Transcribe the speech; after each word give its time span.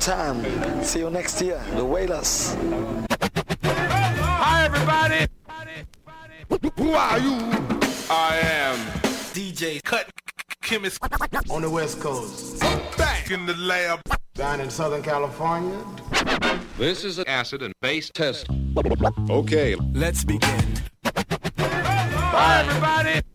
Time. 0.00 0.82
See 0.82 1.00
you 1.00 1.10
next 1.10 1.40
year. 1.42 1.62
The 1.74 1.84
Whalers. 1.84 2.56
Hi, 3.62 4.64
everybody. 4.64 5.26
Who 6.76 6.92
are 6.92 7.18
you? 7.18 7.36
I 8.10 8.38
am 8.42 8.78
DJ 9.34 9.82
Cut 9.82 10.08
Chemist 10.62 10.98
on 11.50 11.62
the 11.62 11.70
West 11.70 12.00
Coast, 12.00 12.60
back 12.96 13.30
in 13.30 13.44
the 13.44 13.54
lab. 13.54 14.00
down 14.34 14.60
in 14.60 14.70
Southern 14.70 15.02
California. 15.02 15.78
This 16.78 17.04
is 17.04 17.18
an 17.18 17.28
acid 17.28 17.62
and 17.62 17.74
base 17.82 18.10
test. 18.10 18.46
Okay, 19.28 19.74
let's 19.92 20.24
begin. 20.24 20.64
Hi, 21.58 22.64
everybody. 22.64 23.29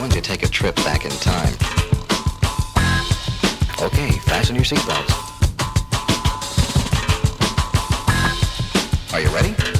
Going 0.00 0.10
to 0.10 0.22
take 0.22 0.42
a 0.42 0.48
trip 0.48 0.74
back 0.76 1.04
in 1.04 1.10
time. 1.10 1.52
Okay, 3.82 4.10
fasten 4.20 4.56
your 4.56 4.64
seatbelts. 4.64 5.12
Are 9.12 9.20
you 9.20 9.28
ready? 9.28 9.79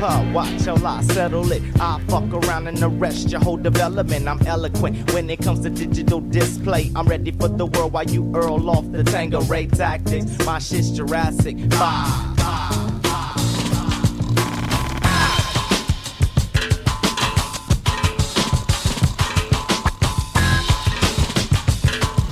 Huh? 0.00 0.22
Watch 0.32 0.62
till 0.62 0.86
I 0.86 1.02
settle 1.02 1.50
it. 1.50 1.60
I 1.80 2.00
fuck 2.06 2.32
around 2.32 2.68
and 2.68 2.80
arrest 2.80 3.30
your 3.30 3.40
whole 3.40 3.56
development. 3.56 4.28
I'm 4.28 4.40
eloquent 4.46 5.12
when 5.12 5.28
it 5.28 5.40
comes 5.40 5.58
to 5.62 5.70
digital 5.70 6.20
display. 6.20 6.92
I'm 6.94 7.08
ready 7.08 7.32
for 7.32 7.48
the 7.48 7.66
world 7.66 7.94
while 7.94 8.04
you 8.04 8.30
earl 8.32 8.70
off 8.70 8.88
the 8.92 9.02
Tango 9.02 9.40
Ray 9.42 9.66
tactics. 9.66 10.38
My 10.46 10.60
shit's 10.60 10.92
Jurassic. 10.92 11.56
Bye. 11.70 12.34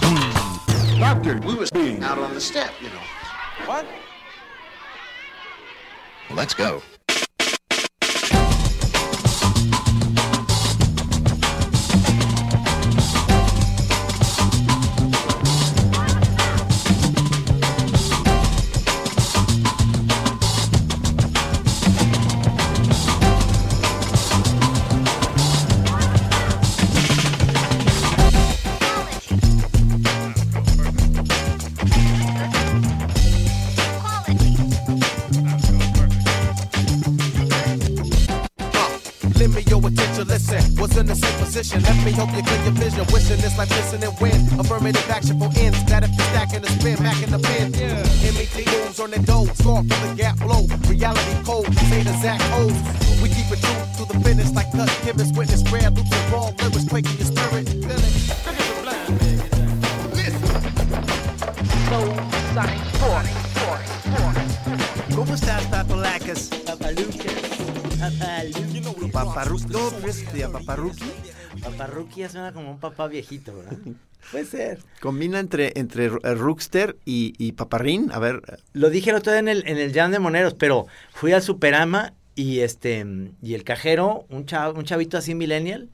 Hmm. 0.02 1.00
Doctor, 1.00 1.40
we 1.44 1.54
was 1.56 1.72
being 1.72 2.04
out 2.04 2.18
on 2.18 2.32
the 2.32 2.40
step, 2.40 2.72
you 2.80 2.90
know. 2.90 3.02
What? 3.66 3.84
Let's 6.30 6.54
go. 6.54 6.80
Like 43.56 43.70
and 43.70 44.20
win. 44.20 44.60
Affirmative 44.60 45.08
action 45.10 45.38
for 45.38 45.50
ends. 45.58 45.82
That 45.84 46.04
if 46.04 46.14
you're 46.14 46.26
stacking 46.26 46.62
the 46.62 46.68
spin, 46.68 46.96
back 46.96 47.22
in 47.22 47.30
the 47.30 47.38
pen. 47.38 47.75
Ya 72.16 72.28
suena 72.28 72.52
como 72.52 72.70
un 72.70 72.78
papá 72.80 73.06
viejito, 73.08 73.56
¿verdad? 73.56 73.76
Puede 74.32 74.44
ser. 74.44 74.80
Combina 75.00 75.38
entre, 75.38 75.72
entre 75.78 76.06
eh, 76.06 76.34
Rookster 76.34 76.96
y, 77.04 77.34
y 77.38 77.52
Paparrín. 77.52 78.10
A 78.12 78.18
ver. 78.18 78.40
Lo 78.72 78.90
dije 78.90 79.10
el 79.10 79.16
otro 79.16 79.30
día 79.32 79.38
en 79.40 79.48
el, 79.48 79.66
en 79.68 79.76
el 79.78 79.92
Jam 79.92 80.10
de 80.10 80.18
Moneros, 80.18 80.54
pero 80.54 80.86
fui 81.12 81.32
al 81.32 81.42
Superama 81.42 82.12
y 82.34 82.60
este 82.60 83.04
y 83.40 83.54
el 83.54 83.62
cajero, 83.62 84.26
un, 84.28 84.44
chav- 84.46 84.76
un 84.76 84.84
chavito 84.84 85.16
así 85.16 85.34
millennial, 85.34 85.88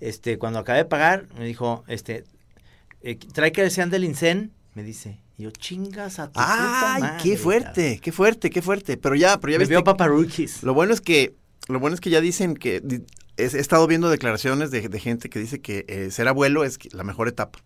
este, 0.00 0.36
cuando 0.38 0.58
acabé 0.58 0.78
de 0.80 0.84
pagar, 0.86 1.26
me 1.38 1.44
dijo, 1.44 1.84
este, 1.86 2.24
eh, 3.02 3.16
trae 3.32 3.52
que 3.52 3.70
sean 3.70 3.88
del 3.90 4.04
INSEN, 4.04 4.52
me 4.74 4.82
dice. 4.82 5.20
Y 5.38 5.44
yo, 5.44 5.50
chingas 5.52 6.18
a 6.18 6.26
tu 6.26 6.32
puta 6.32 6.94
¡Ay, 6.96 7.02
madre, 7.02 7.22
qué 7.22 7.36
fuerte! 7.36 8.00
¡Qué 8.02 8.10
fuerte, 8.10 8.50
qué 8.50 8.62
fuerte! 8.62 8.96
Pero 8.96 9.14
ya, 9.14 9.38
pero 9.38 9.52
ya 9.52 9.58
Me 9.58 9.62
viste. 9.64 9.74
vio 9.74 9.84
paparruchis. 9.84 10.62
Lo 10.64 10.74
bueno 10.74 10.92
es 10.92 11.00
que, 11.00 11.34
lo 11.68 11.78
bueno 11.78 11.94
es 11.94 12.00
que 12.00 12.10
ya 12.10 12.20
dicen 12.20 12.54
que 12.56 12.82
he 13.36 13.44
estado 13.44 13.86
viendo 13.86 14.08
declaraciones 14.10 14.70
de, 14.70 14.88
de 14.88 15.00
gente 15.00 15.28
que 15.28 15.38
dice 15.38 15.60
que 15.60 15.84
eh, 15.88 16.10
ser 16.10 16.28
abuelo 16.28 16.64
es 16.64 16.78
la 16.94 17.04
mejor 17.04 17.28
etapa. 17.28 17.60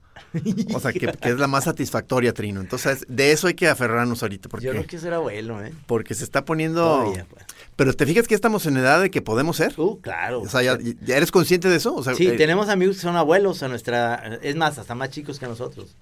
O 0.74 0.80
sea, 0.80 0.92
que, 0.92 1.00
que 1.00 1.28
es 1.30 1.38
la 1.38 1.46
más 1.46 1.64
satisfactoria, 1.64 2.34
Trino. 2.34 2.60
Entonces, 2.60 3.04
de 3.08 3.32
eso 3.32 3.46
hay 3.46 3.54
que 3.54 3.68
aferrarnos 3.68 4.22
ahorita, 4.22 4.48
porque, 4.48 4.66
Yo 4.66 4.74
no 4.74 4.82
quiero 4.84 5.02
ser 5.02 5.14
abuelo, 5.14 5.64
¿eh? 5.64 5.72
porque 5.86 6.14
se 6.14 6.24
está 6.24 6.44
poniendo... 6.44 6.82
Todavía, 6.82 7.26
pues. 7.30 7.44
Pero 7.76 7.94
te 7.94 8.04
fijas 8.04 8.28
que 8.28 8.34
estamos 8.34 8.66
en 8.66 8.76
edad 8.76 9.00
de 9.00 9.10
que 9.10 9.22
podemos 9.22 9.56
ser. 9.56 9.72
Uh, 9.78 9.98
claro. 10.02 10.42
O 10.42 10.48
sea, 10.48 10.62
¿ya, 10.62 10.78
ya 11.02 11.16
eres 11.16 11.30
consciente 11.30 11.68
de 11.68 11.76
eso? 11.76 11.94
O 11.94 12.02
sea, 12.04 12.14
Sí, 12.14 12.26
eh, 12.26 12.32
tenemos 12.32 12.68
amigos 12.68 12.96
que 12.96 13.02
son 13.02 13.16
abuelos 13.16 13.62
a 13.62 13.68
nuestra, 13.68 14.38
es 14.42 14.56
más, 14.56 14.76
hasta 14.78 14.94
más 14.94 15.08
chicos 15.10 15.38
que 15.38 15.46
nosotros. 15.46 15.96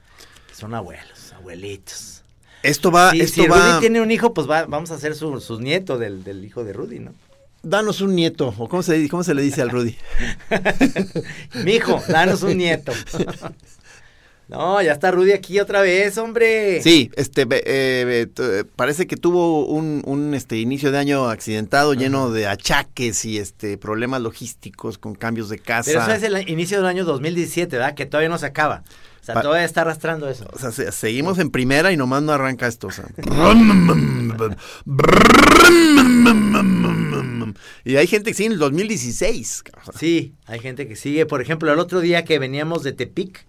Son 0.53 0.75
abuelos, 0.75 1.33
abuelitos. 1.37 2.25
Esto 2.65 2.91
va, 2.91 3.13
Sí, 3.13 3.21
esto 3.21 3.43
si 3.43 3.49
va... 3.49 3.57
Rudy 3.75 3.81
tiene 3.81 4.01
un 4.01 4.11
hijo, 4.11 4.35
pues 4.35 4.51
va, 4.51 4.67
vamos 4.67 4.91
a 4.91 4.95
hacer 4.95 5.15
su- 5.15 5.41
sus 5.41 5.61
nietos 5.61 6.01
del, 6.01 6.25
del 6.25 6.45
hijo 6.45 6.65
de 6.65 6.73
Rudy, 6.73 6.99
¿no? 6.99 7.13
Danos 7.63 8.01
un 8.01 8.15
nieto, 8.15 8.55
o 8.57 8.69
cómo 8.69 8.83
se, 8.83 9.09
cómo 9.09 9.25
se 9.25 9.35
le 9.35 9.43
dice 9.43 9.63
al 9.63 9.71
Rudy. 9.71 9.97
Mi 11.65 11.73
hijo, 11.73 12.01
danos 12.09 12.43
un 12.43 12.57
nieto. 12.57 12.93
no, 14.49 14.81
ya 14.81 14.93
está 14.93 15.11
Rudy 15.11 15.33
aquí 15.33 15.59
otra 15.59 15.81
vez, 15.81 16.19
hombre. 16.19 16.81
Sí, 16.83 17.11
este, 17.17 17.43
eh, 17.51 18.29
eh, 18.37 18.65
parece 18.77 19.09
que 19.09 19.17
tuvo 19.17 19.67
un, 19.67 20.03
un, 20.07 20.35
este, 20.35 20.57
inicio 20.59 20.93
de 20.93 20.99
año 20.99 21.29
accidentado, 21.29 21.95
lleno 21.95 22.31
de 22.31 22.47
achaques 22.47 23.25
y 23.25 23.39
este, 23.39 23.77
problemas 23.77 24.23
logísticos 24.23 24.97
con 24.97 25.17
cambios 25.17 25.49
de 25.49 25.59
casa. 25.59 25.91
Pero 25.91 26.03
eso 26.03 26.13
es 26.13 26.23
el 26.23 26.49
inicio 26.49 26.79
del 26.79 26.87
año 26.87 27.05
2017, 27.05 27.77
¿verdad? 27.77 27.95
Que 27.95 28.07
todavía 28.07 28.29
no 28.29 28.39
se 28.39 28.47
acaba. 28.47 28.85
Sea, 29.29 29.35
Pa- 29.35 29.43
todavía 29.43 29.67
está 29.67 29.83
arrastrando 29.83 30.27
eso. 30.31 30.47
O 30.55 30.59
sea, 30.59 30.73
se- 30.73 30.91
seguimos 30.91 31.39
en 31.39 31.51
primera 31.51 31.93
y 31.93 31.99
nomás 31.99 32.23
no 32.23 32.33
arranca 32.33 32.67
esto. 32.67 32.87
o 32.87 32.91
sea. 32.91 33.05
y 37.85 37.97
hay 37.97 38.07
gente 38.07 38.31
que 38.31 38.35
sí 38.37 38.45
en 38.47 38.53
el 38.53 38.59
2016. 38.59 39.63
cabrón. 39.65 39.95
Sí, 39.99 40.35
hay 40.47 40.61
gente 40.61 40.87
que 40.89 40.97
sigue. 40.97 41.27
Por 41.27 41.41
ejemplo, 41.43 41.73
el 41.73 41.79
otro 41.79 42.01
día 42.01 42.25
que 42.25 42.39
veníamos 42.39 42.83
de 42.83 42.93
Tepic, 42.93 43.47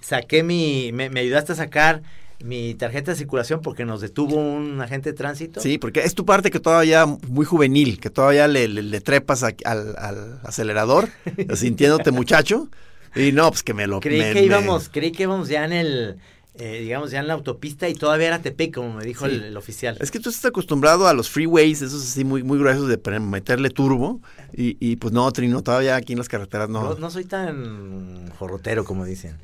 saqué 0.00 0.42
mi, 0.42 0.90
me, 0.92 1.10
me 1.10 1.20
ayudaste 1.20 1.52
a 1.52 1.56
sacar 1.56 2.02
mi 2.42 2.74
tarjeta 2.74 3.10
de 3.12 3.18
circulación 3.18 3.60
porque 3.60 3.84
nos 3.84 4.00
detuvo 4.00 4.36
un 4.36 4.80
agente 4.80 5.10
de 5.10 5.16
tránsito. 5.16 5.60
Sí, 5.60 5.78
porque 5.78 6.00
es 6.00 6.14
tu 6.14 6.24
parte 6.24 6.50
que 6.50 6.58
todavía 6.58 7.04
muy 7.06 7.44
juvenil, 7.44 8.00
que 8.00 8.10
todavía 8.10 8.48
le, 8.48 8.66
le- 8.68 8.82
le 8.82 9.00
trepas 9.00 9.42
a- 9.42 9.54
al, 9.64 9.94
al 9.98 10.40
acelerador, 10.44 11.08
sintiéndote 11.54 12.10
muchacho. 12.12 12.68
Y 13.14 13.32
no, 13.32 13.48
pues 13.50 13.62
que 13.62 13.74
me 13.74 13.86
lo... 13.86 14.00
Creí 14.00 14.18
me- 14.18 14.28
que 14.32 14.40
me- 14.40 14.46
íbamos, 14.46 14.88
creí 14.88 15.12
que 15.12 15.24
íbamos 15.24 15.48
ya 15.48 15.64
en 15.64 15.72
el, 15.72 16.16
eh, 16.54 16.80
digamos, 16.80 17.10
ya 17.10 17.20
en 17.20 17.26
la 17.26 17.34
autopista 17.34 17.88
y 17.88 17.94
todavía 17.94 18.28
era 18.28 18.40
Tepic, 18.42 18.74
como 18.74 18.94
me 18.94 19.04
dijo 19.04 19.26
Sí. 19.26 19.32
el, 19.34 19.42
el 19.44 19.56
oficial. 19.56 19.96
Es 20.00 20.10
que 20.10 20.20
tú 20.20 20.30
estás 20.30 20.44
acostumbrado 20.46 21.06
a 21.08 21.14
los 21.14 21.28
freeways, 21.30 21.82
esos 21.82 22.02
así 22.02 22.24
muy, 22.24 22.42
muy 22.42 22.58
gruesos 22.58 22.88
de 22.88 22.98
meterle 23.20 23.70
turbo. 23.70 24.20
Y, 24.52 24.76
y 24.80 24.96
pues 24.96 25.12
no, 25.12 25.30
Trino, 25.32 25.62
todavía 25.62 25.96
aquí 25.96 26.12
en 26.12 26.18
las 26.18 26.28
carreteras 26.28 26.68
no. 26.68 26.82
No, 26.82 26.94
no 26.96 27.10
soy 27.10 27.24
tan 27.24 28.30
jorrotero 28.38 28.84
como 28.84 29.04
dicen. 29.04 29.36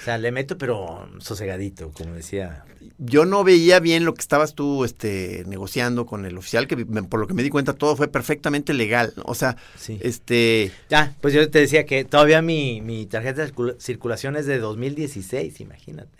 O 0.00 0.04
sea, 0.04 0.18
le 0.18 0.32
meto 0.32 0.56
pero 0.58 1.08
sosegadito, 1.18 1.92
como 1.92 2.14
decía. 2.14 2.64
Yo 2.98 3.24
no 3.24 3.44
veía 3.44 3.80
bien 3.80 4.04
lo 4.04 4.14
que 4.14 4.20
estabas 4.20 4.54
tú 4.54 4.84
este, 4.84 5.44
negociando 5.46 6.06
con 6.06 6.24
el 6.26 6.36
oficial, 6.38 6.66
que 6.68 6.76
me- 6.76 7.02
por 7.02 7.18
lo 7.20 7.26
que 7.26 7.34
me 7.34 7.42
di 7.42 7.50
cuenta 7.50 7.72
todo 7.72 7.96
fue 7.96 8.08
perfectamente 8.08 8.72
legal. 8.74 9.12
O 9.24 9.34
sea, 9.34 9.56
Sí. 9.76 9.98
este... 10.02 10.70
Ya, 10.90 11.14
pues 11.20 11.34
yo 11.34 11.48
te 11.50 11.58
decía 11.60 11.86
que 11.86 12.04
todavía 12.04 12.40
mi, 12.42 12.80
mi 12.80 13.06
tarjeta 13.06 13.42
de 13.42 13.48
circula- 13.52 13.74
circulación 13.78 14.36
es 14.36 14.46
de 14.46 14.58
2016, 14.58 15.60
imagínate. 15.60 16.10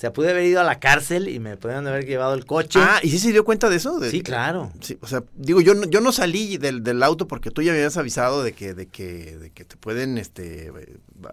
Sea, 0.00 0.14
pude 0.14 0.30
haber 0.30 0.44
ido 0.46 0.62
a 0.62 0.64
la 0.64 0.80
cárcel 0.80 1.28
y 1.28 1.40
me 1.40 1.58
pudieron 1.58 1.86
haber 1.86 2.06
llevado 2.06 2.32
el 2.32 2.46
coche. 2.46 2.78
Ah, 2.82 3.00
¿y 3.02 3.10
sí 3.10 3.18
se 3.18 3.32
dio 3.32 3.44
cuenta 3.44 3.68
de 3.68 3.76
eso? 3.76 3.98
De- 4.00 4.10
Sí, 4.10 4.22
claro. 4.22 4.72
Sí, 4.80 4.96
o 5.02 5.06
sea, 5.06 5.22
digo, 5.34 5.60
yo 5.60 5.74
no, 5.74 5.84
yo 5.90 6.00
no 6.00 6.10
salí 6.10 6.56
del, 6.56 6.82
del 6.82 7.02
auto 7.02 7.28
porque 7.28 7.50
tú 7.50 7.60
ya 7.60 7.72
me 7.72 7.76
habías 7.78 7.98
avisado 7.98 8.42
de 8.42 8.52
que, 8.54 8.72
de 8.72 8.86
que, 8.86 9.36
de 9.36 9.50
que 9.50 9.66
te 9.66 9.76
pueden 9.76 10.16
este, 10.16 10.72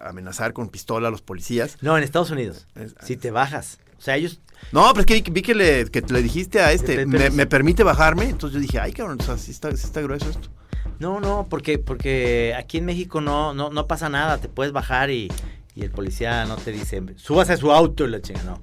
amenazar 0.01 0.51
con 0.51 0.67
pistola 0.67 1.07
a 1.07 1.11
los 1.11 1.21
policías. 1.21 1.77
No, 1.79 1.97
en 1.97 2.03
Estados 2.03 2.29
Unidos. 2.29 2.67
Es- 2.75 2.93
Si 3.05 3.15
te 3.15 3.31
bajas. 3.31 3.79
O 3.97 4.01
sea, 4.01 4.17
ellos... 4.17 4.41
No, 4.73 4.85
pero 4.89 4.99
es 4.99 5.05
que 5.05 5.13
vi, 5.13 5.23
vi 5.31 5.41
que, 5.43 5.55
le, 5.55 5.85
que 5.89 6.01
le 6.01 6.21
dijiste 6.21 6.59
a 6.59 6.73
este, 6.73 7.05
me 7.05 7.45
permite 7.47 7.83
bajarme? 7.83 8.25
Entonces 8.25 8.55
yo 8.55 8.59
dije, 8.59 8.79
ay, 8.81 8.91
cabrón, 8.91 9.17
o 9.21 9.23
sea, 9.23 9.37
sí 9.37 9.51
está, 9.51 9.69
sí 9.77 9.85
está 9.85 10.01
grueso 10.01 10.29
esto. 10.29 10.49
No, 10.99 11.19
no, 11.21 11.47
porque, 11.49 11.79
porque 11.79 12.53
aquí 12.57 12.79
en 12.79 12.85
México 12.85 13.21
no, 13.21 13.53
no, 13.53 13.69
no 13.69 13.87
pasa 13.87 14.09
nada. 14.09 14.39
Te 14.39 14.49
puedes 14.49 14.73
bajar 14.73 15.09
y, 15.11 15.31
y 15.77 15.83
el 15.83 15.91
policía 15.91 16.43
no 16.45 16.55
te 16.55 16.71
dice, 16.71 17.03
subas 17.17 17.51
a 17.51 17.57
su 17.57 17.71
auto 17.71 18.05
y 18.05 18.09
la 18.09 18.19
chinga, 18.19 18.41
no. 18.41 18.59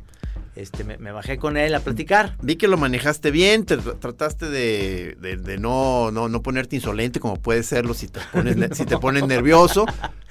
Este, 0.57 0.85
me, 0.85 0.99
me 0.99 1.11
bajé 1.11 1.37
con 1.37 1.57
él 1.57 1.75
a 1.75 1.81
platicar. 1.81 2.37
Vi 2.41 2.55
que 2.55 2.69
lo 2.69 2.77
manejaste 2.77 3.33
bien, 3.33 3.65
te 3.65 3.77
tr- 3.77 3.99
trataste 3.99 4.49
de, 4.49 5.17
de- 5.21 5.37
de 5.37 5.59
no, 5.59 6.13
no, 6.13 6.29
no 6.29 6.43
ponerte 6.43 6.77
insolente 6.77 7.19
como 7.19 7.37
puede 7.43 7.65
serlo 7.65 7.93
si 7.93 8.07
te 8.07 8.21
pones, 8.33 8.57
ne- 8.57 8.69
si 8.73 8.85
te 8.85 8.97
pones 8.99 9.27
nervioso, 9.27 9.85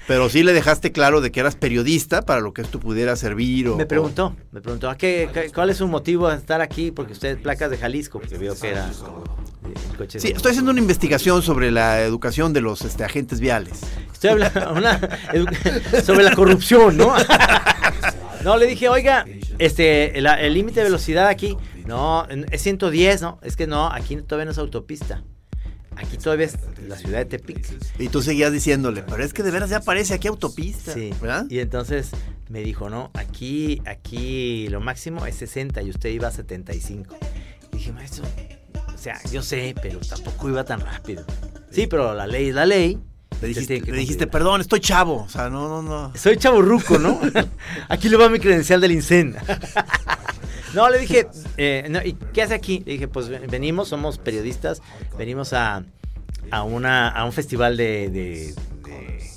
pero 0.08 0.30
sí 0.30 0.42
le 0.42 0.54
dejaste 0.54 0.92
claro 0.92 1.20
de 1.20 1.30
que 1.30 1.40
eras 1.40 1.56
periodista 1.56 2.22
para 2.22 2.40
lo 2.40 2.54
que 2.54 2.62
esto 2.62 2.80
pudiera 2.80 3.16
servir. 3.16 3.68
O, 3.68 3.76
Me 3.76 3.84
preguntó, 3.84 4.34
me 4.50 4.62
preguntó, 4.62 4.88
¿a 4.88 4.96
qué, 4.96 5.28
qué- 5.34 5.50
¿cuál 5.54 5.68
es 5.68 5.76
su 5.76 5.88
motivo 5.88 6.30
de 6.30 6.36
estar 6.36 6.62
aquí? 6.62 6.90
Porque 6.90 7.12
usted 7.12 7.36
es 7.36 7.42
placas 7.42 7.70
de 7.70 7.76
Jalisco, 7.76 8.18
porque 8.18 8.38
vio 8.38 8.58
que 8.58 8.70
era 8.70 8.86
el 8.88 9.96
coche. 9.98 10.20
Sí, 10.20 10.28
de- 10.28 10.34
estoy 10.36 10.52
haciendo 10.52 10.70
una 10.70 10.80
investigación 10.80 11.42
sobre 11.42 11.70
la 11.70 12.00
educación 12.00 12.54
de 12.54 12.62
los 12.62 12.80
este, 12.80 13.04
agentes 13.04 13.40
viales. 13.40 13.80
Estoy 14.10 14.30
hablando 14.30 14.72
una 14.76 14.98
sobre 16.02 16.24
la 16.24 16.34
corrupción, 16.34 16.96
¿no? 16.96 17.14
no, 18.44 18.56
le 18.56 18.66
dije, 18.66 18.88
oiga, 18.88 19.24
este, 19.58 20.18
el 20.18 20.26
el 20.26 20.54
límite 20.54 20.80
de 20.80 20.84
velocidad 20.84 21.26
aquí, 21.28 21.56
no, 21.86 22.26
es 22.50 22.62
110, 22.62 23.22
¿no? 23.22 23.38
Es 23.42 23.56
que 23.56 23.66
no, 23.66 23.88
aquí 23.90 24.16
todavía 24.16 24.44
no 24.46 24.50
es 24.52 24.58
autopista. 24.58 25.22
Aquí 25.96 26.16
todavía 26.16 26.46
es 26.46 26.56
la 26.88 26.96
ciudad 26.96 27.18
de 27.18 27.24
Tepic. 27.24 27.64
Y 28.00 28.08
tú 28.08 28.20
seguías 28.20 28.50
diciéndole, 28.52 29.02
pero 29.02 29.22
es 29.22 29.32
que 29.32 29.42
de 29.44 29.50
veras 29.52 29.70
ya 29.70 29.76
aparece 29.78 30.14
aquí 30.14 30.26
autopista, 30.26 30.92
Sí. 30.92 31.10
¿verdad? 31.20 31.46
Y 31.48 31.60
entonces 31.60 32.10
me 32.48 32.60
dijo, 32.60 32.90
no, 32.90 33.10
aquí, 33.14 33.80
aquí 33.86 34.68
lo 34.70 34.80
máximo 34.80 35.24
es 35.24 35.36
60 35.36 35.82
y 35.82 35.90
usted 35.90 36.10
iba 36.10 36.28
a 36.28 36.32
75. 36.32 37.16
Y 37.72 37.76
dije, 37.76 37.92
maestro, 37.92 38.24
o 38.92 38.98
sea, 38.98 39.20
yo 39.30 39.40
sé, 39.42 39.74
pero 39.80 40.00
tampoco 40.00 40.48
iba 40.48 40.64
tan 40.64 40.80
rápido. 40.80 41.24
Sí, 41.70 41.86
pero 41.86 42.12
la 42.14 42.26
ley 42.26 42.48
es 42.48 42.54
la 42.54 42.66
ley. 42.66 42.98
Le 43.42 43.48
dijiste, 43.48 43.80
que 43.82 43.92
le 43.92 43.98
dijiste, 43.98 44.26
perdón, 44.26 44.60
estoy 44.60 44.80
chavo. 44.80 45.22
O 45.24 45.28
sea, 45.28 45.50
no, 45.50 45.68
no, 45.68 45.82
no. 45.82 46.12
Soy 46.16 46.36
chaburruco, 46.36 46.98
¿no? 46.98 47.20
aquí 47.88 48.08
le 48.08 48.16
va 48.16 48.28
mi 48.28 48.38
credencial 48.38 48.80
del 48.80 48.92
INSEN. 48.92 49.36
no, 50.74 50.88
le 50.88 50.98
dije, 50.98 51.26
eh, 51.56 51.86
no, 51.90 52.00
¿y 52.02 52.14
qué 52.32 52.42
hace 52.42 52.54
aquí? 52.54 52.82
Le 52.86 52.92
dije, 52.92 53.08
pues 53.08 53.28
ven- 53.28 53.46
venimos, 53.50 53.88
somos 53.88 54.18
periodistas, 54.18 54.80
venimos 55.18 55.52
a, 55.52 55.84
a, 56.50 56.62
una, 56.62 57.08
a 57.08 57.24
un 57.24 57.32
festival 57.32 57.76
de, 57.76 58.08
de- 58.10 58.54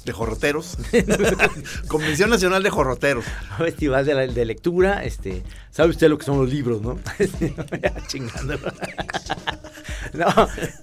de- 0.07 0.13
jorroteros. 0.13 0.77
Convención 1.87 2.29
Nacional 2.29 2.63
de 2.63 2.69
Jorroteros. 2.69 3.25
un 3.59 3.65
festival 3.65 4.05
de, 4.05 4.13
la- 4.15 4.27
de 4.27 4.45
lectura, 4.45 5.03
este, 5.03 5.43
¿sabe 5.71 5.89
usted 5.89 6.09
lo 6.09 6.17
que 6.17 6.25
son 6.25 6.37
los 6.39 6.49
libros, 6.49 6.81
no? 6.81 6.97
Chingando. 8.07 8.57
no, 10.13 10.27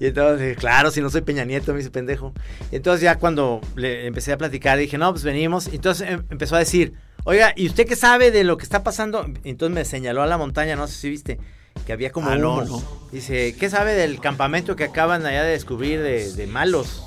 y 0.00 0.06
entonces, 0.06 0.56
claro, 0.56 0.90
si 0.90 1.00
no 1.00 1.10
soy 1.10 1.22
Peña 1.22 1.44
Nieto, 1.44 1.72
me 1.72 1.78
dice 1.78 1.90
pendejo. 1.90 2.32
Y 2.70 2.76
entonces 2.76 3.02
ya 3.02 3.16
cuando 3.18 3.60
le 3.76 4.06
empecé 4.06 4.32
a 4.32 4.38
platicar, 4.38 4.78
dije, 4.78 4.98
no, 4.98 5.10
pues 5.12 5.24
venimos. 5.24 5.68
Entonces 5.68 6.08
em- 6.10 6.24
empezó 6.30 6.56
a 6.56 6.60
decir, 6.60 6.94
oiga, 7.24 7.52
¿y 7.56 7.66
usted 7.66 7.86
qué 7.86 7.96
sabe 7.96 8.30
de 8.30 8.44
lo 8.44 8.56
que 8.56 8.64
está 8.64 8.82
pasando? 8.82 9.26
Entonces 9.44 9.74
me 9.74 9.84
señaló 9.84 10.22
a 10.22 10.26
la 10.26 10.38
montaña, 10.38 10.76
no 10.76 10.86
sé 10.86 10.94
si 10.94 11.10
viste, 11.10 11.38
que 11.86 11.92
había 11.92 12.10
como 12.12 12.30
Ah, 12.30 12.36
no, 12.36 12.54
humo. 12.58 12.64
no. 12.64 13.08
Dice, 13.12 13.54
¿qué 13.58 13.68
sabe 13.70 13.94
del 13.94 14.20
campamento 14.20 14.76
que 14.76 14.84
acaban 14.84 15.24
allá 15.26 15.42
de 15.42 15.50
descubrir 15.52 16.00
de, 16.02 16.32
de 16.32 16.46
malos? 16.46 17.02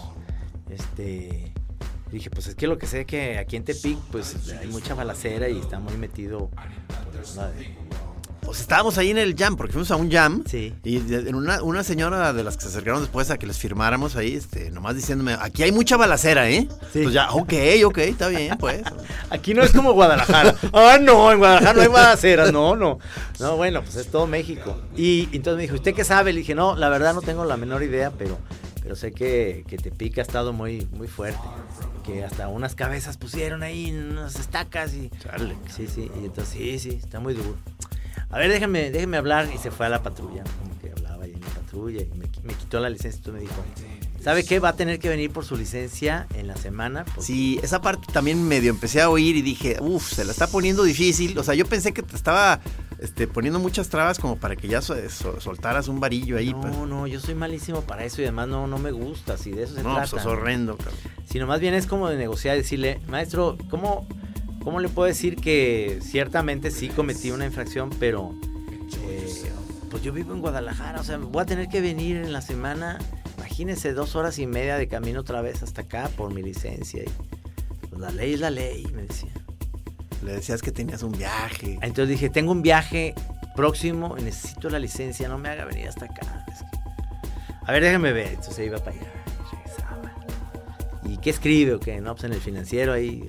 Este... 0.70 1.47
Dije, 2.12 2.30
pues 2.30 2.48
es 2.48 2.56
que 2.56 2.68
lo 2.68 2.78
que 2.78 2.88
sé 2.88 3.02
es 3.02 3.06
que 3.06 3.38
aquí 3.38 3.56
en 3.58 3.64
Tepic, 3.66 3.98
pues 4.12 4.36
hay 4.60 4.68
mucha 4.68 4.94
balacera 4.94 5.50
y 5.50 5.60
está 5.60 5.80
muy 5.80 5.98
metido. 5.98 6.50
pues, 7.14 7.36
de- 7.36 7.76
Pues 8.42 8.62
estábamos 8.62 8.98
ahí 8.98 9.10
en 9.12 9.18
el 9.18 9.36
jam, 9.36 9.58
porque 9.58 9.74
fuimos 9.74 9.92
a 9.92 9.98
un 9.98 10.10
jam. 10.10 10.42
Sí. 10.48 10.74
Y 10.86 11.00
de- 11.00 11.34
una, 11.36 11.62
una 11.64 11.84
señora 11.84 12.32
de 12.32 12.46
las 12.46 12.56
que 12.56 12.62
se 12.64 12.70
acercaron 12.70 13.02
después 13.02 13.30
a 13.30 13.38
que 13.38 13.46
les 13.46 13.58
firmáramos 13.58 14.16
ahí, 14.16 14.36
este, 14.36 14.72
nomás 14.72 14.96
diciéndome, 14.96 15.36
aquí 15.38 15.64
hay 15.64 15.74
mucha 15.74 15.98
balacera, 15.98 16.50
¿eh? 16.50 16.66
Sí. 16.94 17.02
Pues 17.04 17.14
ya, 17.14 17.30
ok, 17.32 17.54
ok, 17.86 17.98
está 17.98 18.30
bien, 18.30 18.56
pues. 18.58 18.84
Aquí 19.30 19.54
no 19.54 19.64
es 19.64 19.72
como 19.74 19.92
Guadalajara. 19.92 20.56
Ah, 20.72 20.98
no, 21.02 21.30
en 21.34 21.40
Guadalajara 21.40 21.74
no 21.74 21.82
hay 21.82 21.88
balaceras. 21.94 22.54
No, 22.54 22.78
no. 22.78 23.00
No, 23.42 23.58
bueno, 23.58 23.82
pues 23.84 23.98
es 23.98 24.08
todo 24.08 24.28
México. 24.28 24.80
Y 24.96 25.24
entonces 25.34 25.58
me 25.58 25.62
dijo, 25.64 25.76
¿usted 25.76 25.94
qué 25.94 26.06
sabe? 26.06 26.32
Le 26.32 26.40
dije, 26.40 26.56
no, 26.56 26.74
la 26.78 26.88
verdad 26.88 27.14
no 27.14 27.22
tengo 27.22 27.44
la 27.44 27.58
menor 27.58 27.84
idea, 27.84 28.12
pero, 28.18 28.38
pero 28.88 28.96
sé 28.96 29.12
que, 29.12 29.66
que 29.68 29.76
Tepic 29.76 30.18
ha 30.20 30.22
estado 30.22 30.54
muy, 30.54 30.88
muy 30.94 31.10
fuerte. 31.10 31.42
Que 32.06 32.24
hasta 32.24 32.48
unas 32.48 32.74
cabezas 32.74 33.18
pusieron 33.18 33.62
ahí, 33.62 33.92
unas 33.92 34.40
estacas 34.40 34.94
y. 34.94 35.12
Sí, 35.76 35.88
sí, 35.88 36.10
y 36.22 36.24
entonces 36.24 36.54
sí, 36.54 36.80
sí, 36.80 37.02
está 37.04 37.20
muy 37.20 37.34
duro. 37.34 37.58
A 38.30 38.38
ver, 38.38 38.50
déjame, 38.50 38.90
déjame 38.90 39.18
hablar. 39.18 39.50
Y 39.54 39.58
se 39.58 39.72
fue 39.72 39.88
a 39.88 39.90
la 39.90 40.02
patrulla, 40.02 40.46
como 40.58 40.80
que 40.80 40.92
hablaba 40.92 41.26
ahí 41.26 41.34
en 41.34 41.42
la 41.42 41.48
patrulla 41.48 42.02
y 42.02 42.10
me, 42.12 42.30
me 42.44 42.54
quitó 42.54 42.80
la 42.80 42.90
licencia. 42.90 43.22
Tú 43.22 43.34
me 43.34 43.42
dijo, 43.42 43.56
¿sabe 44.28 44.44
qué? 44.44 44.60
Va 44.60 44.70
a 44.70 44.76
tener 44.76 45.00
que 45.00 45.08
venir 45.08 45.32
por 45.32 45.46
su 45.46 45.56
licencia 45.56 46.28
en 46.36 46.48
la 46.48 46.58
semana. 46.58 47.06
porque- 47.06 47.22
Sí, 47.22 47.60
esa 47.64 47.80
parte 47.82 48.12
también 48.12 48.46
medio 48.46 48.70
empecé 48.72 49.02
a 49.02 49.10
oír 49.10 49.38
y 49.38 49.42
dije, 49.42 49.78
uff, 49.80 50.12
se 50.12 50.26
la 50.26 50.32
está 50.34 50.48
poniendo 50.48 50.84
difícil. 50.84 51.38
O 51.40 51.44
sea, 51.44 51.54
yo 51.54 51.66
pensé 51.66 51.94
que 51.94 52.04
te 52.04 52.14
estaba 52.16 52.60
este, 53.00 53.26
poniendo 53.28 53.58
muchas 53.60 53.88
trabas 53.88 54.20
como 54.20 54.36
para 54.38 54.58
que 54.58 54.68
ya 54.68 54.82
so- 54.82 54.96
so- 55.10 55.40
soltaras 55.40 55.88
un 55.88 56.02
varillo 56.02 56.36
ahí. 56.36 56.54
pues. 56.54 56.76
No, 56.76 56.86
no, 56.86 57.08
yo 57.08 57.22
soy 57.22 57.36
malísimo 57.36 57.84
para 57.84 58.04
eso 58.04 58.22
y 58.22 58.26
además 58.26 58.50
no, 58.50 58.68
no 58.68 58.78
me 58.80 58.92
gusta, 58.92 59.38
si 59.38 59.52
de 59.52 59.64
eso 59.64 59.76
se 59.76 59.84
No, 59.84 59.94
trata. 59.96 60.10
pues 60.10 60.22
es 60.24 60.28
horrendo, 60.28 60.76
cabrón. 60.76 60.96
Sino 61.26 61.48
más 61.48 61.62
bien 61.62 61.74
es 61.74 61.86
como 61.88 62.10
de 62.10 62.18
negociar 62.18 62.56
y 62.58 62.62
decirle, 62.64 63.00
maestro, 63.08 63.58
¿cómo, 63.70 64.08
¿cómo 64.62 64.82
le 64.82 64.90
puedo 64.90 65.08
decir 65.08 65.38
que 65.38 66.00
ciertamente 66.04 66.70
sí 66.72 66.90
cometí 66.90 67.32
una 67.32 67.46
infracción, 67.46 67.92
pero 67.98 68.34
eh, 69.08 69.52
pues 69.90 70.04
yo 70.04 70.12
vivo 70.12 70.34
en 70.34 70.42
Guadalajara, 70.42 71.00
o 71.00 71.04
sea, 71.06 71.18
voy 71.18 71.44
a 71.44 71.46
tener 71.46 71.70
que 71.70 71.80
venir 71.80 72.18
en 72.18 72.34
la 72.34 72.42
semana, 72.42 72.98
imagínense, 73.58 73.94
dos 73.94 74.16
horas 74.16 74.38
y 74.38 74.46
media 74.46 74.78
de 74.78 74.88
camino 74.88 75.22
otra 75.22 75.42
vez 75.42 75.64
hasta 75.64 75.82
acá 75.82 76.12
por 76.16 76.32
mi 76.32 76.44
licencia. 76.44 77.02
Y, 77.02 77.10
pues, 77.90 78.00
la 78.00 78.12
ley 78.12 78.36
es 78.36 78.40
la 78.40 78.52
ley, 78.52 78.86
me 78.94 79.02
decía. 79.02 79.32
Le 80.24 80.34
decías 80.34 80.62
que 80.62 80.72
tenías 80.72 81.02
un 81.02 81.12
viaje. 81.14 81.80
Entonces 81.82 82.10
dije, 82.10 82.30
tengo 82.30 82.52
un 82.52 82.62
viaje 82.62 83.16
próximo 83.56 84.16
y 84.16 84.22
necesito 84.22 84.70
la 84.70 84.78
licencia, 84.78 85.28
no 85.28 85.40
me 85.40 85.50
haga 85.50 85.66
venir 85.66 85.88
hasta 85.88 86.06
acá. 86.06 86.46
Es 86.48 86.60
que- 86.60 87.66
A 87.66 87.72
ver, 87.72 87.82
déjame 87.84 88.12
ver. 88.14 88.28
Entonces 88.34 88.64
iba 88.68 88.78
para 88.78 88.92
allá. 88.92 89.12
regresaba. 89.52 90.14
¿Y 91.04 91.18
qué 91.18 91.32
escribe 91.32 91.74
o 91.74 91.80
qué? 91.80 92.00
No, 92.00 92.14
pues 92.14 92.26
en 92.26 92.34
el 92.34 92.42
financiero 92.42 92.94
ahí 92.94 93.28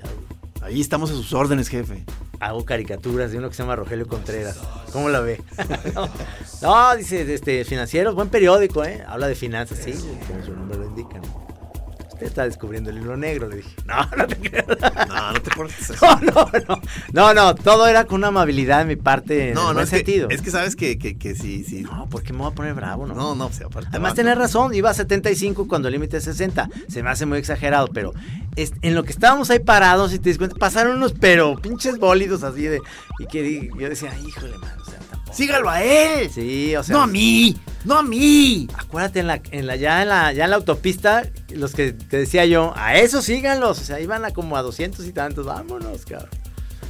Ahí 0.61 0.81
estamos 0.83 1.11
a 1.11 1.15
sus 1.15 1.33
órdenes, 1.33 1.69
jefe. 1.69 2.05
Hago 2.41 2.65
caricaturas 2.65 3.33
de 3.33 3.39
uno 3.39 3.49
que 3.49 3.55
se 3.55 3.63
llama 3.63 3.77
Rogelio 3.77 4.07
Contreras. 4.07 4.59
¿Cómo 4.93 5.09
la 5.09 5.21
ve? 5.21 5.41
no, 6.63 6.97
dice, 6.97 7.33
este, 7.33 7.65
financiero, 7.65 8.15
buen 8.15 8.29
periódico, 8.29 8.85
¿eh? 8.85 9.03
Habla 9.07 9.29
de 9.29 9.35
finanzas, 9.35 9.79
sí, 9.79 9.93
como 10.27 10.45
su 10.45 10.53
nombre 10.53 10.79
lo 10.79 10.87
indica. 10.87 11.19
¿no? 11.19 11.58
Usted 12.19 12.27
está 12.27 12.45
descubriendo 12.47 12.91
el 12.91 12.99
hilo 12.99 13.17
negro, 13.17 13.47
le 13.47 13.59
dije. 13.59 13.71
No, 13.87 14.05
no 14.17 14.27
te 14.27 14.35
creo. 14.37 14.65
No, 15.07 15.33
no 15.35 15.41
te 15.41 15.51
portes 15.53 15.89
así. 15.91 16.05
No, 16.05 16.21
no, 16.35 16.51
no. 16.69 16.81
No, 17.13 17.33
no, 17.35 17.55
todo 17.55 17.87
era 17.87 18.07
con 18.07 18.17
una 18.17 18.27
amabilidad 18.29 18.81
de 18.81 18.87
mi 18.87 18.97
parte 18.97 19.51
en 19.51 19.55
No, 19.55 19.61
el 19.61 19.67
no, 19.69 19.73
buen 19.75 19.85
es 19.85 19.91
sentido. 19.91 20.27
Que, 20.27 20.35
es 20.35 20.43
que 20.43 20.51
sabes 20.51 20.75
que, 20.75 20.99
que, 20.99 21.17
que 21.17 21.37
sí, 21.37 21.63
sí. 21.63 21.83
No, 21.83 22.09
¿por 22.09 22.25
qué 22.25 22.33
me 22.33 22.41
voy 22.41 22.49
a 22.51 22.55
poner 22.57 22.75
bravo, 22.75 23.07
no? 23.07 23.15
No, 23.15 23.37
no, 23.37 23.47
o 23.47 23.53
sea, 23.53 23.67
aparte. 23.69 23.91
Además, 23.93 24.15
tenés 24.15 24.37
razón, 24.37 24.75
iba 24.75 24.91
a 24.91 24.95
75 24.95 25.69
cuando 25.69 25.87
el 25.87 25.93
límite 25.95 26.17
es 26.17 26.25
60. 26.25 26.69
Se 26.89 27.05
me 27.05 27.11
hace 27.11 27.25
muy 27.25 27.39
exagerado, 27.39 27.87
pero 27.87 28.13
es- 28.57 28.73
en 28.83 28.97
lo 28.97 29.05
que 29.05 29.13
estábamos 29.13 29.49
ahí 29.51 29.61
parados, 29.61 30.13
y 30.13 30.19
te 30.19 30.31
das 30.31 30.39
cuenta, 30.39 30.57
pasaron 30.57 30.97
unos, 30.97 31.13
pero 31.13 31.55
pinches 31.55 31.99
bólidos 31.99 32.43
así 32.43 32.63
de. 32.63 32.81
Y 33.21 33.27
que 33.27 33.71
yo 33.79 33.89
decía, 33.89 34.11
híjole, 34.27 34.59
man, 34.59 34.73
o 34.81 34.85
sea. 34.85 34.99
¡Sígalo 35.39 35.71
a 35.71 35.83
él! 35.83 36.31
Sí, 36.31 36.75
o 36.77 36.83
sea. 36.83 36.95
¡No 36.97 37.03
a 37.03 37.07
mí! 37.07 37.57
¡No 37.85 37.97
a 37.99 38.03
mí! 38.03 38.69
Acuérdate, 38.77 39.21
en 39.21 39.27
la, 39.29 39.41
en 39.51 39.67
la, 39.67 39.77
ya, 39.77 40.03
en 40.03 40.09
la, 40.09 40.33
ya 40.33 40.45
en 40.45 40.51
la 40.51 40.57
autopista, 40.57 41.23
los 41.55 41.73
que 41.75 41.93
te 41.93 42.19
decía 42.19 42.45
yo, 42.45 42.73
a 42.77 42.97
eso 42.97 43.23
síganlos. 43.23 43.81
O 43.81 43.85
sea, 43.85 44.01
iban 44.01 44.25
a 44.25 44.33
como 44.33 44.57
a 44.57 44.63
200 44.63 45.07
y 45.07 45.13
tantos, 45.13 45.47
vámonos, 45.47 46.05
cabrón. 46.05 46.29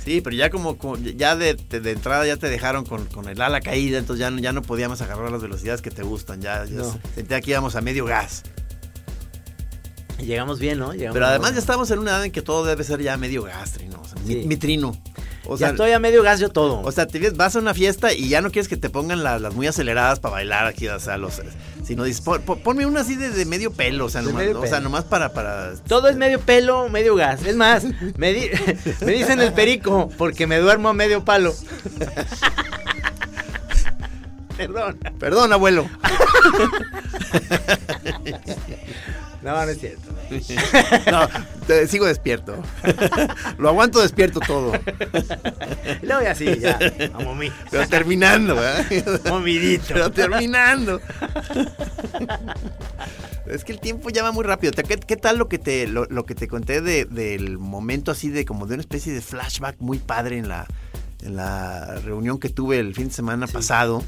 Sí, 0.05 0.23
pero 0.23 0.35
ya 0.35 0.49
como, 0.49 0.79
como- 0.79 0.97
ya 0.97 1.37
de, 1.37 1.55
de- 1.55 1.81
de 1.81 1.91
entrada 1.93 2.27
ya 2.27 2.39
te 2.39 2.49
dejaron 2.49 2.87
con, 2.87 3.05
con 3.07 3.29
el 3.29 3.41
ala 3.43 3.61
caída, 3.61 3.99
entonces 3.99 4.21
ya 4.21 4.31
no, 4.31 4.39
ya 4.39 4.53
no 4.53 4.63
podíamos 4.63 5.03
agarrar 5.03 5.31
las 5.31 5.43
velocidades 5.43 5.83
que 5.83 5.91
te 5.91 6.03
gustan. 6.03 6.41
Ya, 6.41 6.65
ya 6.65 6.77
No. 6.79 6.99
sentía 7.15 7.41
que 7.43 7.51
íbamos 7.51 7.77
a 7.77 7.83
medio 7.83 8.07
gas. 8.07 8.43
Y 10.19 10.25
llegamos 10.25 10.59
bien, 10.59 10.79
¿no? 10.79 10.93
Llegamos 10.95 11.15
Pero 11.15 11.27
además 11.27 11.51
bien. 11.51 11.55
ya 11.57 11.61
estamos 11.61 11.91
en 11.91 11.99
una 12.01 12.11
edad 12.13 12.25
en 12.25 12.33
que 12.33 12.43
todo 12.43 12.65
debe 12.65 12.83
ser 12.85 13.01
ya 13.03 13.17
medio 13.17 13.43
gas, 13.43 13.73
Trino. 13.73 14.01
O 14.01 14.05
sea, 14.09 14.19
mi- 14.25 14.35
Sí. 14.43 14.47
mi, 14.49 14.57
trino. 14.57 14.97
O 15.49 15.55
ya 15.57 15.59
sea, 15.59 15.69
estoy 15.71 15.91
a 15.93 15.99
medio 15.99 16.23
gas 16.23 16.39
yo 16.41 16.51
todo. 16.51 16.81
O 16.83 16.93
sea, 16.93 17.07
te 17.07 17.31
vas 17.31 17.57
a 17.57 17.59
una 17.59 17.73
fiesta 17.75 18.13
y 18.13 18.29
ya 18.29 18.41
no 18.43 18.51
quieres 18.51 18.69
que 18.69 18.77
te 18.77 18.91
pongan 18.91 19.25
la- 19.25 19.39
las 19.39 19.55
muy 19.55 19.67
aceleradas 19.67 20.21
para 20.21 20.35
bailar 20.35 20.67
aquí, 20.67 20.87
o 20.89 21.01
sea, 21.01 21.17
los, 21.17 21.41
sino 21.85 22.05
dices, 22.05 22.21
pon- 22.21 22.43
pon- 22.43 22.61
ponme 22.61 22.85
una 22.87 23.01
así 23.01 23.17
de, 23.17 23.31
de 23.31 23.45
medio 23.47 23.73
pelo, 23.73 24.05
o 24.05 24.09
sea, 24.11 24.21
nomás, 24.23 24.47
o 24.49 24.61
sea, 24.63 24.71
pelo. 24.73 24.81
nomás 24.83 25.05
para, 25.05 25.33
para... 25.33 25.73
Todo 25.89 26.09
es 26.09 26.17
medio 26.17 26.39
pelo, 26.41 26.89
medio 26.91 27.15
gas. 27.17 27.43
Es 27.45 27.57
más, 27.57 27.85
me, 28.19 28.33
di- 28.35 28.51
me 29.01 29.13
dicen 29.13 29.41
el 29.41 29.53
perico 29.55 30.11
porque 30.19 30.47
me 30.47 30.59
duermo 30.59 30.91
a 30.91 30.93
medio 30.95 31.25
palo. 31.25 31.55
Perdón. 34.57 34.99
Perdón, 35.19 35.53
abuelo. 35.53 35.89
No, 39.43 39.53
no 39.55 39.63
es 39.71 39.79
cierto. 39.79 40.09
No, 41.11 41.27
te- 41.67 41.87
sigo 41.87 42.05
despierto. 42.07 42.61
Lo 43.59 43.69
aguanto 43.71 44.01
despierto 44.01 44.41
todo. 44.41 44.73
Y 46.03 46.07
luego 46.07 46.23
ya 46.23 46.35
sí, 46.35 46.59
ya. 46.61 46.79
A 47.15 47.21
momí. 47.21 47.51
Pero 47.71 47.87
terminando, 47.89 48.57
¿verdad? 48.57 49.21
Momidito. 49.31 49.85
Pero 49.89 50.11
terminando. 50.11 51.01
Es 53.47 53.65
que 53.65 53.73
el 53.73 53.81
tiempo 53.81 54.11
ya 54.11 54.23
va 54.23 54.33
muy 54.33 54.45
rápido. 54.45 54.73
¿Te- 54.73 54.83
¿Qué, 54.83 54.97
qué 54.99 55.17
tal 55.17 55.39
lo 55.39 55.49
que 55.49 55.59
te, 55.59 55.87
lo, 55.87 56.05
lo 56.07 56.25
que 56.27 56.35
te 56.35 56.49
conté 56.49 56.81
de- 56.83 57.07
del 57.07 57.59
momento 57.59 58.11
así 58.11 58.29
de 58.29 58.45
como 58.45 58.67
de 58.67 58.75
una 58.75 58.83
especie 58.83 59.13
de 59.13 59.23
flashback 59.23 59.77
muy 59.81 59.99
padre 59.99 60.37
en 60.39 60.49
la, 60.49 60.67
en 61.23 61.37
la 61.37 61.95
reunión 62.05 62.39
que 62.39 62.51
tuve 62.51 62.79
el 62.79 62.95
fin 62.95 63.09
de 63.09 63.15
semana 63.15 63.47
pasado? 63.47 64.05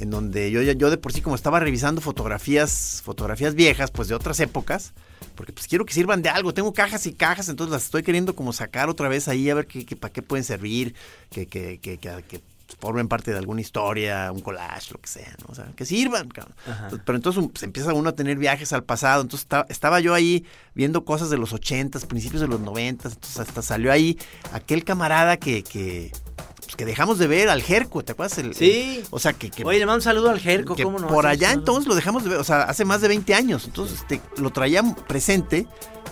En 0.00 0.10
donde 0.10 0.50
yo, 0.50 0.62
ya- 0.62 0.72
yo 0.72 0.88
de 0.90 0.96
por 0.96 1.12
sí 1.12 1.20
como 1.20 1.36
estaba 1.36 1.60
revisando 1.60 2.00
fotografías, 2.00 3.02
fotografías 3.04 3.54
viejas, 3.54 3.90
pues 3.90 4.08
de 4.08 4.14
otras 4.14 4.40
épocas, 4.40 4.92
porque 5.34 5.52
pues 5.52 5.66
quiero 5.68 5.84
que 5.84 5.92
sirvan 5.92 6.22
de 6.22 6.28
algo. 6.30 6.54
Tengo 6.54 6.72
cajas 6.72 7.06
y 7.06 7.12
cajas, 7.12 7.48
entonces 7.48 7.72
las 7.72 7.84
estoy 7.84 8.02
queriendo 8.02 8.34
como 8.34 8.52
sacar 8.52 8.88
otra 8.88 9.08
vez 9.08 9.28
ahí 9.28 9.50
a 9.50 9.54
ver 9.54 9.66
qué, 9.66 9.84
qué- 9.84 9.96
para 9.96 10.12
qué 10.12 10.22
pueden 10.22 10.44
servir, 10.44 10.94
que, 11.30 11.46
que, 11.46 11.78
que, 11.80 11.98
que- 11.98 12.24
que 12.28 12.40
formen 12.78 13.08
parte 13.08 13.32
de 13.32 13.36
alguna 13.38 13.60
historia, 13.60 14.30
un 14.32 14.40
collage, 14.42 14.92
lo 14.92 15.00
que 15.00 15.08
sea, 15.08 15.34
¿no? 15.40 15.46
O 15.48 15.54
sea, 15.56 15.66
que 15.76 15.84
sirvan, 15.84 16.28
cabrón. 16.28 16.54
Entonces, 16.84 17.00
Pero 17.04 17.16
entonces 17.16 17.42
um, 17.42 17.50
se 17.54 17.64
empieza 17.66 17.92
uno 17.92 18.10
a 18.10 18.12
tener 18.14 18.38
viajes 18.38 18.72
al 18.72 18.84
pasado. 18.84 19.22
Entonces 19.22 19.44
esta- 19.44 19.66
estaba 19.68 19.98
yo 20.00 20.14
ahí 20.14 20.46
viendo 20.74 21.04
cosas 21.04 21.30
de 21.30 21.36
los 21.36 21.52
ochentas, 21.52 22.06
principios 22.06 22.40
de 22.40 22.46
los 22.48 22.60
noventas. 22.60 23.14
Entonces 23.14 23.40
hasta 23.40 23.60
salió 23.60 23.90
ahí 23.92 24.16
aquel 24.52 24.84
camarada 24.84 25.36
que, 25.36 25.64
pues, 26.70 26.76
que 26.76 26.84
dejamos 26.84 27.18
de 27.18 27.26
ver, 27.26 27.48
al 27.48 27.62
Jerco, 27.62 28.02
¿te 28.04 28.12
acuerdas? 28.12 28.38
El- 28.38 28.54
Sí. 28.54 28.98
el- 29.00 29.06
o 29.10 29.18
sea, 29.18 29.32
que, 29.32 29.50
que, 29.50 29.64
Oye, 29.64 29.78
le 29.78 29.86
mando 29.86 29.96
un 29.98 30.02
saludo 30.02 30.30
al 30.30 30.38
Jerco, 30.40 30.76
¿cómo 30.80 30.98
no? 30.98 31.08
por 31.08 31.26
allá 31.26 31.52
entonces 31.52 31.86
lo 31.88 31.94
dejamos 31.94 32.22
de 32.24 32.30
ver, 32.30 32.38
o 32.38 32.44
sea, 32.44 32.62
hace 32.62 32.84
más 32.84 33.00
de 33.00 33.08
20 33.08 33.34
años. 33.34 33.64
Entonces 33.66 33.98
este, 34.00 34.20
lo 34.36 34.50
traía 34.50 34.82
presente 35.08 35.66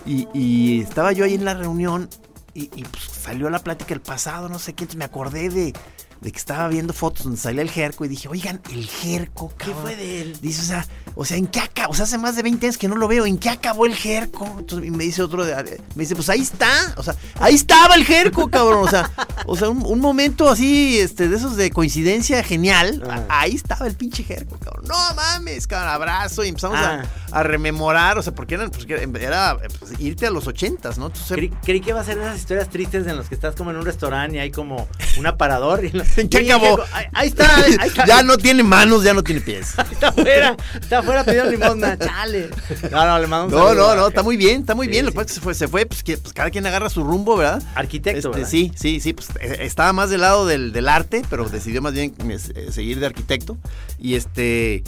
y, 0.06 0.26
y 0.34 0.80
estaba 0.80 1.12
yo 1.12 1.24
ahí 1.24 1.34
en 1.34 1.44
la 1.44 1.54
reunión 1.54 2.08
y, 2.54 2.64
y, 2.74 2.82
pues, 2.84 3.04
salió 3.04 3.48
la 3.50 3.60
plática 3.60 3.90
del 3.90 4.00
pasado, 4.00 4.48
no 4.48 4.58
sé 4.58 4.72
qué. 4.74 4.84
Entonces 4.84 4.98
me 4.98 5.04
acordé 5.04 5.48
de, 5.48 5.72
de 6.20 6.32
que 6.32 6.38
estaba 6.38 6.68
viendo 6.68 6.92
fotos 6.92 7.24
donde 7.24 7.38
salía 7.40 7.62
el 7.62 7.70
Jerco 7.70 8.04
y 8.04 8.08
dije, 8.08 8.28
oigan, 8.28 8.60
el 8.72 8.86
Jerco, 8.86 9.48
¿Qué 9.56 9.66
cabrón". 9.66 9.82
fue 9.82 9.96
de 9.96 10.22
él? 10.22 10.38
Dice, 10.40 10.62
o 10.62 10.64
sea, 10.64 10.86
o 11.14 11.24
sea, 11.24 11.36
¿en 11.36 11.46
qué 11.46 11.60
acabó? 11.60 11.92
O 11.92 11.94
sea, 11.94 12.04
hace 12.04 12.18
más 12.18 12.36
de 12.36 12.42
20 12.42 12.66
años 12.66 12.78
que 12.78 12.88
no 12.88 12.96
lo 12.96 13.08
veo. 13.08 13.26
¿En 13.26 13.38
qué 13.38 13.50
acabó 13.50 13.86
el 13.86 13.94
Jerco? 13.94 14.46
Entonces, 14.58 14.86
y 14.88 14.90
me 14.90 15.04
dice 15.04 15.22
otro, 15.22 15.44
de- 15.44 15.80
me 15.94 16.02
dice, 16.02 16.14
pues 16.14 16.28
ahí 16.28 16.40
está. 16.40 16.68
O 16.96 17.02
sea, 17.02 17.14
ahí 17.40 17.54
estaba 17.54 17.94
el 17.94 18.04
Jerco, 18.04 18.48
cabrón. 18.48 18.84
O 18.86 18.90
sea, 18.90 19.10
o 19.46 19.56
sea 19.56 19.68
un, 19.68 19.84
un 19.84 20.00
momento 20.00 20.48
así, 20.48 20.98
este, 20.98 21.28
de 21.28 21.36
esos 21.36 21.56
de 21.56 21.70
coincidencia 21.70 22.42
genial. 22.44 23.02
Ahí 23.28 23.54
estaba 23.54 23.86
el 23.86 23.94
pinche 23.94 24.22
Jerco, 24.24 24.58
cabrón. 24.58 24.84
No 24.88 25.14
mames, 25.14 25.66
cabrón, 25.66 25.90
abrazo. 25.94 26.44
Y 26.44 26.48
empezamos 26.48 26.78
Ah. 26.78 27.04
a, 27.32 27.38
a 27.40 27.42
rememorar. 27.42 28.18
O 28.18 28.22
sea, 28.22 28.34
porque 28.34 28.54
eran, 28.54 28.70
pues, 28.70 28.86
que 28.86 28.94
era 28.94 29.56
pues, 29.80 29.98
irte 29.98 30.26
a 30.26 30.30
los 30.30 30.46
ochentas, 30.46 30.98
¿no? 30.98 31.06
Entonces, 31.06 31.36
Creí, 31.36 31.48
creí 31.64 31.80
que 31.80 31.90
iba 31.90 32.00
a 32.00 32.04
ser 32.04 32.18
esas 32.18 32.38
historias 32.38 32.68
tristes 32.70 33.06
en 33.06 33.16
las 33.16 33.28
que 33.28 33.34
estás 33.34 33.54
como 33.54 33.70
en 33.70 33.76
un 33.76 33.84
restaurante 33.84 34.36
y 34.36 34.40
hay 34.40 34.50
como 34.50 34.88
un 35.18 35.26
aparador. 35.26 35.84
Y 35.84 35.90
¿En 36.16 36.28
qué 36.28 36.38
acabó? 36.52 36.80
Ahí, 36.92 37.06
ahí 37.12 37.28
está, 37.28 37.56
ahí 37.56 37.72
está. 37.86 38.06
ya 38.06 38.22
no 38.22 38.36
tiene 38.38 38.62
manos, 38.62 39.04
ya 39.04 39.14
no 39.14 39.22
tiene 39.22 39.40
pies. 39.40 39.74
Está 39.92 40.08
afuera, 40.08 40.56
está 40.80 40.98
afuera 40.98 41.24
pidiendo 41.24 41.50
limosna, 41.50 41.96
chale. 41.98 42.50
No, 42.90 43.06
no, 43.06 43.18
le 43.18 43.28
No, 43.28 43.50
saludo 43.50 43.96
no, 43.96 44.08
está 44.08 44.22
muy 44.22 44.36
bien, 44.36 44.60
está 44.62 44.74
muy 44.74 44.86
Sí, 44.86 44.90
bien. 44.92 45.04
Lo 45.06 45.10
sí. 45.10 45.16
que 45.18 45.22
pasa 45.24 45.26
es 45.26 45.32
que 45.32 45.34
se 45.34 45.40
fue, 45.42 45.54
se 45.54 45.68
fue 45.68 45.86
pues, 45.86 46.02
que, 46.02 46.16
pues 46.18 46.32
cada 46.32 46.50
quien 46.50 46.66
agarra 46.66 46.88
su 46.90 47.02
rumbo, 47.04 47.36
¿verdad? 47.36 47.62
Arquitecto, 47.74 48.18
Este, 48.28 48.28
¿verdad? 48.30 48.48
sí, 48.50 48.72
sí, 48.76 49.00
sí, 49.00 49.12
pues 49.12 49.28
eh, 49.40 49.58
estaba 49.60 49.92
más 49.92 50.10
del 50.10 50.20
lado 50.22 50.46
del, 50.46 50.72
del 50.72 50.88
arte, 50.88 51.22
pero 51.30 51.48
decidió 51.48 51.82
más 51.82 51.92
bien 51.92 52.14
eh, 52.28 52.68
seguir 52.72 53.00
de 53.00 53.06
arquitecto. 53.06 53.56
Y 53.98 54.14
este. 54.14 54.82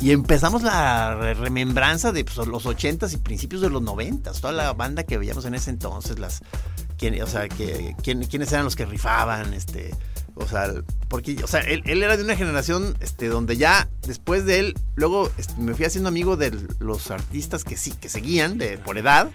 Y 0.00 0.10
empezamos 0.10 0.62
la 0.62 1.14
re- 1.14 1.34
remembranza 1.34 2.10
de 2.10 2.24
pues, 2.24 2.36
los 2.48 2.66
ochentas 2.66 3.12
y 3.12 3.16
principios 3.18 3.62
de 3.62 3.70
los 3.70 3.80
noventas. 3.80 4.40
Toda 4.40 4.52
la 4.52 4.72
banda 4.72 5.04
que 5.04 5.18
veíamos 5.18 5.44
en 5.44 5.54
ese 5.54 5.70
entonces, 5.70 6.18
las. 6.18 6.40
Quién, 6.98 7.20
o 7.22 7.26
sea, 7.26 7.48
que, 7.48 7.94
quién- 8.02 8.24
quiénes 8.24 8.50
eran 8.52 8.64
los 8.64 8.76
que 8.76 8.86
rifaban, 8.86 9.54
este. 9.54 9.94
O 10.36 10.46
sea, 10.48 10.72
porque, 11.08 11.36
o 11.44 11.46
sea, 11.46 11.60
él, 11.60 11.82
él 11.86 12.02
era 12.02 12.16
de 12.16 12.24
una 12.24 12.34
generación 12.34 12.96
este, 13.00 13.28
donde 13.28 13.56
ya 13.56 13.88
después 14.06 14.44
de 14.44 14.58
él, 14.58 14.74
luego 14.96 15.30
este, 15.38 15.54
me 15.58 15.74
fui 15.74 15.84
haciendo 15.84 16.08
amigo 16.08 16.36
de 16.36 16.52
los 16.80 17.10
artistas 17.10 17.62
que 17.62 17.76
sí, 17.76 17.92
que 17.92 18.08
seguían 18.08 18.58
de, 18.58 18.78
por 18.78 18.98
edad. 18.98 19.30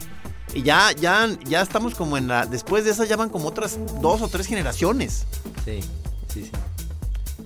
Y 0.54 0.64
ya, 0.64 0.92
ya, 0.92 1.30
ya 1.46 1.62
estamos 1.62 1.96
como 1.96 2.18
en 2.18 2.28
la. 2.28 2.46
Después 2.46 2.84
de 2.84 2.92
esas 2.92 3.08
ya 3.08 3.16
van 3.16 3.30
como 3.30 3.48
otras 3.48 3.80
dos 4.02 4.22
o 4.22 4.28
tres 4.28 4.48
generaciones. 4.48 5.26
Sí, 5.64 5.80
sí, 6.28 6.46
sí. 6.46 6.52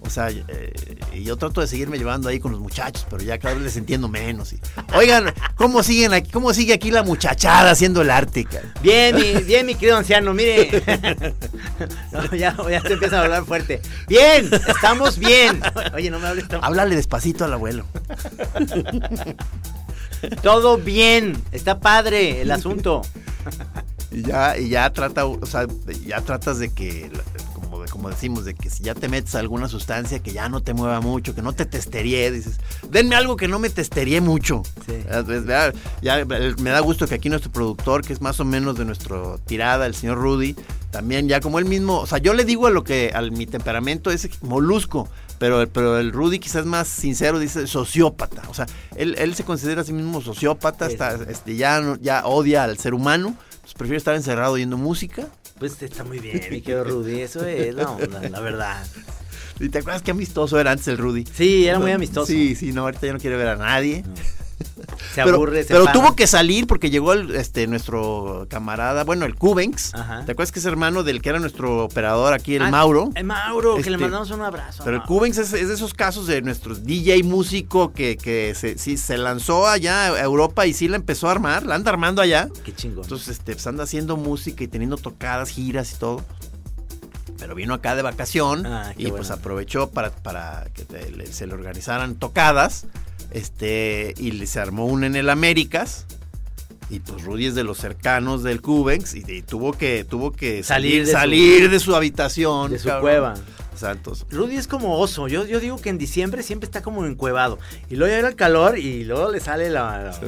O 0.05 0.09
sea, 0.09 0.29
eh, 0.29 0.73
yo 1.23 1.37
trato 1.37 1.61
de 1.61 1.67
seguirme 1.67 1.97
llevando 1.97 2.27
ahí 2.29 2.39
con 2.39 2.51
los 2.51 2.59
muchachos, 2.59 3.07
pero 3.09 3.23
ya 3.23 3.37
cada 3.39 3.53
vez 3.55 3.63
les 3.63 3.77
entiendo 3.77 4.07
menos. 4.09 4.51
y- 4.53 4.59
oigan, 4.95 5.33
¿cómo 5.55 5.81
siguen 5.81 6.13
aquí? 6.13 6.29
¿Cómo 6.29 6.53
sigue 6.53 6.73
aquí 6.73 6.91
la 6.91 7.03
muchachada 7.03 7.71
haciendo 7.71 8.01
el 8.01 8.09
arte? 8.11 8.43
cara? 8.45 8.73
Bien, 8.81 9.15
mi, 9.15 9.33
bien, 9.43 9.65
mi 9.65 9.75
querido 9.75 9.97
anciano, 9.97 10.33
mire. 10.33 10.83
No, 12.11 12.23
ya, 12.35 12.55
ya 12.69 12.81
te 12.81 12.93
empiezan 12.93 13.19
a 13.19 13.21
hablar 13.23 13.45
fuerte. 13.45 13.81
Bien, 14.07 14.49
estamos 14.67 15.17
bien. 15.17 15.61
Oye, 15.95 16.09
no 16.11 16.19
me 16.19 16.27
hables 16.27 16.47
tan... 16.47 16.63
Háblale 16.63 16.95
despacito 16.95 17.43
al 17.45 17.53
abuelo. 17.53 17.85
Todo 20.41 20.77
bien, 20.77 21.41
está 21.51 21.79
padre 21.79 22.41
el 22.41 22.51
asunto. 22.51 23.01
Y 24.11 24.21
ya, 24.23 24.57
y 24.57 24.69
ya 24.69 24.91
trata, 24.93 25.25
o 25.25 25.45
sea, 25.45 25.65
ya 26.05 26.21
tratas 26.21 26.59
de 26.59 26.69
que, 26.71 27.11
como, 28.03 28.09
de- 28.09 28.13
como 28.13 28.15
decimos, 28.43 28.45
de 28.45 28.53
que 28.53 28.69
si 28.69 28.83
ya 28.83 28.95
te 28.95 29.07
metes 29.07 29.33
alguna 29.35 29.67
sustancia 29.69 30.19
que 30.19 30.33
ya 30.33 30.49
no 30.49 30.61
te 30.61 30.73
mueva 30.73 30.99
mucho, 30.99 31.33
que 31.33 31.41
no 31.41 31.53
te 31.53 31.65
testerie, 31.65 32.31
dices, 32.31 32.59
denme 32.89 33.15
algo 33.15 33.37
que 33.37 33.47
no 33.47 33.59
me 33.59 33.69
testerie 33.69 34.19
mucho. 34.21 34.63
Pues, 35.25 35.45
ya- 35.45 35.71
ya, 36.01 36.19
el- 36.19 36.57
me 36.59 36.69
da 36.71 36.79
gusto 36.81 37.07
que 37.07 37.15
aquí 37.15 37.29
nuestro 37.29 37.51
productor, 37.51 38.03
que 38.05 38.11
es 38.13 38.19
más 38.21 38.39
o 38.41 38.45
menos 38.45 38.77
de 38.77 38.83
nuestra 38.85 39.37
tirada, 39.45 39.85
el 39.85 39.95
señor 39.95 40.17
Rudy, 40.17 40.55
también 40.91 41.27
ya 41.29 41.39
como 41.39 41.59
él 41.59 41.65
mismo, 41.65 41.99
o 41.99 42.05
sea, 42.07 42.17
yo 42.17 42.33
le 42.33 42.43
digo 42.45 42.67
a 42.67 42.71
lo 42.71 42.83
que, 42.83 43.11
al 43.13 43.31
mi 43.31 43.45
temperamento 43.45 44.11
es 44.11 44.27
molusco. 44.43 45.07
Pero, 45.39 45.67
pero 45.67 45.97
el 45.97 46.11
Rudy 46.13 46.39
quizás 46.39 46.65
más 46.65 46.87
sincero 46.87 47.37
dice 47.37 47.67
sociópata. 47.67 48.43
O 48.49 48.53
sea, 48.53 48.65
él, 48.95 49.15
él 49.17 49.35
se 49.35 49.43
considera 49.43 49.81
a 49.81 49.83
sí 49.83 49.91
mismo 49.91 50.21
sociópata, 50.21 50.85
está, 50.87 51.15
este, 51.29 51.55
ya, 51.57 51.97
ya 51.99 52.25
odia 52.25 52.63
al 52.63 52.77
ser 52.77 52.93
humano, 52.93 53.35
pues 53.61 53.73
prefiere 53.73 53.97
estar 53.97 54.15
encerrado 54.15 54.53
oyendo 54.53 54.77
música. 54.77 55.27
Pues 55.63 55.81
está 55.81 56.03
muy 56.03 56.19
bien, 56.19 56.41
mi 56.51 56.59
querido 56.59 56.83
Rudy, 56.83 57.21
eso 57.21 57.45
es 57.45 57.73
la 57.73 57.89
onda, 57.89 58.19
la 58.27 58.41
verdad. 58.41 58.85
¿Y 59.61 59.69
te 59.69 59.77
acuerdas 59.77 60.01
qué 60.01 60.11
amistoso 60.11 60.59
era 60.59 60.71
antes 60.71 60.89
el 60.89 60.97
Rudy? 60.97 61.23
Sí, 61.23 61.65
era 61.65 61.79
muy 61.79 61.93
amistoso. 61.93 62.25
Sí, 62.25 62.53
sí, 62.53 62.73
no, 62.73 62.81
ahorita 62.81 63.07
ya 63.07 63.13
no 63.13 63.19
quiere 63.19 63.37
ver 63.37 63.47
a 63.47 63.55
nadie. 63.55 64.03
Se 65.13 65.23
pero, 65.23 65.35
aburre, 65.35 65.63
se 65.63 65.73
pero 65.73 65.85
tuvo 65.91 66.15
que 66.15 66.25
salir 66.27 66.65
porque 66.65 66.89
llegó 66.89 67.13
el, 67.13 67.35
este, 67.35 67.67
nuestro 67.67 68.47
camarada, 68.49 69.03
bueno, 69.03 69.25
el 69.25 69.35
Cubenx. 69.35 69.93
Ajá. 69.93 70.25
¿Te 70.25 70.31
acuerdas 70.31 70.51
que 70.51 70.59
es 70.59 70.65
hermano 70.65 71.03
del 71.03 71.21
que 71.21 71.29
era 71.29 71.39
nuestro 71.39 71.83
operador 71.85 72.33
aquí, 72.33 72.55
el 72.55 72.63
Ah, 72.63 72.71
Mauro? 72.71 73.11
El 73.15 73.25
Mauro, 73.25 73.75
que 73.75 73.83
le 73.89 73.95
Este, 73.97 73.97
mandamos 73.97 74.31
un 74.31 74.41
abrazo. 74.41 74.83
Pero 74.83 74.97
el. 74.97 75.03
Cubenx 75.03 75.37
es, 75.37 75.53
es 75.53 75.67
de 75.67 75.73
esos 75.75 75.93
casos 75.93 76.25
de 76.27 76.41
nuestros 76.41 76.83
DJ 76.83 77.23
músico 77.23 77.93
que, 77.93 78.17
que 78.17 78.55
se, 78.55 78.77
sí, 78.77 78.97
se 78.97 79.17
lanzó 79.17 79.67
allá 79.67 80.05
a 80.13 80.21
Europa 80.21 80.65
y 80.65 80.73
sí 80.73 80.87
la 80.87 80.95
empezó 80.95 81.27
a 81.27 81.31
armar, 81.31 81.65
la 81.65 81.75
anda 81.75 81.91
armando 81.91 82.21
allá. 82.21 82.49
Qué 82.65 82.73
chingón. 82.73 83.03
Entonces, 83.03 83.27
este, 83.29 83.53
pues 83.53 83.67
anda 83.67 83.83
haciendo 83.83 84.17
música 84.17 84.63
y 84.63 84.67
teniendo 84.67 84.97
tocadas, 84.97 85.49
giras 85.49 85.93
y 85.93 85.95
todo. 85.97 86.23
Pero 87.37 87.55
vino 87.55 87.73
acá 87.73 87.95
de 87.95 88.01
vacación 88.03 88.65
Ah, 88.65 88.93
y 88.97 89.07
pues 89.07 89.29
aprovechó 89.31 89.89
para, 89.89 90.11
para 90.11 90.65
que 90.73 90.85
te- 90.85 91.11
le- 91.11 91.27
se 91.27 91.45
le 91.45 91.53
organizaran 91.53 92.15
tocadas. 92.15 92.85
Este, 93.33 94.13
y 94.17 94.45
se 94.47 94.59
armó 94.59 94.85
una 94.85 95.07
en 95.07 95.15
el 95.15 95.29
Américas. 95.29 96.05
Y 96.89 96.99
pues 96.99 97.23
Rudy 97.23 97.47
es 97.47 97.55
de 97.55 97.63
los 97.63 97.77
cercanos 97.79 98.43
del 98.43 98.61
Cubenx 98.61 99.15
y, 99.15 99.23
y 99.27 99.41
tuvo 99.41 99.73
que, 99.73 100.03
tuvo 100.07 100.31
que 100.31 100.63
Salir 100.63 100.63
salir, 100.63 101.05
de 101.05 101.11
su- 101.11 101.17
salir 101.17 101.69
de 101.71 101.79
su 101.79 101.95
habitación. 101.95 102.71
de 102.71 102.79
su 102.79 102.87
cabrón. 102.89 103.01
cueva. 103.01 103.33
Entonces, 103.91 104.25
Rudy 104.29 104.55
es 104.55 104.67
como 104.67 104.97
oso. 104.97 105.27
Yo, 105.27 105.45
yo 105.45 105.59
digo 105.59 105.77
que 105.77 105.89
en 105.89 105.97
diciembre 105.97 106.41
siempre 106.43 106.65
está 106.67 106.81
como 106.81 107.05
encuevado. 107.05 107.57
Y 107.89 107.95
luego 107.97 108.15
llega 108.15 108.29
el 108.29 108.35
calor 108.35 108.77
y 108.77 109.03
luego 109.03 109.29
le 109.31 109.39
sale 109.41 109.69
la. 109.69 110.03
la- 110.03 110.19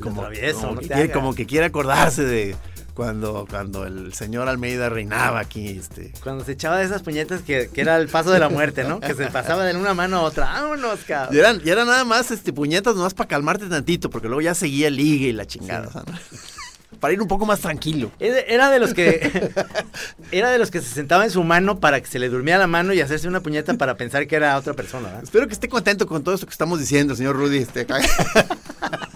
como, 0.00 0.20
travieso, 0.22 0.60
como 0.60 0.74
no 0.74 0.80
que 0.80 0.88
te 0.88 0.94
quiere, 0.94 1.02
hagas. 1.12 1.16
como 1.16 1.34
que 1.34 1.46
quiere 1.46 1.66
acordarse 1.66 2.24
de 2.24 2.56
cuando, 2.98 3.46
cuando 3.48 3.86
el 3.86 4.12
señor 4.12 4.48
Almeida 4.48 4.88
reinaba 4.88 5.38
aquí. 5.38 5.68
Este. 5.68 6.12
Cuando 6.20 6.44
se 6.44 6.50
echaba 6.50 6.78
de 6.78 6.84
esas 6.84 7.02
puñetas 7.02 7.42
que, 7.42 7.70
que 7.72 7.80
era 7.80 7.96
el 7.96 8.08
paso 8.08 8.32
de 8.32 8.40
la 8.40 8.48
muerte, 8.48 8.82
¿no? 8.82 8.98
Que 8.98 9.14
se 9.14 9.28
pasaba 9.28 9.64
de 9.64 9.76
una 9.76 9.94
mano 9.94 10.16
a 10.16 10.22
otra. 10.22 10.46
¡Vámonos, 10.46 10.98
cabrón! 11.06 11.36
Y 11.36 11.38
eran, 11.38 11.60
y 11.64 11.70
nada 11.70 12.04
más 12.04 12.32
este, 12.32 12.52
puñetas 12.52 12.96
nomás 12.96 13.14
para 13.14 13.28
calmarte 13.28 13.66
tantito, 13.66 14.10
porque 14.10 14.26
luego 14.26 14.40
ya 14.40 14.52
seguía 14.52 14.88
el 14.88 14.96
ligue 14.96 15.28
y 15.28 15.32
la 15.32 15.46
chingada. 15.46 15.88
para 16.98 17.14
ir 17.14 17.22
un 17.22 17.28
poco 17.28 17.46
más 17.46 17.60
tranquilo. 17.60 18.10
Era 18.18 18.68
de 18.68 18.80
los 18.80 18.94
que 18.94 19.52
era 20.32 20.50
de 20.50 20.58
los 20.58 20.72
que 20.72 20.80
se 20.80 20.92
sentaba 20.92 21.24
en 21.24 21.30
su 21.30 21.44
mano 21.44 21.78
para 21.78 22.00
que 22.00 22.08
se 22.08 22.18
le 22.18 22.28
durmiera 22.28 22.58
la 22.58 22.66
mano 22.66 22.92
y 22.92 23.00
hacerse 23.00 23.28
una 23.28 23.38
puñeta 23.40 23.74
para 23.74 23.96
pensar 23.96 24.26
que 24.26 24.34
era 24.34 24.56
otra 24.56 24.74
persona, 24.74 25.06
¿verdad? 25.06 25.22
Espero 25.22 25.46
que 25.46 25.52
esté 25.52 25.68
contento 25.68 26.08
con 26.08 26.24
todo 26.24 26.34
esto 26.34 26.48
que 26.48 26.52
estamos 26.52 26.80
diciendo, 26.80 27.14
señor 27.14 27.36
Rudy. 27.36 27.58
Este. 27.58 27.86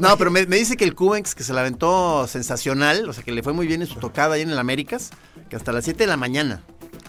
No, 0.00 0.16
pero 0.16 0.30
me, 0.30 0.46
me 0.46 0.56
dice 0.56 0.76
que 0.76 0.84
el 0.84 0.94
Cubenx 0.94 1.34
que 1.34 1.44
se 1.44 1.52
la 1.52 1.60
aventó 1.60 2.26
sensacional, 2.26 3.08
o 3.08 3.12
sea, 3.12 3.22
que 3.22 3.32
le 3.32 3.42
fue 3.42 3.52
muy 3.52 3.66
bien 3.66 3.82
en 3.82 3.86
su 3.88 3.96
tocada 3.96 4.34
ahí 4.34 4.40
en 4.40 4.50
el 4.50 4.58
Américas, 4.58 5.10
que 5.50 5.56
hasta 5.56 5.72
las 5.72 5.84
7 5.84 6.04
de 6.04 6.06
la 6.06 6.16
mañana. 6.16 6.62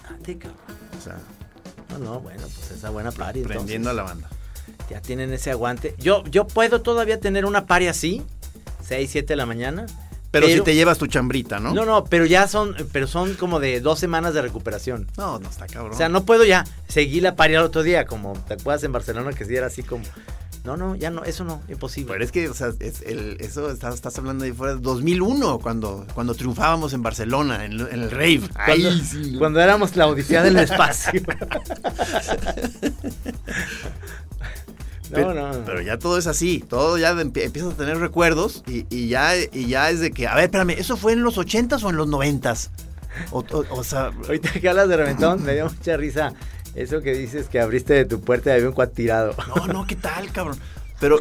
Ah, 0.06 0.16
sí, 0.26 0.36
cabrón. 0.36 0.60
O 1.00 1.02
sea, 1.02 1.18
No, 1.90 1.98
no, 2.00 2.20
bueno, 2.20 2.42
pues 2.54 2.72
esa 2.72 2.90
buena 2.90 3.12
party. 3.12 3.44
prendiendo 3.44 3.90
a 3.90 3.94
la 3.94 4.04
banda. 4.04 4.30
Ya 4.90 5.02
tienen 5.02 5.32
ese 5.32 5.52
aguante. 5.52 5.96
Yo, 6.00 6.26
yo 6.26 6.46
puedo 6.48 6.82
todavía 6.82 7.18
tener 7.20 7.46
una 7.46 7.66
party 7.66 7.88
así, 7.88 8.24
6, 8.86 9.10
7 9.10 9.26
de 9.26 9.36
la 9.38 9.46
mañana. 9.46 9.86
Pero, 10.32 10.48
si 10.48 10.60
te 10.62 10.76
llevas 10.76 10.98
tu 10.98 11.08
chambrita, 11.08 11.60
¿no? 11.60 11.74
No, 11.74 11.86
no, 11.86 12.06
pero 12.06 12.26
ya 12.26 12.48
son, 12.48 12.76
pero 12.94 13.08
son 13.08 13.36
como 13.36 13.60
de 13.60 13.80
dos 13.82 14.00
semanas 14.00 14.34
de 14.34 14.42
recuperación. 14.42 15.08
No, 15.18 15.40
no 15.40 15.50
está 15.50 15.68
cabrón. 15.68 15.94
O 15.94 15.98
sea, 15.98 16.08
no 16.10 16.26
puedo 16.26 16.46
ya 16.46 16.66
seguir 16.88 17.24
la 17.24 17.36
party 17.36 17.56
al 17.56 17.64
otro 17.64 17.84
día, 17.84 18.06
como 18.06 18.34
te 18.48 18.54
acuerdas 18.56 18.84
en 18.84 18.92
Barcelona 18.94 19.32
que 19.34 19.46
sí 19.46 19.56
era 19.56 19.68
así 19.68 19.84
como. 19.84 20.04
No, 20.64 20.78
no, 20.78 20.96
ya 20.96 21.10
no, 21.10 21.24
eso 21.24 21.44
no, 21.44 21.60
imposible. 21.70 22.12
Pero 22.14 22.24
es 22.24 22.32
que, 22.32 22.48
o 22.48 22.54
sea, 22.54 22.70
es 22.80 23.02
el- 23.02 23.38
eso 23.40 23.72
estás, 23.72 23.96
estás 23.96 24.16
hablando 24.20 24.44
de 24.46 24.54
fuera 24.54 24.76
de 24.76 24.82
2001, 24.82 25.58
cuando, 25.60 26.06
cuando 26.14 26.36
triunfábamos 26.36 26.94
en 26.94 27.02
Barcelona, 27.02 27.66
en, 27.66 27.80
en 27.80 27.88
el 27.92 28.12
rave. 28.12 28.42
Cuando, 28.66 28.90
Ahí 28.90 29.02
sí. 29.02 29.36
cuando 29.40 29.60
éramos 29.60 29.96
la 29.96 30.06
odisea 30.08 30.44
del 30.44 30.58
espacio. 30.58 31.20
Pero, 35.14 35.34
no, 35.34 35.52
no. 35.52 35.66
pero 35.66 35.82
ya 35.82 36.00
todo 36.00 36.18
es 36.18 36.26
así, 36.26 36.64
todo 36.70 36.98
ya 36.98 37.10
empiezas 37.12 37.74
a 37.74 37.76
tener 37.76 37.98
recuerdos 37.98 38.64
y, 38.66 38.86
y 38.90 39.10
ya, 39.10 39.34
y 39.36 39.68
ya 39.68 39.90
es 39.90 40.00
de 40.00 40.12
que, 40.12 40.26
a 40.26 40.36
ver, 40.36 40.46
espérame, 40.46 40.70
¿eso 40.78 40.96
fue 40.96 41.12
en 41.12 41.22
los 41.22 41.38
80s 41.38 41.84
o 41.84 41.90
en 41.90 41.98
los 41.98 42.08
90s? 42.08 42.70
O, 43.32 43.40
o- 43.40 43.66
o 43.72 43.84
sea, 43.84 44.12
Ahorita 44.26 44.52
que 44.54 44.70
hablas 44.70 44.88
de 44.88 44.96
reventón, 44.96 45.44
me 45.44 45.54
dio 45.54 45.66
mucha 45.66 45.98
risa 45.98 46.32
eso 46.76 47.02
que 47.02 47.14
dices 47.14 47.48
que 47.48 47.60
abriste 47.60 47.94
de 47.94 48.06
tu 48.06 48.22
puerta 48.22 48.50
y 48.52 48.54
había 48.54 48.68
un 48.70 48.74
cuat 48.74 48.94
tirado. 48.94 49.36
no, 49.56 49.68
no, 49.68 49.88
¿qué 49.88 49.96
tal, 49.96 50.32
cabrón? 50.32 50.58
Pero, 51.00 51.20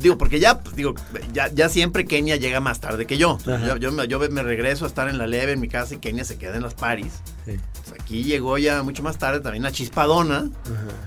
digo, 0.00 0.16
porque 0.16 0.40
ya, 0.40 0.60
digo, 0.76 0.94
ya, 1.34 1.48
ya 1.52 1.68
siempre 1.68 2.06
Kenia 2.06 2.36
llega 2.36 2.60
más 2.60 2.80
tarde 2.80 3.04
que 3.06 3.18
yo. 3.18 3.38
Yo, 3.44 3.76
yo 3.76 3.92
me, 3.92 4.08
yo 4.08 4.18
me 4.30 4.42
regreso 4.42 4.86
a 4.86 4.88
estar 4.88 5.10
en 5.10 5.18
la 5.18 5.26
leve 5.26 5.52
en 5.52 5.60
mi 5.60 5.68
casa 5.68 5.94
y 5.94 5.98
Kenia 5.98 6.24
se 6.24 6.38
queda 6.38 6.56
en 6.56 6.62
las 6.62 6.72
paris. 6.72 7.12
Sí. 7.44 7.58
Pues 7.86 8.00
aquí 8.00 8.24
llegó 8.24 8.56
ya 8.56 8.82
mucho 8.82 9.02
más 9.02 9.18
tarde 9.18 9.40
también 9.40 9.62
la 9.62 9.72
chispadona, 9.72 10.48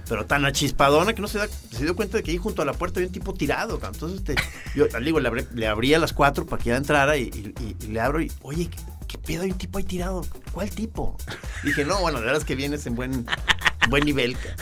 pero 0.08 0.28
tan 0.28 0.46
achispadona 0.46 1.14
que 1.14 1.22
no 1.24 1.28
se, 1.28 1.40
da, 1.40 1.48
se 1.48 1.84
dio 1.86 1.96
cuenta 1.96 2.18
de 2.18 2.24
que 2.24 2.30
ahí 2.30 2.38
junto 2.38 2.62
a 2.62 2.66
la 2.66 2.74
puerta 2.74 3.00
había 3.00 3.08
un 3.08 3.14
tipo 3.14 3.34
tirado. 3.34 3.80
cabrón. 3.80 3.96
Entonces, 3.96 4.20
este, 4.20 4.36
yo 4.76 4.86
digo, 5.04 5.20
le, 5.20 5.30
abrí, 5.30 5.48
le 5.56 5.68
abrí 5.68 5.96
a 5.96 6.00
las 6.00 6.14
cuatro 6.14 6.46
para 6.46 6.62
que 6.62 6.70
ella 6.70 6.78
entrara 6.78 7.18
y, 7.18 7.24
y- 7.24 7.54
y- 7.64 7.84
y 7.84 7.88
le 7.88 8.00
abro 8.00 8.22
y, 8.22 8.32
oye, 8.44 8.70
¿qué, 9.26 9.34
pedo 9.34 9.44
hay 9.44 9.52
un 9.52 9.58
tipo 9.58 9.78
ahí 9.78 9.84
tirado? 9.84 10.26
¿Cuál 10.52 10.70
tipo? 10.70 11.18
Dije, 11.64 11.86
no, 11.86 12.00
bueno, 12.02 12.20
de 12.20 12.26
verdad 12.26 12.42
es 12.42 12.46
que 12.46 12.56
vienes 12.56 12.86
en 12.86 12.96
buen, 12.96 13.26
buen 13.90 14.04
nivel. 14.06 14.36
ca". 14.38 14.56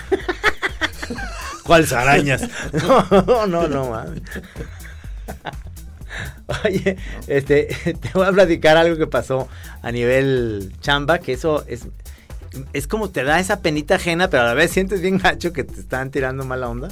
¿Cuáles 1.63 1.91
arañas? 1.93 2.43
No, 2.73 3.47
no, 3.47 3.67
no, 3.67 3.89
mames. 3.89 4.21
Oye, 6.63 6.97
este, 7.27 7.65
te 7.99 8.09
voy 8.13 8.25
a 8.27 8.31
platicar 8.31 8.77
algo 8.77 8.97
que 8.97 9.07
pasó 9.07 9.47
a 9.81 9.91
nivel 9.91 10.71
chamba, 10.79 11.17
que 11.19 11.33
eso 11.33 11.65
es, 11.67 11.87
es 12.73 12.87
como 12.87 13.09
te 13.09 13.23
da 13.23 13.39
esa 13.39 13.61
penita 13.61 13.95
ajena, 13.95 14.29
pero 14.29 14.43
a 14.43 14.45
la 14.47 14.53
vez 14.53 14.71
sientes 14.71 15.01
bien 15.01 15.17
gacho 15.17 15.51
que 15.53 15.63
te 15.63 15.79
están 15.79 16.11
tirando 16.11 16.45
mala 16.45 16.69
onda. 16.69 16.89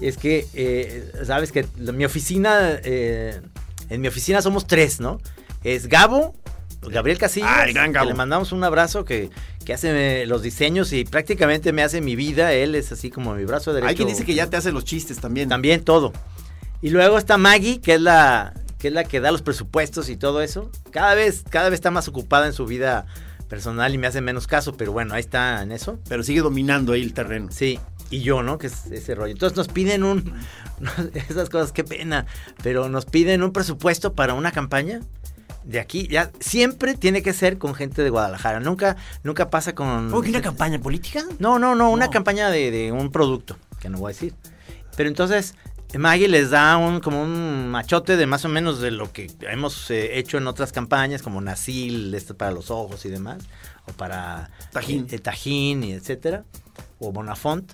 Es 0.00 0.16
que, 0.16 0.46
eh, 0.54 1.10
sabes 1.24 1.50
que 1.52 1.66
la- 1.78 1.92
mi 1.92 2.04
oficina, 2.04 2.78
eh, 2.84 3.40
en 3.88 4.00
mi 4.00 4.08
oficina 4.08 4.40
somos 4.42 4.66
tres, 4.66 5.00
¿no? 5.00 5.20
Es 5.64 5.88
Gabo, 5.88 6.34
Gabriel 6.82 7.18
Casillas, 7.18 7.50
Ah, 7.52 7.64
el 7.64 7.74
gran 7.74 7.92
que 7.92 7.96
Gabo. 7.98 8.08
le 8.08 8.14
mandamos 8.14 8.52
un 8.52 8.64
abrazo 8.64 9.04
que, 9.04 9.30
que 9.64 9.74
hace 9.74 10.22
eh, 10.22 10.26
los 10.26 10.42
diseños 10.42 10.92
y 10.92 11.04
prácticamente 11.04 11.72
me 11.72 11.82
hace 11.82 12.00
mi 12.00 12.16
vida. 12.16 12.52
Él 12.52 12.74
es 12.74 12.90
así 12.92 13.10
como 13.10 13.34
mi 13.34 13.44
brazo 13.44 13.72
derecho. 13.72 13.88
Hay 13.90 13.96
quien 13.96 14.08
dice 14.08 14.24
que 14.24 14.34
ya 14.34 14.48
te 14.48 14.56
hace 14.56 14.72
los 14.72 14.84
chistes 14.84 15.18
también. 15.18 15.48
También 15.48 15.84
todo. 15.84 16.12
Y 16.82 16.90
luego 16.90 17.18
está 17.18 17.36
Maggie, 17.36 17.80
que 17.80 17.94
es 17.94 18.00
la 18.00 18.54
que 18.78 18.88
es 18.88 18.94
la 18.94 19.04
que 19.04 19.20
da 19.20 19.30
los 19.30 19.42
presupuestos 19.42 20.08
y 20.08 20.16
todo 20.16 20.40
eso. 20.40 20.70
Cada 20.90 21.14
vez 21.14 21.44
cada 21.50 21.68
vez 21.68 21.74
está 21.78 21.90
más 21.90 22.08
ocupada 22.08 22.46
en 22.46 22.54
su 22.54 22.64
vida 22.64 23.04
personal 23.48 23.92
y 23.92 23.98
me 23.98 24.06
hace 24.06 24.22
menos 24.22 24.46
caso, 24.46 24.76
pero 24.76 24.92
bueno, 24.92 25.12
ahí 25.12 25.20
está 25.20 25.62
en 25.62 25.72
eso. 25.72 25.98
Pero 26.08 26.22
sigue 26.22 26.40
dominando 26.40 26.94
ahí 26.94 27.02
el 27.02 27.12
terreno. 27.12 27.48
Sí, 27.50 27.78
y 28.08 28.20
yo, 28.22 28.42
¿no? 28.42 28.56
Que 28.56 28.68
es 28.68 28.86
ese 28.86 29.14
rollo. 29.14 29.32
Entonces 29.32 29.56
nos 29.56 29.68
piden 29.68 30.02
un 30.02 30.32
esas 31.28 31.50
cosas, 31.50 31.72
qué 31.72 31.84
pena, 31.84 32.24
pero 32.62 32.88
nos 32.88 33.04
piden 33.04 33.42
un 33.42 33.52
presupuesto 33.52 34.14
para 34.14 34.32
una 34.32 34.50
campaña 34.50 35.00
de 35.64 35.78
aquí, 35.80 36.08
ya 36.08 36.30
siempre 36.40 36.94
tiene 36.94 37.22
que 37.22 37.32
ser 37.32 37.58
con 37.58 37.74
gente 37.74 38.02
de 38.02 38.10
Guadalajara. 38.10 38.60
Nunca 38.60 38.96
nunca 39.24 39.50
pasa 39.50 39.74
con 39.74 40.10
¿Cómo 40.10 40.22
que 40.22 40.30
una 40.30 40.40
campaña 40.42 40.78
política? 40.78 41.22
no, 41.38 41.58
no, 41.58 41.74
no, 41.74 41.90
una 41.90 42.06
No. 42.06 42.10
campaña 42.10 42.50
de, 42.50 42.70
de 42.70 42.92
un 42.92 43.10
producto, 43.12 43.56
que 43.80 43.88
no 43.88 43.98
voy 43.98 44.10
a 44.10 44.14
decir. 44.14 44.34
Pero 44.96 45.08
entonces, 45.08 45.54
Maggie 45.96 46.28
les 46.28 46.50
da 46.50 46.76
un 46.76 47.00
como 47.00 47.22
un 47.22 47.68
machote 47.68 48.16
de 48.16 48.26
más 48.26 48.44
o 48.44 48.48
menos 48.48 48.80
de 48.80 48.90
lo 48.90 49.12
que 49.12 49.30
hemos 49.42 49.90
eh, 49.90 50.18
hecho 50.18 50.38
en 50.38 50.46
otras 50.46 50.72
campañas, 50.72 51.20
como 51.22 51.40
Nasil, 51.40 52.14
este 52.14 52.32
para 52.34 52.52
los 52.52 52.70
ojos 52.70 53.04
y 53.04 53.08
demás, 53.10 53.38
o 53.86 53.92
para 53.92 54.50
Tajín. 54.72 55.06
eh, 55.10 55.18
Tajín 55.18 55.84
y 55.84 55.92
etcétera, 55.92 56.44
o 56.98 57.12
Bonafont. 57.12 57.70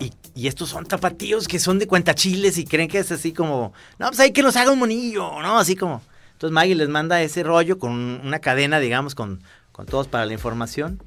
Y, 0.00 0.12
y 0.34 0.46
estos 0.46 0.68
son 0.68 0.86
tapatíos 0.86 1.48
que 1.48 1.58
son 1.58 1.80
de 1.80 1.88
cuentachiles 1.88 2.56
y 2.56 2.64
creen 2.64 2.88
que 2.88 2.98
es 3.00 3.10
así 3.10 3.32
como, 3.32 3.72
no, 3.98 4.06
pues 4.08 4.20
hay 4.20 4.30
que 4.32 4.42
nos 4.42 4.54
haga 4.56 4.70
un 4.70 4.78
monillo, 4.78 5.42
¿no? 5.42 5.58
Así 5.58 5.74
como. 5.76 6.00
Entonces 6.38 6.54
Maggie 6.54 6.76
les 6.76 6.88
manda 6.88 7.20
ese 7.20 7.42
rollo 7.42 7.80
con 7.80 7.90
una 7.92 8.38
cadena, 8.38 8.78
digamos, 8.78 9.16
con, 9.16 9.42
con 9.72 9.86
todos 9.86 10.06
para 10.06 10.24
la 10.24 10.32
información. 10.34 11.02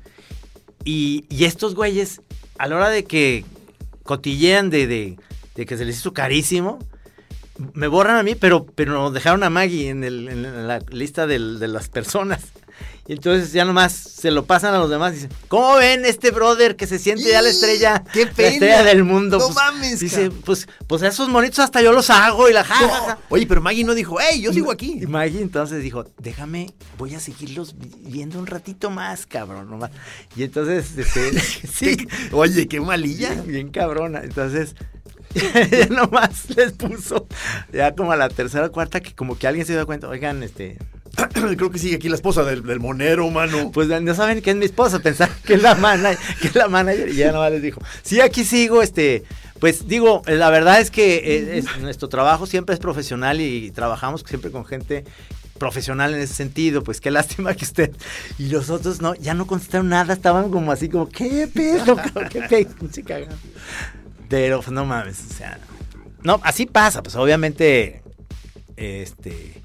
Y, 0.83 1.23
y 1.29 1.45
estos 1.45 1.73
güeyes, 1.73 2.21
a 2.57 2.67
la 2.67 2.75
hora 2.75 2.89
de 2.89 3.05
que 3.05 3.45
cotillean 4.03 4.69
de, 4.69 4.87
de, 4.87 5.17
de 5.55 5.65
que 5.65 5.77
se 5.77 5.85
les 5.85 5.99
hizo 5.99 6.11
carísimo, 6.11 6.79
me 7.71 7.87
borran 7.87 8.17
a 8.17 8.23
mí, 8.23 8.35
pero, 8.35 8.65
pero 8.65 9.09
dejaron 9.09 9.43
a 9.43 9.49
Maggie 9.49 9.87
en, 9.87 10.03
el- 10.03 10.27
en 10.27 10.67
la 10.67 10.79
lista 10.89 11.27
de 11.27 11.39
las 11.39 11.87
personas. 11.87 12.51
Y 13.07 13.13
entonces 13.13 13.51
ya 13.51 13.65
nomás 13.65 13.91
se 13.93 14.31
lo 14.31 14.45
pasan 14.45 14.73
a 14.73 14.77
los 14.79 14.89
demás 14.89 15.11
y 15.11 15.15
dicen, 15.15 15.29
¿cómo 15.47 15.75
ven 15.75 16.05
este 16.05 16.31
brother 16.31 16.75
que 16.75 16.87
se 16.87 16.99
siente 16.99 17.23
ya 17.29 17.41
la 17.41 17.49
estrella, 17.49 18.03
¡Qué 18.13 18.25
la 18.25 18.31
pena! 18.31 18.49
estrella 18.49 18.83
del 18.83 19.03
mundo? 19.03 19.37
No 19.39 19.45
Pues, 19.45 19.55
mames, 19.55 19.99
Dice, 19.99 20.29
pues, 20.45 20.67
pues 20.87 21.01
esos 21.01 21.27
monitos 21.29 21.59
hasta 21.59 21.81
yo 21.81 21.91
los 21.91 22.09
hago 22.09 22.49
y 22.49 22.53
la 22.53 22.63
ja, 22.63 22.75
ja, 22.75 22.87
ja". 22.87 23.19
Oye, 23.29 23.45
pero 23.47 23.61
Maggie 23.61 23.83
no 23.83 23.93
dijo, 23.95 24.17
hey, 24.21 24.41
yo 24.41 24.53
sigo 24.53 24.71
aquí. 24.71 24.99
Y 25.01 25.07
Maggie 25.07 25.41
entonces 25.41 25.81
dijo, 25.83 26.05
déjame, 26.19 26.71
voy 26.97 27.15
a 27.15 27.19
seguirlos 27.19 27.77
vi- 27.77 27.91
viendo 28.09 28.39
un 28.39 28.47
ratito 28.47 28.89
más, 28.89 29.25
cabrón, 29.25 29.69
nomás. 29.69 29.91
Y 30.35 30.43
entonces, 30.43 30.97
este, 30.97 31.39
sí, 31.73 32.07
Oye, 32.31 32.67
qué 32.67 32.79
malilla. 32.79 33.31
bien, 33.31 33.47
bien 33.47 33.69
cabrona. 33.71 34.21
Entonces, 34.23 34.75
ya 35.33 35.85
nomás 35.87 36.49
les 36.55 36.73
puso, 36.73 37.25
ya 37.71 37.95
como 37.95 38.11
a 38.11 38.15
la 38.17 38.29
tercera 38.29 38.65
o 38.67 38.71
cuarta, 38.71 38.99
que 38.99 39.13
como 39.15 39.37
que 39.37 39.47
alguien 39.47 39.65
se 39.65 39.73
dio 39.73 39.85
cuenta, 39.85 40.07
oigan, 40.09 40.43
este, 40.43 40.77
Creo 41.33 41.69
que 41.71 41.79
sigue 41.79 41.95
aquí 41.95 42.09
la 42.09 42.15
esposa 42.15 42.43
del, 42.43 42.63
del 42.63 42.79
monero, 42.79 43.29
mano. 43.29 43.71
pues 43.71 43.87
no 43.87 44.15
saben 44.15 44.41
que 44.41 44.51
es 44.51 44.55
mi 44.55 44.65
esposa, 44.65 44.99
pensar 44.99 45.29
que 45.45 45.55
es 45.55 45.61
la 45.61 45.75
manager, 45.75 46.17
que 46.41 46.47
es 46.47 46.55
la 46.55 46.67
manager, 46.67 47.09
y 47.09 47.15
ya 47.15 47.31
nomás 47.31 47.51
les 47.51 47.61
dijo, 47.61 47.81
sí, 48.03 48.21
aquí 48.21 48.43
sigo, 48.45 48.81
este, 48.81 49.23
pues 49.59 49.87
digo, 49.87 50.21
la 50.25 50.49
verdad 50.49 50.79
es 50.79 50.89
que 50.91 51.57
es- 51.57 51.77
nuestro 51.79 52.07
trabajo 52.09 52.45
siempre 52.47 52.73
es 52.73 52.79
profesional 52.79 53.41
y 53.41 53.71
trabajamos 53.71 54.23
siempre 54.27 54.51
con 54.51 54.65
gente 54.65 55.03
profesional 55.59 56.15
en 56.15 56.21
ese 56.21 56.33
sentido, 56.33 56.81
pues 56.83 56.99
qué 57.01 57.11
lástima 57.11 57.53
que 57.53 57.65
usted 57.65 57.91
y 58.39 58.47
los 58.49 58.69
otros 58.71 58.99
no, 59.01 59.13
ya 59.15 59.35
no 59.35 59.45
contestaron 59.45 59.89
nada, 59.89 60.13
estaban 60.13 60.49
como 60.49 60.71
así 60.71 60.89
como, 60.89 61.07
qué 61.07 61.47
pedo, 61.53 61.97
qué 62.31 62.41
pedo, 62.43 62.69
pinche 62.79 63.03
cagado". 63.03 63.35
Pero 64.27 64.57
pues 64.61 64.71
no 64.71 64.85
mames, 64.85 65.19
o 65.29 65.33
sea, 65.33 65.59
no, 66.23 66.39
así 66.43 66.65
pasa, 66.65 67.03
pues 67.03 67.15
obviamente, 67.15 68.01
este, 68.77 69.60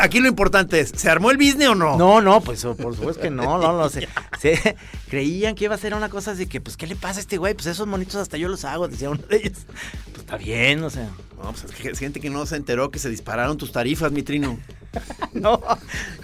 Aquí, 0.00 0.20
lo 0.20 0.28
importante 0.28 0.80
es, 0.80 0.92
¿se 0.94 1.10
armó 1.10 1.30
el 1.30 1.36
business 1.36 1.68
o 1.70 1.74
no? 1.74 1.96
no, 1.98 2.20
no, 2.20 2.40
pues 2.40 2.64
oh, 2.64 2.76
por 2.76 2.94
supuesto 2.94 3.22
que 3.22 3.30
no, 3.30 3.58
no, 3.58 3.76
no 3.76 3.88
sé. 3.88 4.08
Se- 4.40 4.76
creían 5.08 5.54
que 5.54 5.64
iba 5.64 5.74
a 5.74 5.78
ser 5.78 5.94
una 5.94 6.08
cosa 6.08 6.32
así 6.32 6.46
que, 6.46 6.60
pues, 6.60 6.76
¿qué 6.76 6.86
le 6.86 6.96
pasa 6.96 7.18
a 7.18 7.20
este 7.22 7.36
güey? 7.38 7.54
Pues 7.54 7.66
esos 7.66 7.86
monitos 7.86 8.16
hasta 8.16 8.36
yo 8.36 8.48
los 8.48 8.64
hago, 8.64 8.88
decía 8.88 9.10
uno 9.10 9.22
de 9.28 9.36
ellos. 9.36 9.58
Pues 10.10 10.18
está 10.18 10.36
bien, 10.36 10.82
o 10.84 10.90
sea. 10.90 11.08
No, 11.42 11.50
pues 11.52 11.64
es 11.64 11.70
que 11.72 11.88
es 11.90 11.98
gente 11.98 12.20
que 12.20 12.30
no 12.30 12.46
se 12.46 12.56
enteró 12.56 12.90
que 12.90 12.98
se 12.98 13.10
dispararon 13.10 13.56
tus 13.58 13.72
tarifas, 13.72 14.12
mi 14.12 14.22
trino. 14.22 14.58
No, 15.32 15.60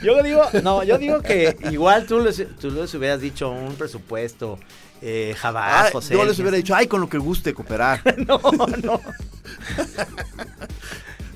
yo 0.00 0.22
digo, 0.22 0.42
no, 0.62 0.84
yo 0.84 0.96
digo 0.96 1.20
que 1.22 1.56
igual 1.72 2.06
tú 2.06 2.20
les, 2.20 2.40
tú 2.60 2.70
les 2.70 2.94
hubieras 2.94 3.20
dicho 3.20 3.50
un 3.50 3.74
presupuesto, 3.74 4.56
eh, 5.02 5.34
jabás, 5.36 5.86
Ah, 5.88 5.90
José. 5.92 6.14
yo 6.14 6.24
les 6.24 6.38
hubiera 6.38 6.56
dicho, 6.56 6.76
ay, 6.76 6.86
con 6.86 7.00
lo 7.00 7.08
que 7.08 7.18
guste 7.18 7.52
cooperar. 7.52 8.00
No, 8.28 8.38
no. 8.84 9.00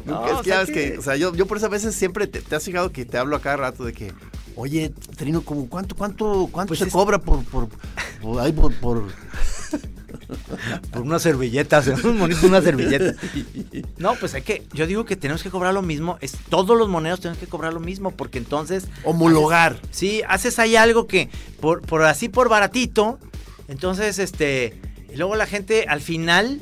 No, 0.05 0.27
es 0.38 0.43
que 0.43 0.49
ya 0.51 0.59
ves 0.61 0.69
que- 0.71 0.93
que, 0.93 0.99
o 0.99 1.03
sea, 1.03 1.17
yo, 1.17 1.35
yo 1.35 1.47
por 1.47 1.57
eso 1.57 1.67
a 1.67 1.71
veces 1.71 1.95
siempre 1.95 2.27
te, 2.27 2.40
te 2.43 2.55
has 2.57 2.64
fijado 2.64 2.93
que 2.93 3.05
te 3.05 3.17
hablo 3.19 3.37
a 3.37 3.40
cada 3.40 3.57
rato 3.57 3.85
de 3.85 3.93
que, 3.93 4.12
oye, 4.57 4.93
Trino, 5.17 5.43
como 5.43 5.69
cuánto, 5.69 5.95
cuánto, 5.97 6.49
cuánto 6.53 6.69
Pues 6.69 6.79
se 6.81 6.87
es- 6.87 6.93
cobra 6.93 7.19
por, 7.19 7.43
por, 7.45 7.69
por, 8.21 8.40
ay, 8.40 8.53
por, 8.53 8.75
por- 8.75 9.05
Por 10.93 11.03
unas 11.03 11.23
servilletas, 11.23 11.87
un 12.05 12.17
monito, 12.19 12.47
una 12.47 12.62
servilleta. 12.62 13.14
No, 13.99 14.14
pues 14.14 14.35
hay 14.35 14.43
que, 14.43 14.62
yo 14.73 14.87
digo 14.87 15.05
que 15.05 15.17
tenemos 15.17 15.43
que 15.43 15.51
cobrar 15.51 15.75
lo 15.75 15.83
mismo, 15.83 16.19
es, 16.21 16.37
todos 16.49 16.79
los 16.79 16.88
monedos 16.88 17.21
tenemos 17.21 17.38
que 17.38 17.47
cobrar 17.47 17.73
lo 17.75 17.81
mismo, 17.81 18.11
porque 18.12 18.38
entonces... 18.38 18.87
homologar. 19.05 19.75
haces- 19.75 19.88
sí, 19.90 20.23
haces 20.29 20.59
ahí 20.59 20.77
algo 20.77 21.07
que, 21.07 21.29
por, 21.61 21.83
por 21.83 22.03
así 22.05 22.29
por 22.29 22.49
baratito, 22.49 23.19
entonces, 23.69 24.19
este, 24.19 24.81
y 25.12 25.17
luego 25.17 25.37
la 25.37 25.47
gente 25.47 25.87
al 25.88 26.01
final... 26.01 26.61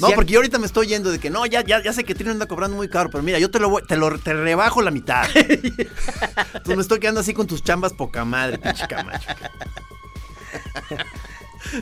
No, 0.00 0.10
porque 0.14 0.32
yo 0.32 0.38
ahorita 0.40 0.58
me 0.58 0.66
estoy 0.66 0.88
yendo 0.88 1.10
de 1.10 1.18
que 1.18 1.30
no, 1.30 1.46
ya, 1.46 1.62
ya, 1.62 1.82
ya 1.82 1.92
sé 1.92 2.04
que 2.04 2.14
Trino 2.14 2.32
anda 2.32 2.46
cobrando 2.46 2.76
muy 2.76 2.88
caro, 2.88 3.10
pero 3.10 3.22
mira, 3.22 3.38
yo 3.38 3.50
te 3.50 3.58
lo 3.58 3.70
voy, 3.70 3.82
te 3.86 3.96
lo 3.96 4.18
te 4.18 4.34
rebajo 4.34 4.82
la 4.82 4.90
mitad. 4.90 5.26
Entonces 5.34 6.76
me 6.76 6.82
estoy 6.82 7.00
quedando 7.00 7.20
así 7.20 7.32
con 7.32 7.46
tus 7.46 7.62
chambas 7.62 7.92
poca 7.92 8.24
madre, 8.24 8.58
pinche 8.58 8.86
Camacho. 8.86 9.28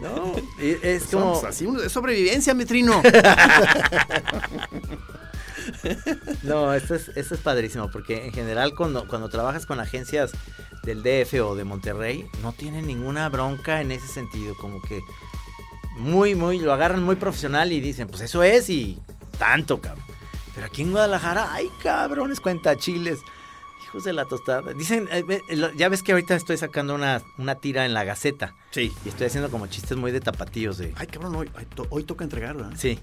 No, 0.01 0.35
es 0.59 1.05
como... 1.05 1.35
Somos 1.35 1.45
así, 1.45 1.69
es 1.85 1.93
sobrevivencia, 1.93 2.55
mi 2.55 2.65
Trino. 2.65 3.03
No, 6.43 6.75
esto 6.75 6.95
es, 6.95 7.09
esto 7.17 7.35
es 7.35 7.41
padrísimo, 7.41 7.91
porque 7.91 8.27
en 8.27 8.33
general 8.33 8.75
cuando, 8.75 9.09
cuando 9.09 9.29
trabajas 9.29 9.65
con 9.67 9.81
agencias 9.81 10.33
del 10.83 11.03
DF 11.03 11.35
o 11.43 11.55
de 11.55 11.65
Monterrey, 11.65 12.27
no 12.43 12.53
tienen 12.53 12.87
ninguna 12.87 13.29
bronca 13.29 13.81
en 13.81 13.91
ese 13.91 14.07
sentido, 14.07 14.55
como 14.57 14.83
que 14.83 15.01
muy, 15.97 16.35
muy, 16.35 16.59
lo 16.59 16.73
agarran 16.73 17.03
muy 17.03 17.17
profesional 17.17 17.73
y 17.73 17.81
dicen, 17.81 18.09
pues 18.09 18.21
eso 18.23 18.43
es 18.43 18.69
y 18.71 18.99
tanto, 19.39 19.81
cabrón. 19.81 20.05
Pero 20.55 20.67
aquí 20.67 20.83
en 20.83 20.93
Guadalajara, 20.93 21.53
ay, 21.53 21.69
cabrones, 21.83 22.41
cuenta 22.41 22.77
chiles. 22.77 23.19
Hijos 23.85 24.05
de 24.05 24.13
la 24.13 24.25
tostada. 24.25 24.73
Dicen, 24.73 25.09
eh, 25.13 25.25
lo- 25.57 25.73
ya 25.75 25.89
ves 25.89 26.03
que 26.03 26.13
ahorita 26.13 26.35
estoy 26.35 26.57
sacando 26.57 26.95
una, 26.95 27.23
una 27.39 27.57
tira 27.57 27.87
en 27.87 27.95
la 27.95 28.05
Gaceta. 28.05 28.55
Sí. 28.71 28.93
Y 29.05 29.09
estoy 29.09 29.27
haciendo 29.29 29.51
como 29.51 29.67
chistes 29.69 29.97
muy 29.97 30.11
de 30.13 30.21
tapatíos 30.21 30.79
de... 30.79 30.93
Ay, 30.97 31.07
cabrón, 31.07 31.35
hoy, 31.37 31.51
ay, 31.57 31.67
to- 31.75 31.87
hoy 31.91 32.03
toca 32.05 32.25
entregarla. 32.25 32.71
Sí. 32.77 32.99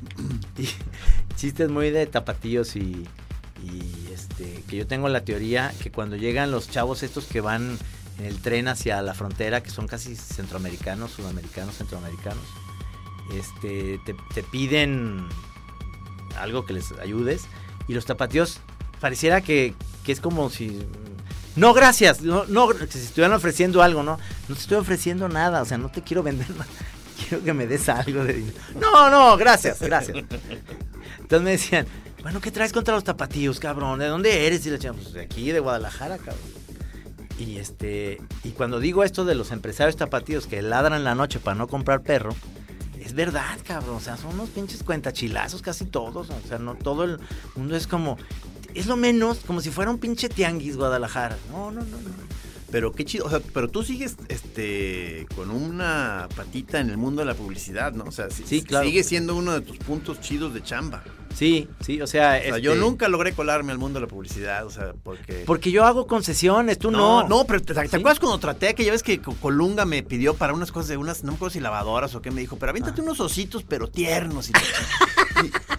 Y 0.57 0.69
chistes 1.35 1.69
muy 1.69 1.91
de 1.91 2.05
tapatíos 2.07 2.75
y, 2.75 3.05
y, 3.63 4.09
este 4.13 4.63
que 4.67 4.75
yo 4.77 4.87
tengo 4.87 5.07
la 5.09 5.23
teoría 5.23 5.73
que 5.81 5.91
cuando 5.91 6.15
llegan 6.15 6.51
los 6.51 6.69
chavos 6.69 7.03
estos 7.03 7.25
que 7.25 7.41
van 7.41 7.77
en 8.19 8.25
el 8.25 8.41
tren 8.41 8.67
hacia 8.67 9.01
la 9.01 9.13
frontera, 9.13 9.61
que 9.63 9.69
son 9.69 9.87
casi 9.87 10.15
centroamericanos, 10.15 11.11
sudamericanos, 11.11 11.75
centroamericanos, 11.75 12.43
este 13.33 13.99
te, 14.05 14.15
te 14.33 14.43
piden 14.43 15.27
algo 16.39 16.65
que 16.65 16.73
les 16.73 16.91
ayudes 16.93 17.43
y 17.87 17.93
los 17.93 18.05
tapatíos 18.05 18.59
pareciera 18.99 19.41
que, 19.41 19.73
que 20.03 20.11
es 20.11 20.21
como 20.21 20.49
si 20.49 20.85
no 21.55 21.73
gracias, 21.73 22.21
no, 22.21 22.45
no 22.45 22.69
si 22.89 22.99
estuvieran 22.99 23.33
ofreciendo 23.33 23.81
algo, 23.81 24.03
no, 24.03 24.17
no 24.47 24.55
te 24.55 24.61
estoy 24.61 24.77
ofreciendo 24.77 25.27
nada, 25.27 25.61
o 25.61 25.65
sea, 25.65 25.77
no 25.77 25.89
te 25.89 26.01
quiero 26.01 26.23
vender 26.23 26.49
nada. 26.51 26.65
Quiero 27.29 27.43
que 27.43 27.53
me 27.53 27.67
des 27.67 27.87
algo 27.87 28.23
de 28.23 28.33
dinero. 28.33 28.57
No, 28.79 29.09
no, 29.11 29.37
gracias, 29.37 29.79
gracias. 29.79 30.17
Entonces 31.19 31.41
me 31.41 31.51
decían, 31.51 31.85
bueno, 32.23 32.41
¿qué 32.41 32.49
traes 32.49 32.73
contra 32.73 32.95
los 32.95 33.03
tapatíos, 33.03 33.59
cabrón? 33.59 33.99
¿De 33.99 34.07
dónde 34.07 34.47
eres? 34.47 34.65
Y 34.65 34.69
le 34.69 34.77
decían, 34.77 34.95
pues 34.95 35.13
de 35.13 35.21
aquí, 35.21 35.51
de 35.51 35.59
Guadalajara, 35.59 36.17
cabrón. 36.17 36.39
Y 37.37 37.57
este, 37.57 38.19
y 38.43 38.51
cuando 38.51 38.79
digo 38.79 39.03
esto 39.03 39.23
de 39.23 39.35
los 39.35 39.51
empresarios 39.51 39.97
tapatíos 39.97 40.47
que 40.47 40.61
ladran 40.61 41.03
la 41.03 41.13
noche 41.13 41.39
para 41.39 41.55
no 41.55 41.67
comprar 41.67 42.01
perro, 42.01 42.35
es 43.01 43.13
verdad, 43.13 43.57
cabrón. 43.65 43.95
O 43.95 43.99
sea, 43.99 44.17
son 44.17 44.33
unos 44.35 44.49
pinches 44.49 44.83
cuentachilazos 44.83 45.61
casi 45.61 45.85
todos. 45.85 46.29
O 46.29 46.47
sea, 46.47 46.57
no 46.59 46.75
todo 46.75 47.03
el 47.03 47.19
mundo 47.55 47.75
es 47.75 47.87
como, 47.87 48.17
es 48.73 48.85
lo 48.87 48.95
menos 48.95 49.39
como 49.39 49.61
si 49.61 49.69
fuera 49.71 49.91
un 49.91 49.97
pinche 49.97 50.29
tianguis 50.29 50.77
Guadalajara. 50.77 51.37
No, 51.51 51.71
no, 51.71 51.81
no, 51.81 51.97
no. 51.97 52.31
Pero 52.71 52.93
qué 52.93 53.03
chido, 53.03 53.25
o 53.25 53.29
sea, 53.29 53.41
pero 53.53 53.67
tú 53.67 53.83
sigues 53.83 54.15
este 54.29 55.27
con 55.35 55.51
una 55.51 56.29
patita 56.37 56.79
en 56.79 56.89
el 56.89 56.95
mundo 56.97 57.19
de 57.21 57.25
la 57.25 57.33
publicidad, 57.33 57.91
¿no? 57.91 58.05
O 58.05 58.11
sea, 58.11 58.29
si- 58.29 58.43
Sí, 58.45 58.63
claro. 58.63 58.85
sigue 58.87 59.03
siendo 59.03 59.35
uno 59.35 59.51
de 59.51 59.59
tus 59.61 59.77
puntos 59.77 60.21
chidos 60.21 60.53
de 60.53 60.63
chamba. 60.63 61.03
Sí, 61.35 61.67
sí, 61.79 62.01
o 62.01 62.07
sea, 62.07 62.37
O 62.39 62.41
sea, 62.43 62.57
yo 62.59 62.73
este, 62.73 62.83
nunca 62.83 63.07
logré 63.07 63.33
colarme 63.33 63.71
al 63.71 63.77
mundo 63.77 63.99
de 63.99 64.05
la 64.05 64.09
publicidad, 64.11 64.65
o 64.65 64.69
sea, 64.69 64.93
porque 65.01 65.43
Porque 65.45 65.71
yo 65.71 65.85
hago 65.85 66.05
concesiones, 66.05 66.77
tú 66.77 66.91
no. 66.91 67.23
no, 67.23 67.27
no, 67.29 67.45
pero 67.45 67.61
te, 67.61 67.73
te 67.73 67.79
acuerdas 67.79 68.19
cuando 68.19 68.37
traté 68.37 68.75
que 68.75 68.83
ya 68.85 68.91
ves 68.91 69.01
que 69.01 69.21
Co- 69.21 69.35
Colunga 69.35 69.85
me 69.85 70.03
pidió 70.03 70.33
para 70.35 70.53
unas 70.53 70.71
cosas 70.71 70.89
de 70.89 70.97
unas, 70.97 71.23
no 71.23 71.31
me 71.31 71.35
acuerdo 71.37 71.53
si 71.53 71.59
lavadoras 71.59 72.13
o 72.15 72.21
qué 72.21 72.31
me 72.31 72.41
dijo, 72.41 72.57
pero 72.57 72.69
aviéntate 72.71 73.01
unos 73.01 73.19
ositos 73.19 73.63
pero 73.63 73.87
tiernos 73.87 74.49
y, 74.49 74.53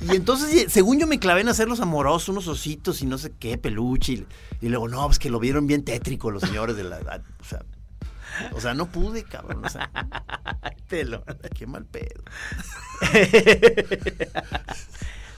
y, 0.05 0.13
y 0.13 0.17
entonces 0.17 0.73
según 0.73 0.99
yo 0.99 1.07
me 1.07 1.19
clavé 1.19 1.43
en 1.43 1.49
hacerlos 1.49 1.81
amorosos, 1.81 2.31
unos 2.31 2.49
ositos 2.49 3.03
y 3.03 3.07
no 3.07 3.19
sé 3.19 3.33
qué, 3.39 3.59
peluche 3.59 4.13
y, 4.15 4.27
y 4.63 4.69
luego 4.69 4.89
no, 4.89 5.05
pues 5.07 5.19
que 5.19 5.31
lo 5.31 5.39
vieron 5.39 5.67
bien 5.67 5.85
tétrico 5.85 6.31
los 6.31 6.43
señores 6.43 6.77
de 6.77 6.85
la 6.85 6.99
edad, 6.99 7.23
o 7.41 7.45
sea, 7.45 7.61
o 8.55 8.61
sea, 8.61 8.73
no 8.75 8.87
pude, 8.91 9.23
cabrón, 9.25 9.65
o 9.65 9.69
sea, 9.69 9.91
Pelo. 10.89 11.23
qué 11.55 11.67
mal 11.67 11.85
pedo. 11.85 12.23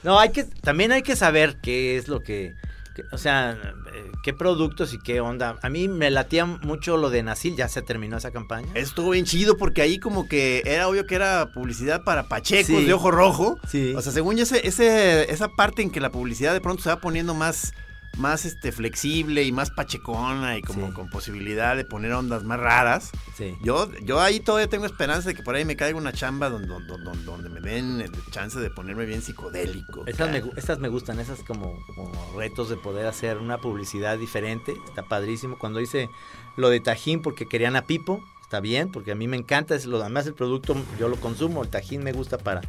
No, 0.05 0.19
hay 0.21 0.31
que, 0.31 0.45
también 0.45 0.93
hay 0.93 1.03
que 1.03 1.17
saber 1.17 1.57
qué 1.63 1.97
es 1.97 2.09
lo 2.09 2.21
que, 2.21 2.55
Que- 2.95 3.03
O 3.11 3.19
sea, 3.19 3.59
eh, 3.93 4.13
¿qué 4.23 4.33
productos 4.33 4.95
y 4.95 5.01
qué 5.01 5.19
onda? 5.19 5.59
A 5.63 5.69
mí 5.69 5.89
me 5.89 6.13
latía 6.13 6.45
mucho 6.47 6.97
lo 6.97 7.11
de 7.11 7.25
Nasil, 7.25 7.57
ya 7.57 7.67
se 7.69 7.83
terminó 7.83 8.17
esa 8.19 8.31
campaña. 8.31 8.69
Estuvo 8.75 9.11
bien 9.11 9.25
chido 9.25 9.57
porque 9.57 9.83
ahí 9.83 9.99
como 9.99 10.29
que 10.29 10.63
era 10.65 10.87
obvio 10.87 11.05
que 11.05 11.17
era 11.17 11.51
publicidad 11.53 12.05
para 12.05 12.29
pachecos 12.29 12.67
Sí. 12.67 12.85
de 12.85 12.93
ojo 12.93 13.11
rojo. 13.11 13.59
Sí. 13.67 13.95
O 13.97 14.01
sea, 14.01 14.13
según 14.13 14.37
yo, 14.37 14.45
ese, 14.45 14.65
ese- 14.65 15.29
esa 15.33 15.49
parte 15.49 15.83
en 15.83 15.91
que 15.91 15.99
la 15.99 16.13
publicidad 16.13 16.53
de 16.53 16.61
pronto 16.61 16.85
se 16.85 16.89
va 16.89 17.01
poniendo 17.01 17.35
más, 17.35 17.73
más 18.17 18.45
este, 18.45 18.73
flexible 18.73 19.43
y 19.43 19.53
más 19.53 19.71
pachecona 19.71 20.57
y 20.59 20.63
como 20.63 20.93
con 20.95 21.09
posibilidad 21.11 21.77
de 21.77 21.85
poner 21.85 22.13
ondas 22.13 22.45
más 22.45 22.61
raras. 22.61 23.11
Sí. 23.37 23.57
Yo, 23.63 23.91
yo 24.03 24.21
ahí 24.21 24.41
todavía 24.41 24.69
tengo 24.69 24.87
esperanza 24.87 25.29
de 25.29 25.35
que 25.35 25.43
por 25.43 25.55
ahí 25.55 25.65
me 25.65 25.77
caiga 25.77 25.99
una 25.99 26.13
chamba 26.13 26.49
donde, 26.51 26.69
donde, 26.69 26.87
donde- 27.03 27.25
donde 27.25 27.49
me 27.49 27.61
den 27.61 28.01
el 28.01 28.11
chance 28.31 28.59
de 28.61 28.71
ponerme 28.71 29.05
bien 29.07 29.23
psicodélico. 29.23 30.05
Estas 30.07 30.31
me, 30.31 30.43
estas 30.57 30.79
me 30.79 30.89
gustan, 30.89 31.19
esas 31.21 31.41
como, 31.43 31.77
como 31.95 32.13
retos 32.37 32.69
de 32.69 32.77
poder 32.77 33.07
hacer 33.07 33.39
una 33.39 33.59
publicidad 33.59 34.19
diferente. 34.19 34.75
Está 34.87 35.03
padrísimo. 35.03 35.59
Cuando 35.59 35.81
hice 35.81 36.09
lo 36.57 36.69
de 36.71 36.81
Tajín 36.81 37.23
porque 37.23 37.47
querían 37.47 37.75
a 37.77 37.83
Pipo, 37.87 38.23
está 38.43 38.61
bien, 38.61 38.93
porque 38.93 39.11
a 39.13 39.15
mí 39.15 39.27
me 39.27 39.37
encanta. 39.37 39.75
Es 39.75 39.87
lo, 39.87 40.01
además 40.01 40.27
el 40.27 40.35
producto 40.35 40.77
yo 40.99 41.09
lo 41.09 41.17
consumo. 41.17 41.63
El 41.65 41.71
Tajín 41.71 42.05
me 42.05 42.13
gusta 42.13 42.39
para 42.39 42.61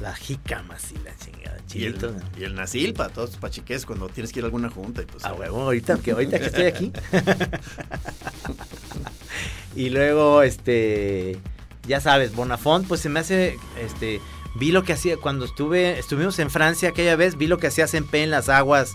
las 0.00 0.18
jícamas 0.18 0.92
y 0.92 1.04
la 1.04 1.16
chingada. 1.16 1.56
Y 1.74 1.84
el, 1.84 1.96
y 2.38 2.44
el 2.44 2.54
nasil 2.54 2.94
para 2.94 3.12
todos 3.12 3.30
tus 3.30 3.38
pachiques 3.38 3.84
cuando 3.84 4.08
tienes 4.08 4.32
que 4.32 4.40
ir 4.40 4.44
a 4.44 4.46
alguna 4.46 4.70
junta. 4.70 5.02
Y 5.02 5.06
pues, 5.06 5.24
Ah, 5.24 5.34
huevo, 5.34 5.62
ahorita 5.62 5.98
que, 5.98 6.12
ahorita 6.12 6.38
que 6.38 6.46
estoy 6.46 6.66
aquí. 6.66 6.92
y 9.76 9.90
luego, 9.90 10.42
este, 10.42 11.38
ya 11.86 12.00
sabes, 12.00 12.34
Bonafont, 12.34 12.86
pues 12.86 13.00
se 13.00 13.08
me 13.08 13.20
hace, 13.20 13.58
este, 13.80 14.20
vi 14.54 14.72
lo 14.72 14.84
que 14.84 14.92
hacía 14.92 15.16
cuando 15.16 15.44
estuve, 15.44 15.98
estuvimos 15.98 16.38
en 16.38 16.50
Francia 16.50 16.90
aquella 16.90 17.16
vez, 17.16 17.36
vi 17.36 17.46
lo 17.46 17.58
que 17.58 17.68
hacía 17.68 17.86
Sempe 17.86 18.22
en 18.22 18.30
las 18.30 18.48
aguas, 18.48 18.92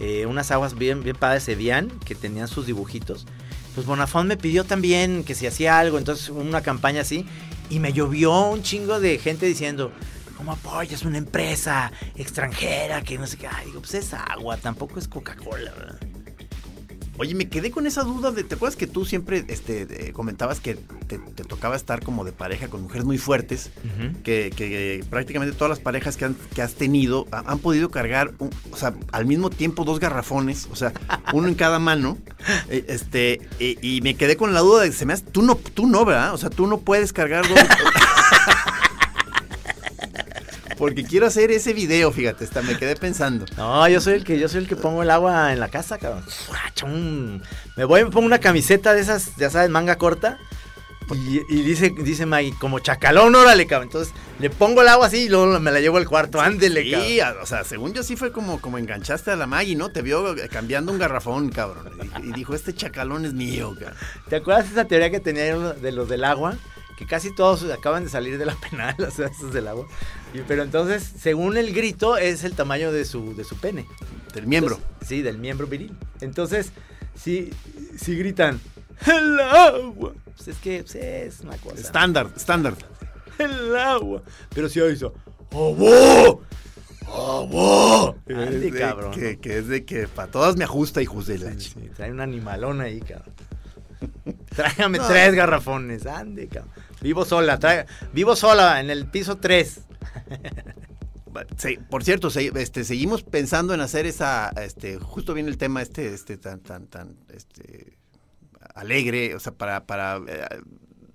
eh, 0.00 0.26
unas 0.26 0.50
aguas 0.50 0.76
bien, 0.76 1.02
bien 1.02 1.16
padres 1.16 1.46
de 1.46 1.54
Vian, 1.54 1.90
que 2.04 2.14
tenían 2.14 2.48
sus 2.48 2.66
dibujitos. 2.66 3.26
Pues 3.74 3.86
Bonafont 3.86 4.28
me 4.28 4.36
pidió 4.36 4.64
también 4.64 5.24
que 5.24 5.34
si 5.34 5.46
hacía 5.46 5.78
algo, 5.78 5.98
entonces 5.98 6.28
una 6.28 6.62
campaña 6.62 7.02
así, 7.02 7.26
y 7.70 7.78
me 7.78 7.92
llovió 7.92 8.48
un 8.50 8.62
chingo 8.62 9.00
de 9.00 9.18
gente 9.18 9.46
diciendo, 9.46 9.92
¿cómo 10.42 10.52
apoyas 10.52 11.02
una 11.04 11.18
empresa 11.18 11.92
extranjera 12.16 13.02
que 13.02 13.16
no 13.18 13.26
sé 13.26 13.36
qué? 13.36 13.46
Ay, 13.46 13.66
digo, 13.66 13.80
pues 13.80 13.94
es 13.94 14.12
agua, 14.14 14.56
tampoco 14.56 14.98
es 14.98 15.06
Coca-Cola, 15.08 15.70
¿verdad? 15.72 15.98
Oye, 17.18 17.34
me 17.34 17.46
quedé 17.48 17.70
con 17.70 17.86
esa 17.86 18.02
duda 18.02 18.30
de, 18.32 18.42
¿te 18.42 18.54
acuerdas 18.56 18.74
que 18.74 18.86
tú 18.88 19.04
siempre 19.04 19.44
este, 19.48 20.08
eh, 20.08 20.12
comentabas 20.12 20.58
que 20.60 20.74
te, 20.74 21.18
te 21.18 21.44
tocaba 21.44 21.76
estar 21.76 22.02
como 22.02 22.24
de 22.24 22.32
pareja 22.32 22.68
con 22.68 22.82
mujeres 22.82 23.04
muy 23.04 23.18
fuertes? 23.18 23.70
que, 24.24 24.50
que 24.56 25.04
prácticamente 25.10 25.54
todas 25.54 25.68
las 25.68 25.78
parejas 25.78 26.16
que, 26.16 26.24
han- 26.24 26.36
que 26.54 26.62
has 26.62 26.74
tenido 26.74 27.28
ha- 27.30 27.44
han 27.46 27.58
podido 27.60 27.90
cargar, 27.90 28.32
un- 28.38 28.50
o 28.72 28.76
sea, 28.76 28.94
al 29.12 29.26
mismo 29.26 29.50
tiempo 29.50 29.84
dos 29.84 30.00
garrafones, 30.00 30.66
o 30.72 30.74
sea, 30.76 30.92
uno 31.34 31.46
en 31.48 31.54
cada 31.54 31.78
mano. 31.78 32.16
eh, 32.70 32.86
este, 32.88 33.40
eh, 33.60 33.76
y 33.82 34.00
me 34.00 34.14
quedé 34.16 34.36
con 34.36 34.52
la 34.54 34.60
duda 34.60 34.82
de 34.82 34.90
que 34.90 34.96
se 34.96 35.06
me 35.06 35.12
hace, 35.12 35.22
tú 35.24 35.42
no, 35.42 35.54
tú 35.54 35.86
no, 35.86 36.04
¿verdad? 36.04 36.32
O 36.34 36.38
sea, 36.38 36.50
tú 36.50 36.66
no 36.66 36.78
puedes 36.80 37.12
cargar 37.12 37.46
dos. 37.48 37.58
Porque 40.82 41.04
quiero 41.04 41.28
hacer 41.28 41.52
ese 41.52 41.72
video, 41.74 42.10
fíjate, 42.10 42.42
hasta 42.42 42.60
me 42.60 42.76
quedé 42.76 42.96
pensando. 42.96 43.44
No, 43.56 43.86
yo 43.88 44.00
soy 44.00 44.14
el 44.14 44.24
que 44.24 44.36
yo 44.36 44.48
soy 44.48 44.62
el 44.62 44.66
que 44.68 44.74
pongo 44.74 45.04
el 45.04 45.10
agua 45.12 45.52
en 45.52 45.60
la 45.60 45.68
casa, 45.68 45.96
cabrón. 45.96 46.24
Me 47.76 47.84
voy 47.84 48.00
y 48.00 48.04
me 48.04 48.10
pongo 48.10 48.26
una 48.26 48.40
camiseta 48.40 48.92
de 48.92 49.00
esas, 49.00 49.36
ya 49.36 49.48
sabes, 49.48 49.70
manga 49.70 49.96
corta. 49.96 50.38
Y, 51.14 51.40
y 51.48 51.62
dice, 51.62 51.94
dice 51.98 52.26
Maggie, 52.26 52.52
como 52.58 52.80
chacalón, 52.80 53.32
órale, 53.32 53.68
cabrón. 53.68 53.90
Entonces 53.92 54.12
le 54.40 54.50
pongo 54.50 54.82
el 54.82 54.88
agua 54.88 55.06
así 55.06 55.18
y 55.18 55.28
luego 55.28 55.60
me 55.60 55.70
la 55.70 55.78
llevo 55.78 55.98
al 55.98 56.08
cuarto. 56.08 56.40
Ándele, 56.40 56.82
Sí, 56.82 57.18
cabrón. 57.20 57.42
o 57.44 57.46
sea, 57.46 57.62
según 57.62 57.92
yo 57.92 58.02
sí 58.02 58.16
fue 58.16 58.32
como, 58.32 58.60
como 58.60 58.76
enganchaste 58.76 59.30
a 59.30 59.36
la 59.36 59.46
Maggie, 59.46 59.76
¿no? 59.76 59.90
Te 59.90 60.02
vio 60.02 60.34
cambiando 60.50 60.90
un 60.90 60.98
garrafón, 60.98 61.50
cabrón. 61.50 61.92
Y, 62.24 62.30
y 62.30 62.32
dijo, 62.32 62.56
este 62.56 62.74
chacalón 62.74 63.24
es 63.24 63.34
mío, 63.34 63.76
cabrón. 63.78 63.96
¿Te 64.28 64.34
acuerdas 64.34 64.64
de 64.64 64.72
esa 64.72 64.88
teoría 64.88 65.10
que 65.12 65.20
tenía 65.20 65.56
de 65.56 65.92
los 65.92 66.08
del 66.08 66.24
agua? 66.24 66.56
Que 66.98 67.06
casi 67.06 67.34
todos 67.34 67.64
acaban 67.70 68.04
de 68.04 68.10
salir 68.10 68.36
de 68.38 68.46
la 68.46 68.54
penal, 68.70 68.96
o 68.98 69.10
sea, 69.12 69.26
esos 69.28 69.52
del 69.52 69.68
agua. 69.68 69.86
Y- 70.34 70.40
pero 70.46 70.62
entonces, 70.62 71.02
según 71.20 71.56
el 71.56 71.72
grito, 71.74 72.16
es 72.16 72.44
el 72.44 72.54
tamaño 72.54 72.92
de 72.92 73.04
su, 73.04 73.34
de 73.36 73.44
su 73.44 73.56
pene. 73.58 73.86
Del 74.34 74.46
miembro. 74.46 74.76
Entonces, 74.76 75.08
sí, 75.08 75.22
del 75.22 75.38
miembro 75.38 75.66
viril. 75.66 75.94
Entonces, 76.20 76.72
si, 77.14 77.50
si 77.96 78.16
gritan, 78.16 78.58
¡el 79.06 79.40
agua! 79.40 80.14
Pues 80.36 80.48
es 80.48 80.56
que 80.58 80.82
pues, 80.82 80.94
es 80.94 81.40
una 81.40 81.56
cosa. 81.58 81.76
Estándar, 81.76 82.30
estándar. 82.34 82.74
¡El 83.38 83.76
agua! 83.76 84.22
Pero 84.54 84.68
si 84.68 84.80
hizo, 84.80 85.14
¡Obo! 85.52 86.42
¡Obo! 87.08 88.16
Ande, 88.28 88.66
Es 88.66 88.72
de 88.72 88.78
cabrón. 88.78 89.12
Que, 89.12 89.38
que 89.38 89.58
es 89.58 89.68
de 89.68 89.84
que 89.84 90.08
para 90.08 90.30
todas 90.30 90.56
me 90.56 90.64
ajusta, 90.64 91.02
hijos 91.02 91.26
de 91.26 91.38
la 91.38 91.52
Sí, 91.58 91.74
trae 91.94 92.10
un 92.10 92.20
animalón 92.20 92.80
ahí, 92.80 93.00
cabrón. 93.00 93.34
Tráigame 94.56 94.98
No. 94.98 95.06
tres 95.06 95.34
garrafones, 95.34 96.06
ande, 96.06 96.48
cabrón. 96.48 96.72
Vivo 97.02 97.24
sola, 97.24 97.58
trae- 97.58 97.86
vivo 98.14 98.34
sola 98.36 98.80
en 98.80 98.88
el 98.90 99.06
piso 99.06 99.36
3. 99.36 99.80
Sí, 101.56 101.78
por 101.88 102.04
cierto, 102.04 102.28
este, 102.28 102.84
seguimos 102.84 103.22
pensando 103.22 103.72
en 103.72 103.80
hacer 103.80 104.04
esa, 104.04 104.50
este, 104.50 104.98
justo 104.98 105.32
viene 105.32 105.48
el 105.48 105.56
tema 105.56 105.80
este, 105.80 106.12
este, 106.12 106.36
tan, 106.36 106.60
tan, 106.60 106.86
tan, 106.88 107.16
este, 107.32 107.96
alegre, 108.74 109.34
o 109.34 109.40
sea, 109.40 109.52
para, 109.52 109.86
para 109.86 110.18
eh, 110.28 110.46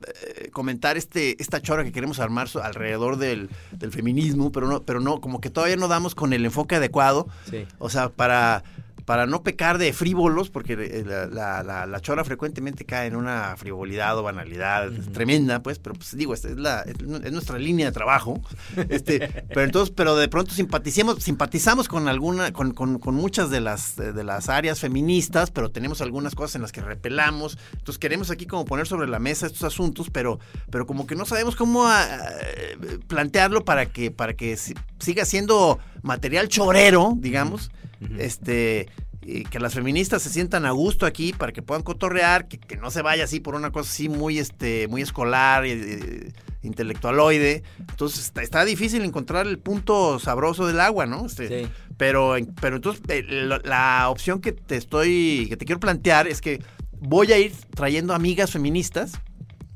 eh, 0.07 0.49
comentar 0.51 0.97
este, 0.97 1.39
esta 1.41 1.61
chora 1.61 1.83
que 1.83 1.91
queremos 1.91 2.19
armar 2.19 2.47
alrededor 2.63 3.17
del, 3.17 3.49
del 3.73 3.91
feminismo, 3.91 4.51
pero 4.51 4.67
no, 4.67 4.81
pero 4.81 4.99
no, 4.99 5.21
como 5.21 5.39
que 5.39 5.51
todavía 5.51 5.75
no 5.75 5.87
damos 5.87 6.15
con 6.15 6.33
el 6.33 6.45
enfoque 6.45 6.75
adecuado, 6.75 7.27
Sí. 7.49 7.67
o 7.77 7.89
sea, 7.89 8.09
para, 8.09 8.63
para 9.07 9.25
no 9.25 9.41
pecar 9.41 9.77
de 9.77 9.93
frívolos, 9.93 10.49
porque 10.49 10.73
eh, 10.73 11.03
la, 11.07 11.27
la- 11.27 11.63
la- 11.63 11.85
la 11.85 11.99
chora 12.01 12.25
frecuentemente 12.25 12.83
cae 12.83 13.07
en 13.07 13.15
una 13.15 13.55
frivolidad 13.55 14.17
o 14.17 14.23
banalidad 14.23 14.91
tremenda, 15.13 15.63
pues, 15.63 15.79
pero 15.79 15.95
pues 15.95 16.13
digo, 16.17 16.33
esta 16.33 16.49
es, 16.49 16.57
la, 16.57 16.81
es 16.81 17.01
nu- 17.01 17.21
es 17.23 17.31
nuestra 17.31 17.57
línea 17.57 17.85
de 17.85 17.93
trabajo. 17.93 18.41
Este, 18.89 19.45
pero 19.47 19.61
entonces, 19.63 19.93
pero 19.95 20.17
de 20.17 20.27
pronto 20.27 20.51
simpaticemos, 20.53 21.23
simpatizamos 21.23 21.87
con 21.87 22.09
alguna, 22.09 22.51
con, 22.51 22.73
con- 22.73 22.99
con 22.99 23.15
muchas 23.15 23.49
de 23.49 23.61
las, 23.61 23.95
de 23.95 24.23
las 24.25 24.49
áreas 24.49 24.81
feministas, 24.81 25.51
pero 25.51 25.71
tenemos 25.71 26.01
algunas 26.01 26.35
cosas 26.35 26.55
en 26.55 26.63
las 26.63 26.73
que 26.73 26.81
repelamos. 26.81 27.57
Entonces 27.77 27.99
queremos 27.99 28.29
aquí 28.29 28.45
como 28.45 28.65
poner 28.65 28.87
sobre 28.87 29.07
la 29.07 29.19
mesa 29.19 29.45
estos 29.45 29.63
asuntos, 29.63 30.09
pero, 30.11 30.37
pero 30.69 30.85
como 30.85 31.07
que 31.07 31.15
no 31.15 31.23
sabemos 31.25 31.55
cómo 31.55 31.85
ah, 31.87 32.05
eh, 32.41 32.99
plantearlo 33.07 33.63
para 33.63 33.85
que, 33.85 34.11
para 34.11 34.33
que 34.33 34.57
si- 34.57 34.73
siga 34.99 35.23
siendo 35.23 35.79
material 36.03 36.49
chorero, 36.49 37.13
digamos. 37.15 37.71
Este. 38.17 38.87
y 39.29 39.43
que 39.43 39.59
las 39.59 39.73
feministas 39.73 40.21
se 40.21 40.29
sientan 40.29 40.65
a 40.65 40.71
gusto 40.71 41.05
aquí 41.05 41.33
para 41.33 41.51
que 41.51 41.61
puedan 41.61 41.83
cotorrear, 41.83 42.47
que, 42.47 42.57
que 42.59 42.77
no 42.77 42.91
se 42.91 43.01
vaya 43.01 43.25
así 43.25 43.41
por 43.41 43.55
una 43.55 43.71
cosa 43.71 43.89
así 43.91 44.07
muy 44.07 44.39
este 44.39 44.87
muy 44.87 45.01
escolar, 45.01 45.65
y, 45.65 45.71
eh, 45.71 46.31
intelectualoide. 46.63 47.63
Entonces 47.89 48.25
está, 48.25 48.41
está 48.43 48.63
difícil 48.63 49.03
encontrar 49.03 49.47
el 49.47 49.57
punto 49.59 50.19
sabroso 50.19 50.65
del 50.67 50.79
agua, 50.79 51.05
¿no? 51.05 51.25
Este, 51.25 51.63
Sí. 51.65 51.69
Pero, 51.97 52.35
pero 52.61 52.75
entonces 52.75 53.01
eh, 53.09 53.23
lo- 53.27 53.57
la 53.59 54.07
opción 54.09 54.39
que 54.39 54.51
te 54.51 54.75
estoy, 54.77 55.47
que 55.49 55.57
te 55.57 55.65
quiero 55.65 55.79
plantear 55.79 56.27
es 56.27 56.39
que 56.41 56.61
voy 56.99 57.31
a 57.33 57.37
ir 57.39 57.51
trayendo 57.75 58.13
amigas 58.13 58.51
feministas 58.51 59.13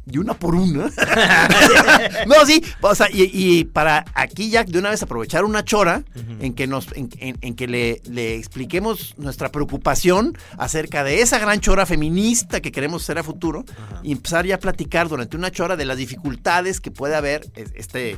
y 0.10 0.18
una 0.18 0.34
por 0.34 0.56
una. 0.56 0.90
no, 2.28 2.46
sí, 2.46 2.64
o 2.82 2.96
sea, 2.96 3.08
y, 3.12 3.30
y 3.34 3.66
para 3.66 4.06
aquí 4.14 4.50
ya 4.50 4.64
de 4.64 4.80
una 4.80 4.90
vez 4.90 5.02
aprovechar 5.04 5.44
una 5.46 5.64
chora 5.64 6.04
en 6.40 6.54
que 6.54 6.68
nos, 6.68 6.88
en, 6.96 7.10
en- 7.20 7.38
en 7.42 7.56
que 7.56 7.68
le, 7.68 8.02
le 8.10 8.36
expliquemos 8.36 9.16
nuestra 9.18 9.52
preocupación 9.52 10.38
acerca 10.58 11.04
de 11.04 11.22
esa 11.22 11.40
gran 11.40 11.60
chora 11.60 11.86
feminista 11.86 12.62
que 12.62 12.72
queremos 12.72 13.04
ser 13.04 13.18
a 13.20 13.24
futuro 13.24 13.64
y 14.04 14.12
empezar 14.12 14.46
ya 14.46 14.56
a 14.56 14.60
platicar 14.60 15.08
durante 15.08 15.38
una 15.38 15.52
chora 15.52 15.76
de 15.76 15.86
las 15.86 15.98
dificultades 15.98 16.80
que 16.82 16.92
puede 16.92 17.16
haber 17.16 17.46
es- 17.56 17.72
este, 17.76 18.18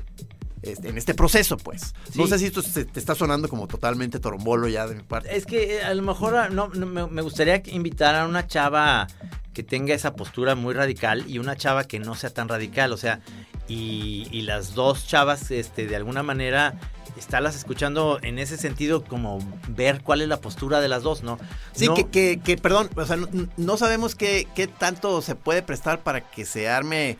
este- 0.64 0.90
en 0.90 0.98
este 0.98 1.14
proceso, 1.14 1.58
pues. 1.58 1.94
No 2.16 2.26
sé 2.28 2.40
si 2.40 2.46
esto 2.46 2.62
se- 2.62 2.86
te 2.86 3.00
está 3.00 3.16
sonando 3.16 3.48
como 3.50 3.68
totalmente 3.68 4.20
torombolo 4.20 4.68
ya 4.68 4.88
de 4.88 4.96
mi 4.96 5.04
parte. 5.04 5.36
Es 5.36 5.46
que 5.46 5.78
eh, 5.78 5.84
a 5.84 5.94
lo 5.94 6.02
mejor 6.02 6.36
ah, 6.36 6.50
no, 6.50 6.70
no, 6.70 6.86
me, 6.86 7.06
me 7.08 7.22
gustaría 7.22 7.62
invitar 7.68 8.16
a 8.16 8.26
una 8.26 8.48
chava 8.48 9.08
que 9.54 9.62
tenga 9.64 9.94
esa 9.94 10.16
postura 10.16 10.56
muy 10.56 10.74
radical 10.74 11.26
y 11.30 11.38
una 11.38 11.56
chava 11.56 11.84
que 11.84 12.00
no 12.00 12.16
sea 12.16 12.32
tan 12.32 12.50
radical, 12.50 12.92
o 12.92 12.98
sea, 12.98 13.20
y, 13.68 14.28
y 14.32 14.42
las 14.42 14.74
dos 14.74 15.06
chavas, 15.08 15.52
este, 15.52 15.86
de 15.86 15.96
alguna 15.96 16.24
manera, 16.24 16.74
estarlas 17.18 17.56
escuchando 17.56 18.18
en 18.24 18.40
ese 18.40 18.58
sentido, 18.58 19.04
como 19.04 19.40
ver 19.70 20.02
cuál 20.02 20.22
es 20.22 20.28
la 20.28 20.42
postura 20.42 20.82
de 20.82 20.88
las 20.90 21.04
dos, 21.04 21.22
¿no? 21.22 21.38
Sí, 21.74 21.86
No- 21.86 21.94
que, 21.94 22.06
que, 22.10 22.40
que, 22.44 22.58
perdón, 22.58 22.90
o 22.96 23.06
sea, 23.06 23.16
no, 23.16 23.28
no 23.56 23.78
sabemos 23.78 24.16
qué, 24.16 24.48
qué 24.56 24.66
tanto 24.68 25.22
se 25.22 25.36
puede 25.36 25.62
prestar 25.62 26.02
para 26.02 26.32
que 26.32 26.46
se 26.46 26.68
arme 26.68 27.20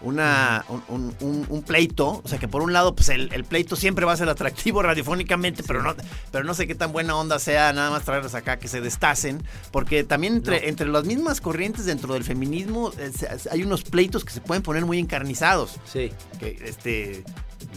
Una, 0.00 0.64
un, 0.68 0.82
un- 0.88 1.16
un- 1.20 1.46
un 1.48 1.62
pleito, 1.62 2.20
o 2.22 2.28
sea 2.28 2.38
que 2.38 2.48
por 2.48 2.60
un 2.62 2.72
lado, 2.72 2.94
pues 2.94 3.08
el, 3.08 3.32
el 3.32 3.44
pleito 3.44 3.76
siempre 3.76 4.04
va 4.04 4.12
a 4.12 4.16
ser 4.16 4.28
atractivo 4.28 4.82
radiofónicamente, 4.82 5.62
pero 5.62 5.82
no, 5.82 5.94
pero 6.30 6.44
no 6.44 6.52
sé 6.54 6.66
qué 6.66 6.74
tan 6.74 6.92
buena 6.92 7.16
onda 7.16 7.38
sea 7.38 7.72
nada 7.72 7.90
más 7.90 8.04
traerlos 8.04 8.34
acá 8.34 8.58
que 8.58 8.68
se 8.68 8.80
destacen, 8.80 9.42
porque 9.72 10.04
también 10.04 10.34
entre, 10.34 10.68
entre 10.68 10.86
las 10.88 11.04
mismas 11.04 11.40
corrientes 11.40 11.86
dentro 11.86 12.12
del 12.14 12.24
feminismo 12.24 12.92
eh, 12.98 13.10
hay 13.50 13.62
unos 13.62 13.82
pleitos 13.84 14.24
que 14.24 14.32
se 14.32 14.40
pueden 14.40 14.62
poner 14.62 14.84
muy 14.84 14.98
encarnizados. 14.98 15.76
Sí. 15.90 16.12
Que 16.38 16.58
este 16.64 17.24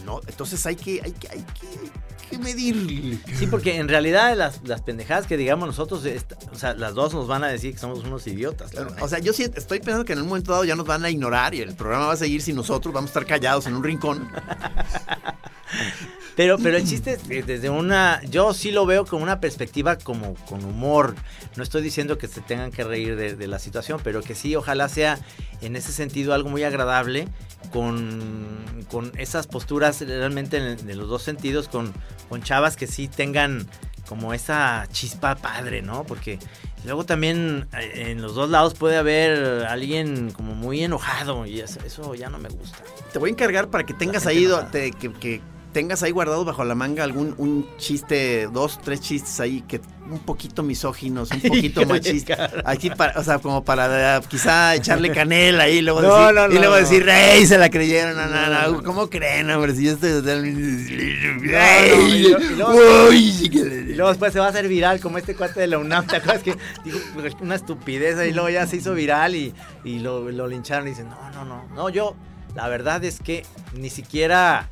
no, 0.04 0.20
entonces 0.26 0.64
hay 0.66 0.76
que, 0.76 1.00
hay 1.02 1.12
que, 1.12 1.28
hay 1.30 1.38
que, 1.58 1.66
hay 1.68 1.90
que. 2.30 3.36
Sí, 3.36 3.46
porque 3.50 3.76
en 3.76 3.88
realidad 3.88 4.36
las, 4.36 4.60
las 4.66 4.82
pendejadas 4.82 5.26
que 5.26 5.36
digamos 5.36 5.66
nosotros, 5.66 6.04
o 6.52 6.54
sea, 6.54 6.74
las 6.74 6.94
dos 6.94 7.12
nos 7.14 7.26
van 7.26 7.44
a 7.44 7.48
decir 7.48 7.72
que 7.72 7.78
somos 7.78 8.04
unos 8.04 8.26
idiotas. 8.26 8.72
la 8.74 8.84
verdad. 8.84 9.02
O 9.02 9.08
sea, 9.08 9.18
yo 9.18 9.32
sí 9.32 9.42
estoy 9.42 9.80
pensando 9.80 10.04
que 10.04 10.12
en 10.12 10.20
un 10.20 10.28
momento 10.28 10.52
dado 10.52 10.64
ya 10.64 10.76
nos 10.76 10.86
van 10.86 11.04
a 11.04 11.10
ignorar 11.10 11.54
y 11.54 11.60
el 11.60 11.74
programa 11.74 12.06
va 12.06 12.12
a 12.12 12.16
seguir 12.16 12.42
sin 12.42 12.56
nosotros, 12.56 12.94
vamos 12.94 13.10
a 13.10 13.12
estar 13.12 13.26
callados 13.26 13.66
en 13.66 13.74
un 13.74 13.84
rincón. 13.84 14.28
Pero, 16.40 16.56
pero 16.56 16.78
el 16.78 16.86
chiste 16.86 17.12
es 17.12 17.18
que 17.22 17.42
desde 17.42 17.68
una, 17.68 18.22
yo 18.22 18.54
sí 18.54 18.70
lo 18.70 18.86
veo 18.86 19.04
con 19.04 19.20
una 19.20 19.40
perspectiva 19.40 19.96
como 19.96 20.32
con 20.48 20.64
humor. 20.64 21.14
No 21.54 21.62
estoy 21.62 21.82
diciendo 21.82 22.16
que 22.16 22.28
se 22.28 22.40
tengan 22.40 22.70
que 22.70 22.82
reír 22.82 23.14
de, 23.14 23.36
de 23.36 23.46
la 23.46 23.58
situación, 23.58 24.00
pero 24.02 24.22
que 24.22 24.34
sí, 24.34 24.56
ojalá 24.56 24.88
sea 24.88 25.18
en 25.60 25.76
ese 25.76 25.92
sentido 25.92 26.32
algo 26.32 26.48
muy 26.48 26.62
agradable, 26.62 27.28
con, 27.74 28.58
con 28.90 29.12
esas 29.18 29.48
posturas 29.48 30.00
realmente 30.00 30.56
en, 30.56 30.88
en 30.88 30.96
los 30.98 31.10
dos 31.10 31.22
sentidos, 31.22 31.68
con, 31.68 31.92
con 32.30 32.42
chavas 32.42 32.74
que 32.74 32.86
sí 32.86 33.06
tengan 33.06 33.66
como 34.08 34.32
esa 34.32 34.88
chispa 34.90 35.34
padre, 35.34 35.82
¿no? 35.82 36.04
Porque 36.04 36.38
luego 36.86 37.04
también 37.04 37.68
eh, 37.78 38.12
en 38.12 38.22
los 38.22 38.34
dos 38.34 38.48
lados 38.48 38.72
puede 38.72 38.96
haber 38.96 39.66
alguien 39.66 40.30
como 40.30 40.54
muy 40.54 40.82
enojado 40.82 41.44
y 41.44 41.60
eso, 41.60 41.80
eso 41.84 42.14
ya 42.14 42.30
no 42.30 42.38
me 42.38 42.48
gusta. 42.48 42.78
Te 43.12 43.18
voy 43.18 43.28
a 43.28 43.32
encargar 43.34 43.68
para 43.68 43.84
que 43.84 43.92
tengas 43.92 44.26
ahí, 44.26 44.48
te- 44.72 44.92
que, 44.92 45.12
que 45.12 45.40
tengas 45.72 46.02
ahí 46.02 46.10
guardado 46.10 46.44
bajo 46.44 46.64
la 46.64 46.74
manga 46.74 47.04
algún 47.04 47.34
un 47.38 47.66
chiste, 47.78 48.48
dos, 48.52 48.80
tres 48.82 49.00
chistes 49.00 49.38
ahí 49.40 49.62
que 49.62 49.80
un 50.10 50.18
poquito 50.18 50.62
misóginos, 50.64 51.30
un 51.30 51.40
poquito 51.42 51.86
machistas. 51.86 52.50
Aquí 52.64 52.90
para, 52.90 53.18
o 53.20 53.22
sea, 53.22 53.38
como 53.38 53.62
para 53.64 54.20
quizá 54.28 54.74
echarle 54.74 55.12
canela 55.12 55.64
ahí 55.64 55.76
y 55.78 55.82
luego 55.82 56.02
No, 56.02 56.08
decir, 56.18 56.34
no, 56.34 56.46
y 56.46 56.54
no, 56.54 56.60
luego 56.60 56.74
no. 56.74 56.80
decir, 56.80 57.04
"Rey, 57.04 57.46
se 57.46 57.56
la 57.58 57.70
creyeron." 57.70 58.16
No, 58.16 58.26
no, 58.26 58.72
no, 58.72 58.82
¿cómo 58.82 59.08
creen, 59.08 59.48
hombre? 59.50 59.74
Si 59.76 59.84
yo 59.84 59.92
estoy 59.92 60.10
no, 60.10 62.08
y 62.08 62.26
y 62.26 62.28
luego- 62.56 63.08
Uy, 63.08 63.32
sí 63.32 63.48
que- 63.48 63.58
Y 63.60 63.94
luego 63.94 64.08
después 64.08 64.32
se 64.32 64.40
va 64.40 64.46
a 64.46 64.48
hacer 64.50 64.66
viral 64.68 65.00
como 65.00 65.18
este 65.18 65.34
cuate 65.34 65.60
de 65.60 65.66
la 65.68 65.78
UNAM. 65.78 66.06
¿Te 66.06 66.16
acuerdas 66.16 66.42
que 66.42 66.56
dijo 66.84 66.98
una 67.40 67.54
estupidez 67.54 68.16
y 68.28 68.32
luego 68.32 68.48
ya 68.48 68.66
se 68.66 68.76
hizo 68.76 68.94
viral 68.94 69.34
y, 69.34 69.54
y 69.84 70.00
lo, 70.00 70.30
lo 70.30 70.46
lincharon 70.48 70.86
y 70.86 70.90
dicen, 70.90 71.08
no, 71.08 71.30
no, 71.30 71.44
no. 71.44 71.64
No, 71.74 71.88
yo, 71.88 72.16
la 72.54 72.68
verdad 72.68 73.04
es 73.04 73.20
que 73.20 73.44
ni 73.74 73.90
siquiera... 73.90 74.68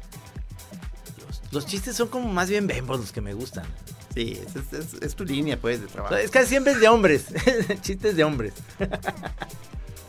Los, 1.50 1.66
chistes 1.66 1.96
son 1.96 2.08
como 2.08 2.30
más 2.32 2.50
bien 2.50 2.66
bembos 2.66 3.00
los 3.00 3.12
que 3.12 3.20
me 3.20 3.32
gustan. 3.34 3.64
Sí, 4.14 4.38
es, 4.44 4.56
es- 4.56 4.72
es- 4.94 5.02
es 5.02 5.14
tu 5.14 5.24
línea, 5.24 5.58
pues, 5.60 5.80
de 5.80 5.86
trabajo. 5.86 6.14
es 6.16 6.30
casi 6.30 6.48
siempre 6.48 6.72
es 6.74 6.80
de 6.80 6.88
hombres. 6.88 7.26
chistes 7.80 8.16
de 8.16 8.24
hombres. 8.24 8.52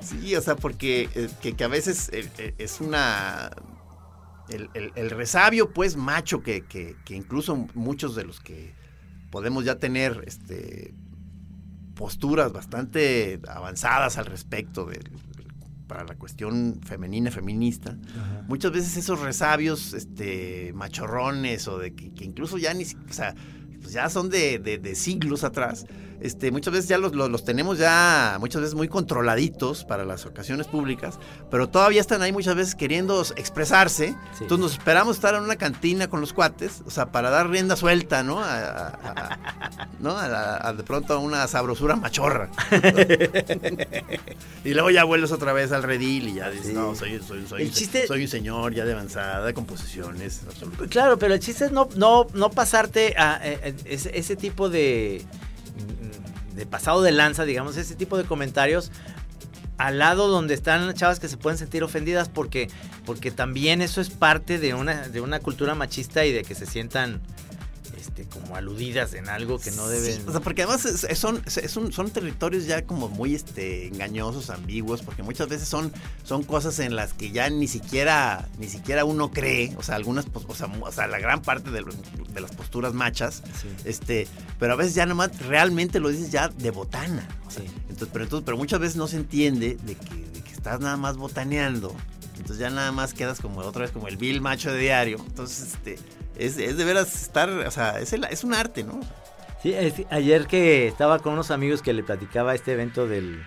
Sí, 0.02 0.36
o 0.36 0.42
sea, 0.42 0.56
porque 0.56 1.10
eh, 1.16 1.30
que, 1.42 1.54
que 1.54 1.64
a 1.64 1.68
veces 1.68 2.10
eh, 2.14 2.30
eh, 2.38 2.56
es 2.58 2.82
una... 2.82 3.52
El, 4.50 4.70
el- 4.74 4.92
el 4.96 5.10
resabio, 5.12 5.72
pues, 5.74 5.96
macho, 5.96 6.42
que, 6.42 6.66
que- 6.66 6.96
que 7.06 7.16
incluso 7.16 7.56
muchos 7.76 8.16
de 8.16 8.24
los 8.24 8.40
que 8.40 8.74
podemos 9.30 9.64
ya 9.64 9.76
tener 9.78 10.24
este, 10.26 10.94
posturas 11.96 12.52
bastante 12.52 13.40
avanzadas 13.48 14.18
al 14.18 14.26
respecto 14.26 14.86
de, 14.86 15.00
para 15.90 16.06
la 16.06 16.16
cuestión 16.16 16.80
femenina, 16.86 17.32
feminista, 17.32 17.98
muchas 18.48 18.72
veces 18.72 18.96
esos 18.96 19.20
resabios 19.20 19.94
este, 19.94 20.72
machorrones 20.74 21.68
o 21.68 21.80
de 21.80 21.96
que, 21.96 22.14
que 22.14 22.24
incluso 22.24 22.58
ya 22.60 22.74
ni 22.76 22.84
o 22.84 23.14
sea, 23.14 23.34
pues 23.82 23.94
ya 23.94 24.10
son 24.10 24.30
de, 24.30 24.60
de- 24.60 24.78
de 24.78 24.96
siglos 24.96 25.44
atrás. 25.44 25.86
Este, 26.22 26.52
muchas 26.52 26.74
veces 26.74 26.90
ya 26.90 26.98
los, 26.98 27.16
los- 27.16 27.30
los 27.30 27.46
tenemos 27.46 27.78
ya 27.78 28.36
muchas 28.42 28.60
veces 28.62 28.76
muy 28.76 28.90
controladitos 28.90 29.86
para 29.86 30.04
las 30.04 30.26
ocasiones 30.26 30.68
públicas, 30.68 31.18
pero 31.50 31.70
todavía 31.70 32.02
están 32.02 32.22
ahí 32.22 32.34
muchas 32.34 32.56
veces 32.56 32.76
queriendo 32.76 33.22
expresarse. 33.38 34.16
Entonces 34.42 34.60
nos 34.60 34.72
esperamos 34.74 35.16
estar 35.16 35.34
en 35.36 35.44
una 35.44 35.56
cantina 35.56 36.10
con 36.10 36.20
los 36.20 36.34
cuates, 36.34 36.82
o 36.86 36.90
sea, 36.92 37.06
para 37.14 37.30
dar 37.30 37.50
rienda 37.50 37.78
suelta, 37.78 38.22
¿no? 38.24 38.40
A, 38.42 38.54
a- 38.54 38.90
a- 39.06 39.88
¿no? 40.02 40.18
A 40.18 40.74
de 40.74 40.84
pronto 40.84 41.14
a 41.14 41.20
una 41.20 41.48
sabrosura 41.48 41.96
machorra. 41.96 42.50
y 44.66 44.74
luego 44.74 44.90
ya 44.90 45.04
vuelves 45.06 45.32
otra 45.32 45.54
vez 45.54 45.72
al 45.72 45.84
redil 45.84 46.28
y 46.30 46.34
ya 46.36 46.50
dices, 46.50 46.74
no, 46.74 46.96
soy, 46.96 47.20
soy, 47.26 47.46
soy, 47.48 47.62
El 47.64 47.72
chiste- 47.72 48.08
soy 48.08 48.24
un 48.24 48.28
señor 48.28 48.74
ya 48.74 48.86
de 48.86 48.94
avanzada, 48.94 49.54
con 49.54 49.66
posesiones, 49.66 50.42
absolutamente. 50.48 50.90
Claro, 50.92 51.18
pero 51.18 51.34
el 51.34 51.40
chiste 51.40 51.66
es 51.66 51.72
no, 51.72 51.88
no, 51.96 52.28
no 52.34 52.50
pasarte 52.52 53.16
a, 53.18 53.40
eh, 53.42 53.69
ese, 53.86 54.18
ese 54.18 54.36
tipo 54.36 54.70
de, 54.70 55.26
de 56.56 56.66
pasado 56.66 57.02
de 57.02 57.12
lanza, 57.12 57.46
digamos, 57.46 57.78
ese 57.78 57.96
tipo 57.96 58.18
de 58.18 58.24
comentarios 58.26 58.92
al 59.78 59.98
lado 59.98 60.28
donde 60.28 60.54
están 60.54 60.94
chavas 60.94 61.22
que 61.22 61.30
se 61.30 61.38
pueden 61.38 61.58
sentir 61.58 61.84
ofendidas 61.84 62.28
porque, 62.28 62.70
porque 63.06 63.32
también 63.32 63.82
eso 63.82 64.02
es 64.02 64.10
parte 64.10 64.60
de 64.60 64.74
una, 64.74 65.08
de 65.08 65.22
una 65.22 65.40
cultura 65.40 65.74
machista 65.74 66.26
y 66.26 66.34
de 66.34 66.44
que 66.44 66.54
se 66.54 66.66
sientan 66.66 67.22
este, 68.10 68.26
como 68.26 68.56
aludidas 68.56 69.14
en 69.14 69.30
algo 69.30 69.60
que 69.60 69.72
no 69.72 69.88
deben. 69.88 70.16
Sí, 70.16 70.24
o 70.28 70.32
sea, 70.32 70.42
porque 70.42 70.64
además 70.64 70.86
es- 70.86 71.04
es- 71.04 71.20
son, 71.20 71.42
es 71.46 71.78
un- 71.78 71.92
son 71.92 72.10
territorios 72.12 72.66
ya 72.66 72.84
como 72.86 73.08
muy 73.10 73.36
este, 73.36 73.88
engañosos, 73.88 74.50
ambiguos, 74.50 75.02
porque 75.02 75.24
muchas 75.24 75.48
veces 75.50 75.68
son, 75.68 75.92
son 76.24 76.44
cosas 76.44 76.80
en 76.80 76.96
las 76.96 77.14
que 77.14 77.32
ya 77.32 77.50
ni 77.50 77.68
siquiera, 77.68 78.48
ni 78.58 78.68
siquiera 78.70 79.06
uno 79.06 79.32
cree, 79.32 79.74
o 79.78 79.84
sea, 79.84 79.96
algunas, 79.96 80.26
pos- 80.26 80.46
o 80.48 80.56
sea, 80.56 80.68
mu- 80.68 80.86
o 80.86 80.92
sea, 80.92 81.08
la 81.08 81.20
gran 81.20 81.42
parte 81.42 81.72
de, 81.72 81.82
los- 81.82 81.96
de 82.34 82.42
las 82.42 82.52
posturas 82.52 82.94
machas, 82.94 83.44
este, 83.86 84.28
pero 84.60 84.74
a 84.74 84.76
veces 84.76 84.96
ya 84.96 85.06
nomás 85.06 85.38
realmente 85.48 86.00
lo 86.00 86.10
dices 86.10 86.32
ya 86.32 86.50
de 86.50 86.72
botana. 86.72 87.28
o 87.48 87.52
sea, 87.52 87.64
entonces, 87.64 88.10
pero, 88.14 88.24
entonces, 88.26 88.46
pero 88.46 88.58
muchas 88.58 88.80
veces 88.80 88.96
no 88.96 89.08
se 89.08 89.18
entiende 89.18 89.78
de 89.84 89.96
que, 89.96 90.16
de 90.16 90.42
que 90.44 90.52
estás 90.52 90.80
nada 90.80 90.98
más 90.98 91.18
botaneando. 91.18 91.96
Entonces 92.40 92.58
ya 92.60 92.70
nada 92.70 92.92
más 92.92 93.14
quedas 93.14 93.40
como 93.42 93.60
otra 93.60 93.82
vez 93.84 93.92
como 93.92 94.08
el 94.08 94.18
vil 94.18 94.42
macho 94.42 94.72
de 94.72 94.80
diario. 94.80 95.18
Entonces, 95.28 95.74
este, 95.74 96.00
es, 96.38 96.56
de 96.56 96.84
veras 96.86 97.22
estar, 97.22 97.50
o 97.50 97.72
sea, 97.72 98.00
es, 98.00 98.14
es 98.14 98.44
un 98.44 98.54
arte, 98.54 98.84
¿no? 98.84 99.00
Sí, 99.62 99.76
ayer 100.10 100.48
que 100.48 100.88
estaba 100.88 101.20
con 101.20 101.34
unos 101.34 101.52
amigos 101.52 101.82
que 101.82 101.92
le 101.94 102.02
platicaba 102.04 102.56
este 102.56 102.72
evento 102.74 103.08
del, 103.08 103.44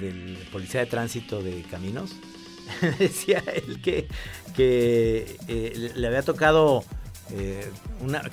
del 0.00 0.36
policía 0.50 0.80
de 0.80 0.86
tránsito 0.86 1.40
de 1.40 1.62
caminos, 1.70 2.10
decía 2.98 3.42
él 3.46 3.80
que, 3.80 4.08
que 4.56 5.36
eh, 5.46 5.92
le- 5.94 6.06
había 6.08 6.22
tocado 6.22 6.84
eh, 7.30 7.70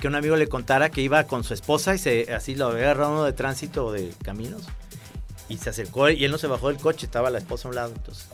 que 0.01 0.07
un 0.07 0.15
amigo 0.15 0.35
le 0.37 0.47
contara 0.47 0.89
que 0.89 1.01
iba 1.01 1.23
con 1.25 1.43
su 1.43 1.53
esposa 1.53 1.93
y 1.93 1.99
se, 1.99 2.33
así 2.33 2.55
lo 2.55 2.65
había 2.67 2.85
agarrado 2.85 3.11
uno 3.11 3.23
de 3.25 3.33
tránsito 3.33 3.91
de 3.91 4.11
caminos 4.23 4.63
y 5.49 5.57
se 5.57 5.69
acercó 5.69 6.09
y 6.09 6.25
él 6.25 6.31
no 6.31 6.39
se 6.39 6.47
bajó 6.47 6.69
del 6.69 6.77
coche, 6.77 7.05
estaba 7.05 7.29
la 7.29 7.37
esposa 7.37 7.67
a 7.67 7.69
un 7.69 7.75
lado, 7.75 7.93
entonces... 7.95 8.27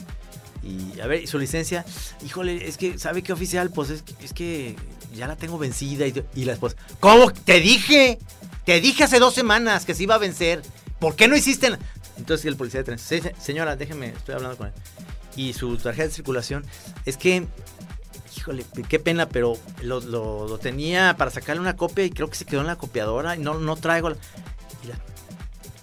Y 0.64 1.00
a 1.02 1.08
ver, 1.08 1.22
y 1.24 1.28
su 1.28 1.38
licencia, 1.40 1.86
híjole, 2.26 2.68
es 2.68 2.78
que, 2.78 2.98
¿sabe 2.98 3.22
qué 3.22 3.34
oficial? 3.34 3.70
Pues 3.70 3.90
es, 3.90 4.02
que- 4.02 4.16
es 4.24 4.34
que 4.34 4.76
ya 5.14 5.28
la 5.28 5.36
tengo 5.36 5.58
vencida. 5.58 6.06
Y, 6.08 6.46
la 6.46 6.54
esposa, 6.54 6.76
¿cómo? 7.00 7.32
Te 7.32 7.60
dije, 7.60 8.18
te 8.66 8.80
dije 8.80 9.04
hace 9.04 9.20
dos 9.20 9.34
semanas 9.34 9.86
que 9.86 9.94
se 9.94 10.04
iba 10.04 10.16
a 10.16 10.20
vencer. 10.20 10.62
¿Por 11.00 11.16
qué 11.16 11.28
no 11.28 11.36
hiciste? 11.36 11.70
na-?" 11.70 11.80
Entonces 12.18 12.46
el 12.46 12.56
policía 12.56 12.80
de 12.82 12.84
tránsito, 12.86 13.10
"Sí, 13.16 13.22
se- 13.22 13.36
señora, 13.44 13.76
déjeme, 13.76 14.08
estoy 14.10 14.36
hablando 14.36 14.56
con 14.58 14.68
él. 14.68 14.74
Y 15.36 15.54
su 15.54 15.76
tarjeta 15.78 16.08
de 16.08 16.14
circulación, 16.14 16.64
es 17.06 17.18
que, 17.18 17.46
híjole, 18.38 18.64
qué 18.88 19.00
pena, 19.00 19.28
pero 19.28 19.58
lo, 19.82 20.00
lo- 20.00 20.58
tenía 20.60 21.18
para 21.18 21.32
sacarle 21.32 21.60
una 21.60 21.76
copia 21.76 22.06
y 22.06 22.12
creo 22.12 22.30
que 22.30 22.36
se 22.38 22.46
quedó 22.46 22.62
en 22.62 22.68
la 22.68 22.76
copiadora 22.78 23.36
y 23.36 23.40
no, 23.40 23.56
no 23.56 23.76
traigo 23.76 24.12
la... 24.12 24.16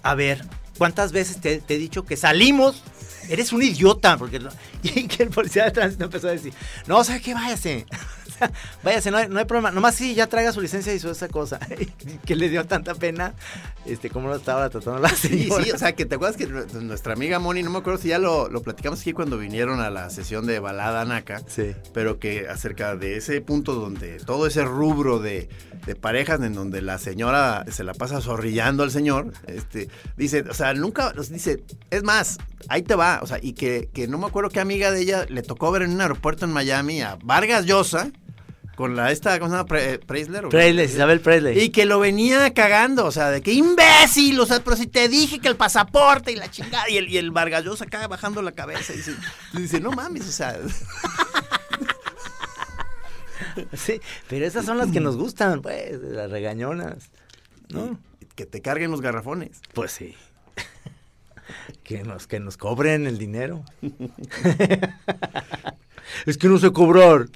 A 0.03 0.15
ver, 0.15 0.43
¿cuántas 0.77 1.11
veces 1.11 1.39
te, 1.39 1.59
te 1.59 1.75
he 1.75 1.77
dicho 1.77 2.03
que 2.05 2.17
salimos? 2.17 2.81
Eres 3.29 3.53
un 3.53 3.61
idiota, 3.61 4.17
porque 4.17 4.39
y 4.95 5.07
que 5.07 5.23
el 5.23 5.29
policía 5.29 5.65
de 5.65 5.71
tránsito 5.71 6.05
empezó 6.05 6.27
a 6.27 6.31
decir, 6.31 6.53
no, 6.87 7.03
¿sabe 7.03 7.21
qué? 7.21 7.33
Váyase. 7.33 7.85
Váyase, 8.83 9.11
no 9.11 9.17
hay, 9.17 9.29
no 9.29 9.37
hay 9.37 9.45
problema. 9.45 9.69
Nomás 9.69 9.93
sí, 9.93 10.15
ya 10.15 10.25
traiga 10.25 10.51
su 10.51 10.61
licencia 10.61 10.91
y 10.93 10.99
su 10.99 11.09
esa 11.11 11.27
cosa. 11.27 11.59
que 12.25 12.35
le 12.35 12.49
dio 12.49 12.65
tanta 12.65 12.95
pena, 12.95 13.33
este, 13.85 14.09
cómo 14.09 14.29
lo 14.29 14.35
estaba 14.35 14.67
tratando 14.69 14.99
la 14.99 15.09
Sí, 15.09 15.43
señora. 15.43 15.63
sí, 15.63 15.71
o 15.71 15.77
sea, 15.77 15.93
que 15.93 16.05
te 16.05 16.15
acuerdas 16.15 16.37
que 16.37 16.47
nu- 16.47 16.65
nuestra 16.81 17.13
amiga 17.13 17.37
Moni, 17.37 17.61
no 17.61 17.69
me 17.69 17.77
acuerdo 17.77 17.99
si 18.01 18.07
ya 18.07 18.17
lo, 18.17 18.49
lo 18.49 18.63
platicamos 18.63 18.99
aquí 19.01 19.13
cuando 19.13 19.37
vinieron 19.37 19.79
a 19.79 19.91
la 19.91 20.09
sesión 20.09 20.47
de 20.47 20.57
Balada 20.59 21.05
Naca, 21.05 21.41
Sí. 21.47 21.73
pero 21.93 22.17
que 22.17 22.47
acerca 22.49 22.95
de 22.95 23.17
ese 23.17 23.41
punto 23.41 23.75
donde 23.75 24.17
todo 24.17 24.47
ese 24.47 24.63
rubro 24.63 25.19
de, 25.19 25.47
de 25.85 25.95
parejas 25.95 26.41
en 26.41 26.53
donde 26.55 26.81
la 26.81 26.97
señora 26.97 27.63
se 27.69 27.83
la 27.83 27.93
pasa 27.93 28.21
zorrillando 28.21 28.81
al 28.81 28.89
señor, 28.89 29.33
este, 29.45 29.87
dice, 30.17 30.41
o 30.49 30.53
sea, 30.55 30.73
nunca, 30.73 31.13
nos 31.13 31.29
dice, 31.29 31.63
es 31.91 32.01
más, 32.01 32.39
ahí 32.69 32.81
te 32.81 32.95
va, 32.95 33.19
o 33.21 33.27
sea, 33.27 33.37
y 33.39 33.53
que, 33.53 33.89
que 33.93 34.07
no 34.07 34.17
me 34.17 34.25
acuerdo 34.25 34.49
qué 34.49 34.59
amiga 34.71 34.91
de 34.91 35.01
ella 35.01 35.25
le 35.29 35.41
tocó 35.43 35.69
ver 35.71 35.81
en 35.81 35.91
un 35.91 36.01
aeropuerto 36.01 36.45
en 36.45 36.51
Miami 36.51 37.01
a 37.01 37.17
Vargas 37.23 37.65
Llosa, 37.65 38.09
con 38.75 38.95
la 38.95 39.11
esta, 39.11 39.37
¿cómo 39.37 39.51
se 39.51 39.57
llama? 39.57 39.67
Pre- 39.67 39.99
Preisler. 39.99 40.47
Presley, 40.47 40.85
Isabel 40.85 41.19
Presley. 41.19 41.59
Y 41.59 41.69
que 41.69 41.85
lo 41.85 41.99
venía 41.99 42.53
cagando, 42.53 43.05
o 43.05 43.11
sea, 43.11 43.29
de 43.29 43.41
que 43.41 43.51
imbécil, 43.51 44.39
o 44.39 44.45
sea, 44.45 44.63
pero 44.63 44.77
si 44.77 44.87
te 44.87 45.09
dije 45.09 45.39
que 45.39 45.49
el 45.49 45.57
pasaporte 45.57 46.31
y 46.31 46.35
la 46.35 46.49
chingada, 46.49 46.89
y 46.89 46.95
el, 46.97 47.09
y 47.09 47.17
el 47.17 47.31
Vargas 47.31 47.63
Llosa 47.65 47.83
acá 47.83 48.07
bajando 48.07 48.41
la 48.41 48.53
cabeza 48.53 48.93
y 48.93 48.97
dice, 48.97 49.13
y 49.53 49.61
dice, 49.61 49.79
no 49.81 49.91
mames, 49.91 50.27
o 50.27 50.31
sea, 50.31 50.57
Sí, 53.73 53.99
pero 54.29 54.45
esas 54.45 54.65
son 54.65 54.77
las 54.77 54.91
que 54.91 55.01
nos 55.01 55.17
gustan, 55.17 55.61
pues, 55.61 55.99
las 56.01 56.31
regañonas. 56.31 57.09
¿No? 57.69 57.99
que 58.35 58.45
te 58.45 58.61
carguen 58.61 58.89
los 58.91 59.01
garrafones. 59.01 59.59
Pues 59.73 59.91
sí. 59.91 60.15
Que 61.83 62.03
nos, 62.03 62.27
que 62.27 62.39
nos 62.39 62.57
cobren 62.57 63.07
el 63.07 63.17
dinero. 63.17 63.63
es 66.25 66.37
que 66.37 66.47
no 66.47 66.57
sé 66.57 66.71
cobrar. 66.71 67.27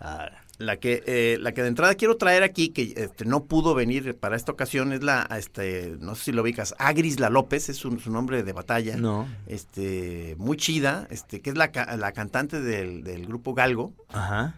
Ah, 0.00 0.30
La 0.58 0.76
que, 0.76 1.02
eh, 1.06 1.38
la 1.40 1.52
que 1.52 1.62
de 1.62 1.68
entrada 1.68 1.94
quiero 1.94 2.16
traer 2.18 2.42
aquí, 2.42 2.68
que 2.68 2.92
este, 2.96 3.24
no 3.24 3.44
pudo 3.44 3.74
venir 3.74 4.14
para 4.18 4.36
esta 4.36 4.52
ocasión, 4.52 4.92
es 4.92 5.02
la, 5.02 5.26
este, 5.38 5.96
no 6.00 6.14
sé 6.14 6.24
si 6.24 6.32
lo 6.32 6.42
ubicas, 6.42 6.74
Agris 6.78 7.18
La 7.18 7.30
López, 7.30 7.70
es 7.70 7.78
su, 7.78 7.98
su 7.98 8.10
nombre 8.10 8.42
de 8.42 8.52
batalla. 8.52 8.96
No. 8.96 9.26
Este, 9.46 10.34
muy 10.38 10.58
chida, 10.58 11.06
este, 11.10 11.40
que 11.40 11.50
es 11.50 11.56
la, 11.56 11.70
la 11.98 12.12
cantante 12.12 12.60
del, 12.60 13.02
del 13.04 13.26
grupo 13.26 13.54
Galgo. 13.54 13.94
Ajá. 14.10 14.54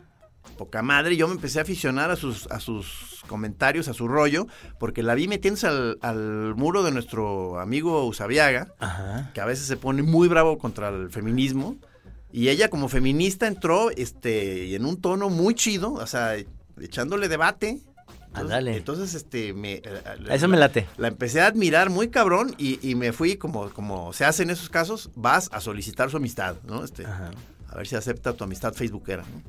Poca 0.58 0.82
madre. 0.82 1.16
Yo 1.16 1.28
me 1.28 1.34
empecé 1.34 1.58
a 1.58 1.62
aficionar 1.62 2.10
a 2.10 2.16
sus, 2.16 2.46
a 2.48 2.60
sus 2.60 3.22
comentarios, 3.26 3.88
a 3.88 3.94
su 3.94 4.08
rollo, 4.08 4.46
porque 4.78 5.02
la 5.02 5.14
vi 5.14 5.28
metiéndose 5.28 5.66
al, 5.66 5.98
al 6.02 6.54
muro 6.56 6.82
de 6.82 6.90
nuestro 6.92 7.58
amigo 7.60 8.04
Usabiaga, 8.06 8.72
Ajá. 8.78 9.30
que 9.34 9.40
a 9.40 9.44
veces 9.44 9.66
se 9.66 9.76
pone 9.76 10.02
muy 10.02 10.28
bravo 10.28 10.58
contra 10.58 10.88
el 10.88 11.10
feminismo. 11.10 11.76
Y 12.34 12.48
ella 12.48 12.68
como 12.70 12.88
feminista 12.88 13.46
entró 13.46 13.90
este, 13.90 14.74
en 14.74 14.86
un 14.86 15.00
tono 15.00 15.28
muy 15.28 15.54
chido, 15.54 15.92
o 15.92 16.06
sea, 16.06 16.34
echándole 16.80 17.28
debate. 17.28 17.78
Entonces, 18.28 18.42
Ándale. 18.56 18.76
entonces, 18.78 19.14
este, 19.14 19.52
me, 19.52 19.74
eh, 19.74 19.82
A 20.30 20.34
eso 20.34 20.48
me 20.48 20.56
late. 20.56 20.88
La 20.96 21.08
empecé 21.08 21.42
a 21.42 21.46
admirar 21.48 21.90
muy 21.90 22.08
cabrón 22.08 22.54
y, 22.56 22.78
y 22.88 22.94
me 22.94 23.12
fui, 23.12 23.36
como, 23.36 23.68
como 23.68 24.14
se 24.14 24.24
hace 24.24 24.42
en 24.44 24.48
esos 24.48 24.70
casos, 24.70 25.10
vas 25.14 25.50
a 25.52 25.60
solicitar 25.60 26.10
su 26.10 26.16
amistad, 26.16 26.56
¿no? 26.66 26.82
Este, 26.82 27.04
a 27.04 27.30
ver 27.76 27.86
si 27.86 27.94
acepta 27.96 28.32
tu 28.32 28.44
amistad 28.44 28.72
facebookera, 28.72 29.22
¿no? 29.24 29.42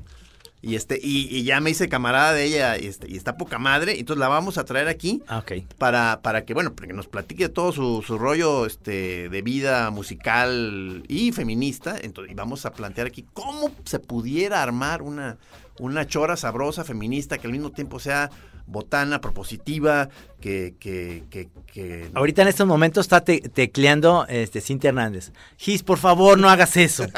Y 0.66 0.76
este, 0.76 0.98
y, 1.02 1.28
y 1.30 1.44
ya 1.44 1.60
me 1.60 1.70
hice 1.70 1.88
camarada 1.88 2.32
de 2.32 2.44
ella 2.44 2.78
y, 2.78 2.86
este, 2.86 3.10
y 3.10 3.16
está 3.16 3.36
poca 3.36 3.58
madre, 3.58 3.98
entonces 3.98 4.18
la 4.20 4.28
vamos 4.28 4.56
a 4.58 4.64
traer 4.64 4.88
aquí 4.88 5.22
Ah, 5.28 5.44
para, 5.78 6.20
para 6.22 6.44
que, 6.44 6.54
bueno, 6.54 6.74
para 6.74 6.88
que 6.88 6.94
nos 6.94 7.06
platique 7.06 7.48
todo 7.48 7.72
su, 7.72 8.02
su 8.02 8.18
rollo 8.18 8.66
este, 8.66 9.28
de 9.28 9.42
vida 9.42 9.90
musical 9.90 11.04
y 11.08 11.32
feminista. 11.32 11.96
Entonces, 12.00 12.32
y 12.32 12.34
vamos 12.34 12.64
a 12.66 12.72
plantear 12.72 13.06
aquí 13.06 13.24
cómo 13.32 13.70
se 13.84 13.98
pudiera 13.98 14.62
armar 14.62 15.02
una, 15.02 15.36
una 15.78 16.06
chora 16.06 16.36
sabrosa 16.36 16.84
feminista 16.84 17.38
que 17.38 17.46
al 17.46 17.52
mismo 17.52 17.70
tiempo 17.70 17.98
sea 17.98 18.30
botana, 18.66 19.20
propositiva, 19.20 20.08
que... 20.40 20.74
que, 20.80 21.24
que, 21.30 21.48
que- 21.70 22.10
Ahorita 22.14 22.42
en 22.42 22.48
estos 22.48 22.66
momentos 22.66 23.04
está 23.04 23.22
te- 23.22 23.40
tecleando 23.40 24.24
este, 24.28 24.60
Cintia 24.62 24.88
Hernández. 24.88 25.32
Gis, 25.58 25.82
por 25.82 25.98
favor, 25.98 26.38
no 26.38 26.48
hagas 26.48 26.76
eso. 26.76 27.04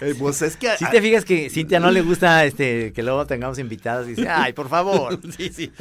Eh, 0.00 0.14
pues 0.18 0.40
es 0.42 0.56
que... 0.56 0.76
Si 0.78 0.84
te 0.90 1.00
fijas 1.02 1.24
que 1.24 1.50
Cintia 1.50 1.78
no 1.80 1.90
le 1.90 2.02
gusta 2.02 2.44
este, 2.44 2.92
que 2.92 3.02
luego 3.02 3.26
tengamos 3.26 3.58
invitadas, 3.58 4.06
dice, 4.06 4.28
ay, 4.28 4.52
por 4.52 4.68
favor. 4.68 5.20
sí, 5.36 5.50
sí. 5.52 5.72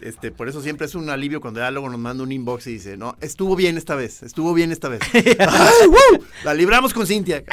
Este, 0.00 0.30
por 0.30 0.48
eso 0.48 0.60
siempre 0.60 0.86
es 0.86 0.94
un 0.94 1.08
alivio 1.08 1.40
cuando 1.40 1.60
ya 1.60 1.70
luego 1.70 1.88
nos 1.88 1.98
manda 2.00 2.22
un 2.24 2.32
inbox 2.32 2.66
y 2.66 2.72
dice, 2.72 2.96
no, 2.96 3.16
estuvo 3.20 3.54
bien 3.56 3.78
esta 3.78 3.94
vez, 3.94 4.22
estuvo 4.22 4.52
bien 4.54 4.72
esta 4.72 4.88
vez. 4.88 5.00
¡Ay, 5.14 5.86
woo! 5.88 6.24
La 6.44 6.52
libramos 6.54 6.92
con 6.92 7.06
Cintia. 7.06 7.44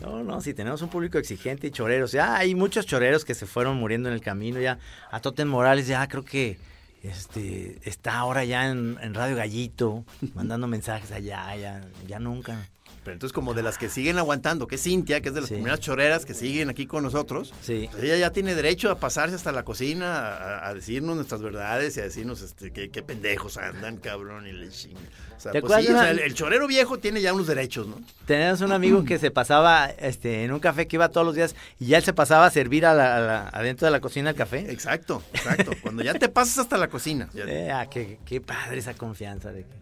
No, 0.00 0.22
no, 0.22 0.40
si 0.40 0.54
tenemos 0.54 0.82
un 0.82 0.88
público 0.88 1.18
exigente 1.18 1.68
y 1.68 1.70
choreros. 1.70 2.12
Ya 2.12 2.36
hay 2.36 2.54
muchos 2.54 2.84
choreros 2.84 3.24
que 3.24 3.34
se 3.34 3.46
fueron 3.46 3.76
muriendo 3.76 4.08
en 4.08 4.14
el 4.14 4.20
camino. 4.20 4.60
Ya 4.60 4.78
a 5.10 5.20
Totem 5.20 5.48
Morales 5.48 5.86
ya 5.86 6.06
creo 6.08 6.24
que 6.24 6.58
este 7.02 7.78
está 7.88 8.18
ahora 8.18 8.44
ya 8.44 8.68
en, 8.68 9.14
Radio 9.14 9.36
Gallito, 9.36 10.04
mandando 10.34 10.66
mensajes 10.66 11.12
allá, 11.12 11.54
ya, 11.56 11.80
ya 12.06 12.18
nunca. 12.18 12.68
Pero 13.04 13.12
entonces 13.12 13.32
como 13.34 13.52
de 13.54 13.62
las 13.62 13.76
que 13.78 13.88
siguen 13.90 14.16
aguantando, 14.18 14.66
que 14.66 14.76
es 14.76 14.82
Cintia, 14.82 15.20
que 15.20 15.28
es 15.28 15.34
de 15.34 15.42
las 15.42 15.48
Sí. 15.48 15.54
primeras 15.56 15.78
choreras 15.80 16.24
que 16.24 16.32
siguen 16.34 16.70
aquí 16.70 16.86
con 16.86 17.02
nosotros, 17.04 17.52
Sí. 17.60 17.88
pues 17.92 18.02
ella 18.02 18.16
ya 18.16 18.30
tiene 18.30 18.54
derecho 18.54 18.90
a 18.90 18.98
pasarse 18.98 19.36
hasta 19.36 19.52
la 19.52 19.62
cocina, 19.62 20.16
a, 20.28 20.68
a 20.68 20.74
decirnos 20.74 21.14
nuestras 21.16 21.42
verdades 21.42 21.96
y 21.96 22.00
a 22.00 22.04
decirnos 22.04 22.40
este, 22.42 22.72
qué, 22.72 22.88
qué 22.90 23.02
pendejos 23.02 23.58
andan, 23.58 23.98
cabrón, 23.98 24.46
y 24.46 24.52
le 24.52 24.70
ching. 24.70 24.96
O 25.36 25.40
sea, 25.40 25.52
¿Te 25.52 25.60
pues 25.60 25.84
sí, 25.84 25.92
o 25.92 25.98
sea, 25.98 26.10
el, 26.10 26.20
el 26.20 26.32
chorero 26.34 26.66
viejo 26.66 26.98
tiene 26.98 27.20
ya 27.20 27.34
unos 27.34 27.46
derechos, 27.46 27.86
¿no? 27.86 28.00
Tenemos 28.26 28.60
un 28.62 28.72
amigo 28.72 29.04
que 29.04 29.18
se 29.18 29.30
pasaba 29.30 29.86
este, 29.90 30.44
en 30.44 30.52
un 30.52 30.60
café 30.60 30.86
que 30.86 30.96
iba 30.96 31.08
todos 31.10 31.26
los 31.26 31.34
días 31.36 31.54
y 31.78 31.86
ya 31.86 31.98
él 31.98 32.04
se 32.04 32.14
pasaba 32.14 32.46
a 32.46 32.50
servir 32.50 32.86
a 32.86 32.94
la- 32.94 33.16
a 33.16 33.20
la- 33.20 33.48
adentro 33.48 33.84
de 33.86 33.90
la 33.92 34.00
cocina 34.00 34.30
el 34.30 34.36
café. 34.36 34.70
Exacto, 34.70 35.22
exacto. 35.34 35.72
Cuando 35.82 36.02
ya 36.02 36.14
te 36.14 36.28
pasas 36.30 36.58
hasta 36.58 36.78
la 36.78 36.88
cocina. 36.88 37.28
ya- 37.34 37.44
Eh, 37.48 37.70
ah, 37.70 37.86
qué, 37.90 38.18
qué 38.24 38.40
padre 38.40 38.78
esa 38.78 38.94
confianza 38.94 39.52
de 39.52 39.64
que 39.64 39.74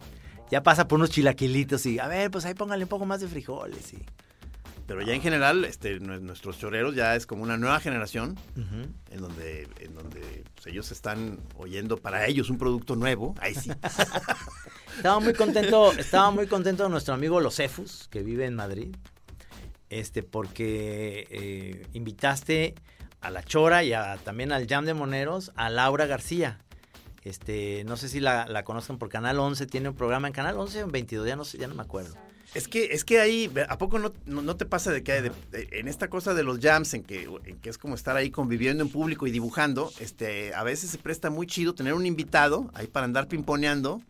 ya 0.53 0.63
pasa 0.63 0.87
por 0.87 0.99
unos 1.01 1.11
chilaquilitos 1.11 1.85
y 1.87 1.99
a 1.99 2.07
ver, 2.07 2.31
pues 2.31 2.45
ahí 2.45 2.55
póngale 2.55 2.85
un 2.85 2.89
poco 2.89 3.07
más 3.07 3.21
de 3.21 3.27
frijoles 3.27 3.93
y 3.95 4.05
Pero 4.87 5.01
ya 5.03 5.15
en 5.15 5.23
general, 5.23 5.65
este, 5.65 5.99
nue- 6.01 6.21
nuestros 6.21 6.59
choreros 6.59 6.95
ya 6.95 7.17
es 7.17 7.27
como 7.27 7.43
una 7.43 7.57
nueva 7.57 7.81
generación 7.81 8.37
en 9.11 9.21
donde, 9.21 9.67
en 9.81 9.95
donde 9.95 10.45
pues, 10.55 10.67
ellos 10.67 10.93
están 10.93 11.39
oyendo 11.57 11.97
para 11.97 12.27
ellos 12.27 12.51
un 12.51 12.59
producto 12.59 12.95
nuevo. 12.97 13.35
Ahí 13.41 13.55
sí. 13.55 13.71
Estaba 14.97 15.21
muy 15.21 15.33
contento, 15.33 15.91
estaba 15.93 16.31
muy 16.31 16.47
contento 16.47 16.87
nuestro 16.91 17.15
amigo 17.15 17.41
Losefus, 17.41 18.09
que 18.11 18.23
vive 18.23 18.45
en 18.45 18.55
Madrid, 18.55 18.95
este, 19.89 20.23
porque 20.23 21.27
eh, 21.31 21.87
invitaste 21.95 22.75
a 23.23 23.31
La 23.31 23.43
Chora 23.43 23.85
y 23.85 23.95
a- 23.95 24.19
también 24.23 24.53
al 24.53 24.67
Jam 24.69 24.85
de 24.85 24.93
Moneros 24.93 25.51
a 25.57 25.71
Laura 25.71 26.05
García. 26.07 26.59
Este, 27.25 27.85
no 27.85 27.97
sé 27.97 28.09
si 28.09 28.19
la, 28.21 28.47
la 28.47 28.65
conozcan 28.65 28.99
por 28.99 29.09
Canal 29.09 29.39
11, 29.39 29.67
tiene 29.67 29.89
un 29.91 29.95
programa 29.95 30.27
en 30.27 30.35
Canal 30.35 30.57
11 30.59 30.83
o 30.83 30.87
en 30.87 30.93
22, 30.93 31.27
ya 31.29 31.37
no 31.37 31.45
sé, 31.45 31.59
ya 31.59 31.69
no 31.69 31.75
me 31.75 31.83
acuerdo. 31.83 32.15
Es 32.55 32.69
que, 32.69 32.87
es 32.93 33.05
que 33.05 33.19
ahí, 33.21 33.51
¿a 33.69 33.79
poco 33.79 33.99
no, 33.99 34.13
no, 34.27 34.43
no 34.43 34.57
te 34.57 34.67
pasa 34.67 34.91
de 34.91 35.03
que 35.03 35.13
hay 35.13 35.23
de- 35.23 35.33
de- 35.53 35.69
en 35.79 35.89
esta 35.89 36.09
cosa 36.09 36.35
de 36.35 36.43
los 36.43 36.59
jams, 36.61 36.93
en 36.95 37.03
que, 37.03 37.29
en 37.45 37.57
que 37.61 37.71
es 37.71 37.79
como 37.79 37.95
estar 37.95 38.17
ahí 38.17 38.31
conviviendo 38.31 38.83
en 38.85 38.91
público 38.91 39.27
y 39.27 39.31
dibujando, 39.31 39.91
este, 40.01 40.53
a 40.55 40.63
veces 40.63 40.91
se 40.91 40.99
presta 40.99 41.31
muy 41.31 41.47
chido 41.47 41.75
tener 41.75 41.95
un 41.95 42.05
invitado 42.05 42.71
ahí 42.75 42.89
para 42.89 43.05
andar 43.05 43.27
pimponeando, 43.29 44.03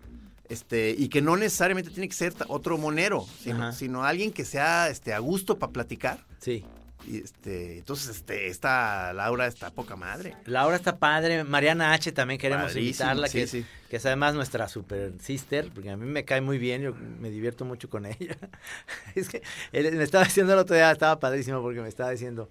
este, 0.49 0.95
y 0.99 1.09
que 1.09 1.23
no 1.23 1.37
necesariamente 1.37 1.91
tiene 1.91 2.09
que 2.09 2.15
ser 2.15 2.35
otro 2.49 2.77
monero, 2.79 3.25
sino, 3.43 3.59
sino 3.73 4.05
alguien 4.05 4.33
que 4.33 4.45
sea 4.45 4.89
este, 4.89 5.15
a 5.15 5.19
gusto 5.21 5.59
para 5.59 5.73
platicar. 5.73 6.19
Sí. 6.41 6.65
Y 7.07 7.19
este, 7.19 7.79
entonces, 7.79 8.17
este, 8.17 8.47
esta 8.47 9.13
Laura 9.13 9.47
está 9.47 9.71
poca 9.71 9.97
madre. 9.97 10.37
Laura 10.47 10.77
está 10.77 10.99
padre, 10.99 11.45
Mariana 11.45 11.93
H 11.93 12.13
también 12.13 12.39
queremos 12.39 12.67
Padrísimo, 12.67 13.11
invitarla, 13.11 13.29
sí, 13.29 13.39
que, 13.39 13.47
sí. 13.47 13.67
que 13.91 13.97
es 13.97 14.07
además 14.07 14.35
nuestra 14.35 14.69
super 14.69 15.13
sister, 15.21 15.71
porque 15.75 15.91
a 15.91 15.97
mí 15.97 16.07
me 16.07 16.25
cae 16.25 16.41
muy 16.41 16.59
bien, 16.59 16.83
yo 16.83 16.95
me 16.95 17.31
divierto 17.31 17.65
mucho 17.65 17.91
con 17.91 18.07
ella. 18.07 18.37
es 19.15 19.29
que 19.29 19.43
él 19.73 19.93
me 19.97 20.05
estaba 20.05 20.25
diciendo 20.25 20.53
el 20.53 20.61
otro 20.61 20.77
día, 20.77 20.91
estaba 20.91 21.19
padrísimo 21.19 21.61
porque 21.61 21.81
me 21.81 21.89
estaba 21.89 22.11
diciendo, 22.11 22.49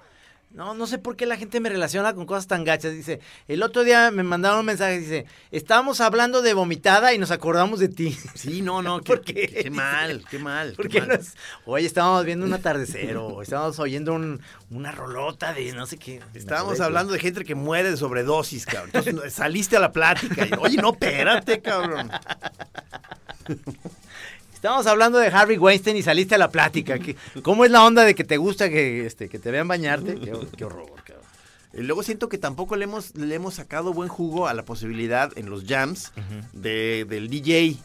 no, 0.53 0.73
no 0.73 0.85
sé 0.87 0.97
por 0.97 1.15
qué 1.15 1.25
la 1.25 1.37
gente 1.37 1.59
me 1.59 1.69
relaciona 1.69 2.13
con 2.13 2.25
cosas 2.25 2.47
tan 2.47 2.63
gachas. 2.63 2.91
Dice, 2.93 3.19
el 3.47 3.63
otro 3.63 3.83
día 3.83 4.11
me 4.11 4.23
mandaron 4.23 4.59
un 4.59 4.65
mensaje, 4.65 4.99
dice, 4.99 5.25
estábamos 5.51 6.01
hablando 6.01 6.41
de 6.41 6.53
vomitada 6.53 7.13
y 7.13 7.17
nos 7.17 7.31
acordamos 7.31 7.79
de 7.79 7.87
ti. 7.89 8.17
Sí, 8.35 8.61
no, 8.61 8.81
no, 8.81 9.01
¿Por 9.03 9.21
qué, 9.21 9.33
qué? 9.47 9.63
qué 9.63 9.69
mal, 9.69 10.23
qué 10.29 10.39
mal. 10.39 10.73
¿Por 10.73 10.89
qué 10.89 10.99
mal. 10.99 11.09
nos- 11.17 11.33
Oye, 11.65 11.85
estábamos 11.85 12.25
viendo 12.25 12.45
un 12.45 12.53
atardecer 12.53 13.15
o 13.17 13.41
estábamos 13.41 13.79
oyendo 13.79 14.13
un- 14.13 14.41
una 14.69 14.91
rolota 14.91 15.53
de 15.53 15.71
no 15.73 15.85
sé 15.85 15.97
qué. 15.97 16.21
Estábamos 16.33 16.79
hablando 16.79 17.13
de 17.13 17.19
gente 17.19 17.43
que 17.43 17.55
muere 17.55 17.91
de 17.91 17.97
sobredosis, 17.97 18.65
cabrón. 18.65 18.91
Entonces 18.93 19.33
saliste 19.33 19.77
a 19.77 19.79
la 19.79 19.91
plática 19.91 20.45
y, 20.45 20.51
oye, 20.59 20.77
no, 20.77 20.91
espérate, 20.91 21.61
cabrón. 21.61 22.09
Estábamos 24.61 24.85
hablando 24.85 25.17
de 25.17 25.27
Harvey 25.29 25.57
Weinstein 25.57 25.97
y 25.97 26.03
saliste 26.03 26.35
a 26.35 26.37
la 26.37 26.51
plática. 26.51 26.99
¿Qué- 26.99 27.15
¿Cómo 27.41 27.65
es 27.65 27.71
la 27.71 27.83
onda 27.83 28.03
de 28.03 28.13
que 28.13 28.23
te 28.23 28.37
gusta 28.37 28.69
que, 28.69 29.07
este, 29.07 29.27
que 29.27 29.39
te 29.39 29.49
vean 29.49 29.67
bañarte? 29.67 30.19
Qué, 30.19 30.33
qué 30.55 30.65
horror, 30.65 30.91
cabrón. 31.03 31.25
Y 31.73 31.81
luego 31.81 32.03
siento 32.03 32.29
que 32.29 32.37
tampoco 32.37 32.75
le 32.75 32.83
hemos, 32.83 33.15
le 33.15 33.33
hemos 33.33 33.55
sacado 33.55 33.91
buen 33.91 34.07
jugo 34.07 34.47
a 34.47 34.53
la 34.53 34.63
posibilidad 34.63 35.35
en 35.35 35.49
los 35.49 35.63
jams 35.65 36.11
de, 36.53 37.07
del 37.09 37.27
DJ. 37.27 37.77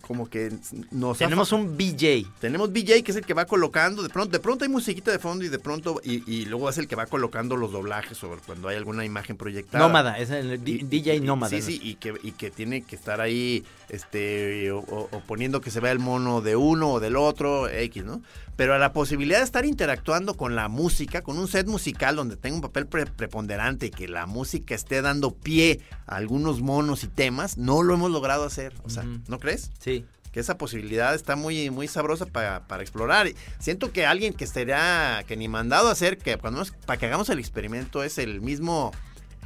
Como 0.00 0.28
que 0.28 0.52
nos 0.90 1.18
Tenemos 1.18 1.52
un 1.52 1.76
BJ. 1.76 2.26
tenemos 2.40 2.72
BJ 2.72 3.02
que 3.02 3.12
es 3.12 3.16
el 3.16 3.24
que 3.24 3.34
va 3.34 3.44
colocando, 3.46 4.02
de 4.02 4.08
pronto, 4.08 4.32
de 4.32 4.40
pronto 4.40 4.64
hay 4.64 4.70
musiquita 4.70 5.10
de 5.10 5.18
fondo 5.18 5.44
y 5.44 5.48
de 5.48 5.58
pronto, 5.58 6.00
y, 6.04 6.28
y 6.30 6.44
luego 6.46 6.68
es 6.68 6.78
el 6.78 6.88
que 6.88 6.96
va 6.96 7.06
colocando 7.06 7.56
los 7.56 7.72
doblajes 7.72 8.18
sobre 8.18 8.40
cuando 8.40 8.68
hay 8.68 8.76
alguna 8.76 9.04
imagen 9.04 9.36
proyectada. 9.36 9.86
Nómada, 9.86 10.18
es 10.18 10.30
el 10.30 10.62
DJ 10.64 11.20
nómada. 11.20 11.50
Sí, 11.50 11.56
¿no? 11.56 11.62
sí, 11.66 11.80
y 11.82 11.94
que, 11.96 12.14
y 12.22 12.32
que 12.32 12.50
tiene 12.50 12.82
que 12.82 12.96
estar 12.96 13.20
ahí, 13.20 13.64
este, 13.88 14.70
o, 14.72 14.78
o- 14.80 15.08
o 15.12 15.20
poniendo 15.20 15.60
que 15.60 15.70
se 15.70 15.80
vea 15.80 15.92
el 15.92 15.98
mono 15.98 16.40
de 16.40 16.56
uno 16.56 16.92
o 16.94 17.00
del 17.00 17.16
otro, 17.16 17.68
X, 17.68 18.04
¿no? 18.04 18.22
Pero 18.56 18.74
a 18.74 18.78
la 18.78 18.92
posibilidad 18.92 19.38
de 19.38 19.44
estar 19.44 19.64
interactuando 19.64 20.34
con 20.36 20.54
la 20.54 20.68
música, 20.68 21.22
con 21.22 21.38
un 21.38 21.48
set 21.48 21.66
musical 21.66 22.14
donde 22.14 22.36
tenga 22.36 22.54
un 22.56 22.62
papel 22.62 22.86
pre- 22.86 23.06
preponderante 23.06 23.86
y 23.86 23.90
que 23.90 24.06
la 24.06 24.26
música 24.26 24.76
esté 24.76 25.02
dando 25.02 25.32
pie 25.34 25.80
a 26.06 26.16
algunos 26.16 26.60
monos 26.60 27.02
y 27.02 27.08
temas, 27.08 27.58
no 27.58 27.82
lo 27.82 27.94
hemos 27.94 28.12
logrado 28.12 28.44
hacer. 28.44 28.72
O 28.84 28.90
sea, 28.90 29.02
Ujú. 29.02 29.18
¿no 29.26 29.38
crees? 29.44 29.70
Sí. 29.78 30.04
que 30.32 30.40
esa 30.40 30.58
posibilidad 30.58 31.14
está 31.14 31.36
muy, 31.36 31.70
muy 31.70 31.86
sabrosa 31.86 32.26
para, 32.26 32.64
para 32.66 32.82
explorar. 32.82 33.28
Siento 33.60 33.92
que 33.92 34.04
alguien 34.04 34.32
que 34.34 34.42
estaría, 34.42 35.22
que 35.28 35.36
ni 35.36 35.46
mandado 35.46 35.88
a 35.88 35.92
hacer, 35.92 36.18
que 36.18 36.36
cuando 36.38 36.58
nos- 36.58 36.72
para 36.72 36.98
que 36.98 37.06
hagamos 37.06 37.28
el 37.28 37.38
experimento 37.38 38.02
es 38.02 38.18
el 38.18 38.40
mismo 38.40 38.90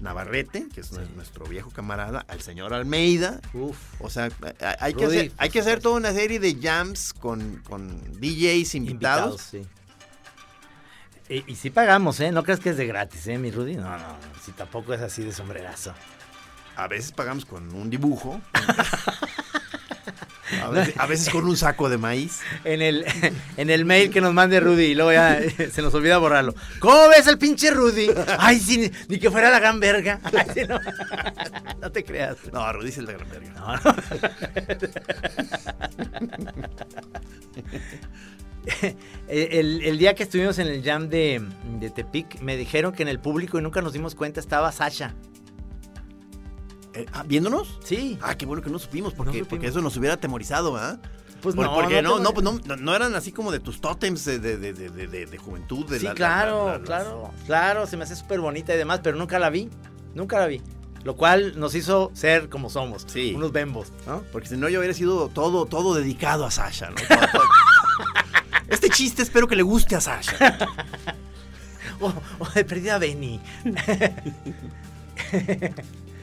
Navarrete, 0.00 0.66
que 0.74 0.80
es 0.80 0.90
nuestro 1.14 1.44
viejo 1.44 1.68
camarada, 1.70 2.24
al 2.28 2.40
señor 2.40 2.72
Almeida. 2.72 3.38
O 4.00 4.08
sea, 4.08 4.30
hay- 4.80 4.94
que, 4.94 5.04
hacer, 5.04 5.32
hay 5.36 5.50
que 5.50 5.60
hacer 5.60 5.80
toda 5.80 5.96
una 5.96 6.12
serie 6.14 6.40
de 6.40 6.56
jams 6.58 7.12
con, 7.12 7.56
con 7.68 8.18
DJs 8.18 8.74
invitados. 8.76 9.42
sí. 9.42 9.66
Y, 11.28 11.44
y 11.52 11.56
sí 11.56 11.68
pagamos, 11.68 12.18
¿eh? 12.20 12.32
No 12.32 12.42
crees 12.44 12.60
que 12.60 12.70
es 12.70 12.78
de 12.78 12.86
gratis, 12.86 13.26
¿eh, 13.26 13.36
mi 13.36 13.50
Rudy? 13.50 13.74
No, 13.76 13.98
no, 13.98 14.16
si 14.42 14.52
tampoco 14.52 14.94
es 14.94 15.02
así 15.02 15.22
de 15.22 15.32
sombrerazo. 15.32 15.92
A 16.76 16.88
veces 16.88 17.12
pagamos 17.12 17.44
con 17.44 17.74
un 17.74 17.90
dibujo. 17.90 18.40
A 20.62 20.70
veces, 20.70 20.94
a 20.96 21.06
veces 21.06 21.30
con 21.30 21.44
un 21.44 21.56
saco 21.56 21.88
de 21.88 21.98
maíz. 21.98 22.40
En 22.64 22.82
el, 22.82 23.04
en 23.56 23.70
el 23.70 23.84
mail 23.84 24.10
que 24.10 24.20
nos 24.20 24.32
mande 24.32 24.60
Rudy 24.60 24.84
y 24.84 24.94
luego 24.94 25.12
ya 25.12 25.38
eh, 25.38 25.70
se 25.72 25.82
nos 25.82 25.92
olvida 25.94 26.18
borrarlo. 26.18 26.54
¿Cómo 26.78 27.08
ves 27.08 27.26
al 27.28 27.38
pinche 27.38 27.70
Rudy? 27.70 28.08
Ay, 28.38 28.58
sí, 28.58 28.90
ni, 29.08 29.18
que 29.18 29.30
fuera 29.30 29.50
la 29.50 29.58
gran 29.58 29.80
verga. 29.80 30.20
Ay, 30.32 30.66
no. 30.68 30.78
No 31.80 31.92
te 31.92 32.02
creas. 32.04 32.36
No, 32.52 32.72
Rudy 32.72 32.88
es 32.88 32.98
el 32.98 33.06
de 33.06 33.12
gran 33.14 33.28
verga. 33.28 33.50
No, 33.54 33.76
no. 33.76 33.96
El, 39.28 39.82
el 39.82 39.98
día 39.98 40.14
que 40.14 40.24
estuvimos 40.24 40.58
en 40.58 40.66
el 40.66 40.82
jam 40.82 41.08
de, 41.08 41.42
de 41.78 41.90
Tepic, 41.90 42.40
me 42.40 42.56
dijeron 42.56 42.92
que 42.92 43.02
en 43.02 43.08
el 43.08 43.20
público 43.20 43.58
y 43.58 43.62
nunca 43.62 43.80
nos 43.80 43.92
dimos 43.92 44.14
cuenta 44.14 44.40
estaba 44.40 44.72
Sasha. 44.72 45.14
Eh, 46.94 47.06
ah, 47.12 47.22
¿Viéndonos? 47.26 47.78
Sí. 47.84 48.18
Ah, 48.22 48.36
qué 48.36 48.46
bueno 48.46 48.62
que 48.62 48.70
no 48.70 48.78
supimos, 48.78 49.12
porque, 49.14 49.32
supimos. 49.32 49.48
porque 49.48 49.66
eso 49.68 49.80
nos 49.82 49.96
hubiera 49.96 50.14
atemorizado, 50.14 50.72
¿verdad? 50.72 51.00
Pues 51.42 51.54
Por- 51.54 51.66
no, 51.66 51.74
porque 51.74 52.02
no 52.02 52.18
no, 52.18 52.24
no, 52.24 52.32
pues 52.34 52.44
no, 52.80 52.96
eran 52.96 53.14
así 53.14 53.30
como 53.30 53.52
de 53.52 53.60
tus 53.60 53.80
tótems 53.80 54.24
de, 54.24 54.40
de, 54.40 54.56
de, 54.56 54.72
de, 54.72 55.26
de- 55.26 55.38
juventud. 55.38 55.86
De 55.86 55.98
Sí, 56.00 56.04
la- 56.06 56.10
la- 56.10 56.16
claro, 56.16 56.66
la- 56.66 56.72
la- 56.72 56.78
las- 56.78 56.86
claro, 56.86 57.30
claro, 57.46 57.86
se 57.86 57.96
me 57.96 58.02
hace 58.04 58.16
súper 58.16 58.40
bonita 58.40 58.74
y 58.74 58.78
demás, 58.78 59.00
pero 59.04 59.16
nunca 59.16 59.38
la 59.38 59.48
vi, 59.50 59.68
nunca 60.14 60.38
la 60.40 60.46
vi. 60.48 60.60
Lo 61.04 61.14
cual 61.14 61.58
nos 61.60 61.76
hizo 61.76 62.10
ser 62.12 62.48
como 62.48 62.68
somos, 62.70 63.04
Sí. 63.06 63.34
unos 63.36 63.52
bembos, 63.52 63.92
¿no? 64.06 64.24
Porque 64.32 64.48
si 64.48 64.56
no, 64.56 64.68
yo 64.68 64.80
hubiera 64.80 64.94
sido 64.94 65.28
todo, 65.28 65.66
todo 65.66 65.94
dedicado 65.94 66.44
a 66.44 66.50
Sasha, 66.50 66.90
¿no? 66.90 66.96
Todo- 67.08 67.28
todo- 67.32 67.42
Este 68.68 68.90
chiste 68.90 69.22
espero 69.22 69.46
que 69.46 69.54
le 69.56 69.62
guste 69.62 69.94
a 69.94 70.00
Sasha. 70.00 70.58
O, 72.00 72.12
o 72.38 72.48
de 72.50 72.64
perdida 72.64 72.94
a 72.94 72.98
Benny. 72.98 73.40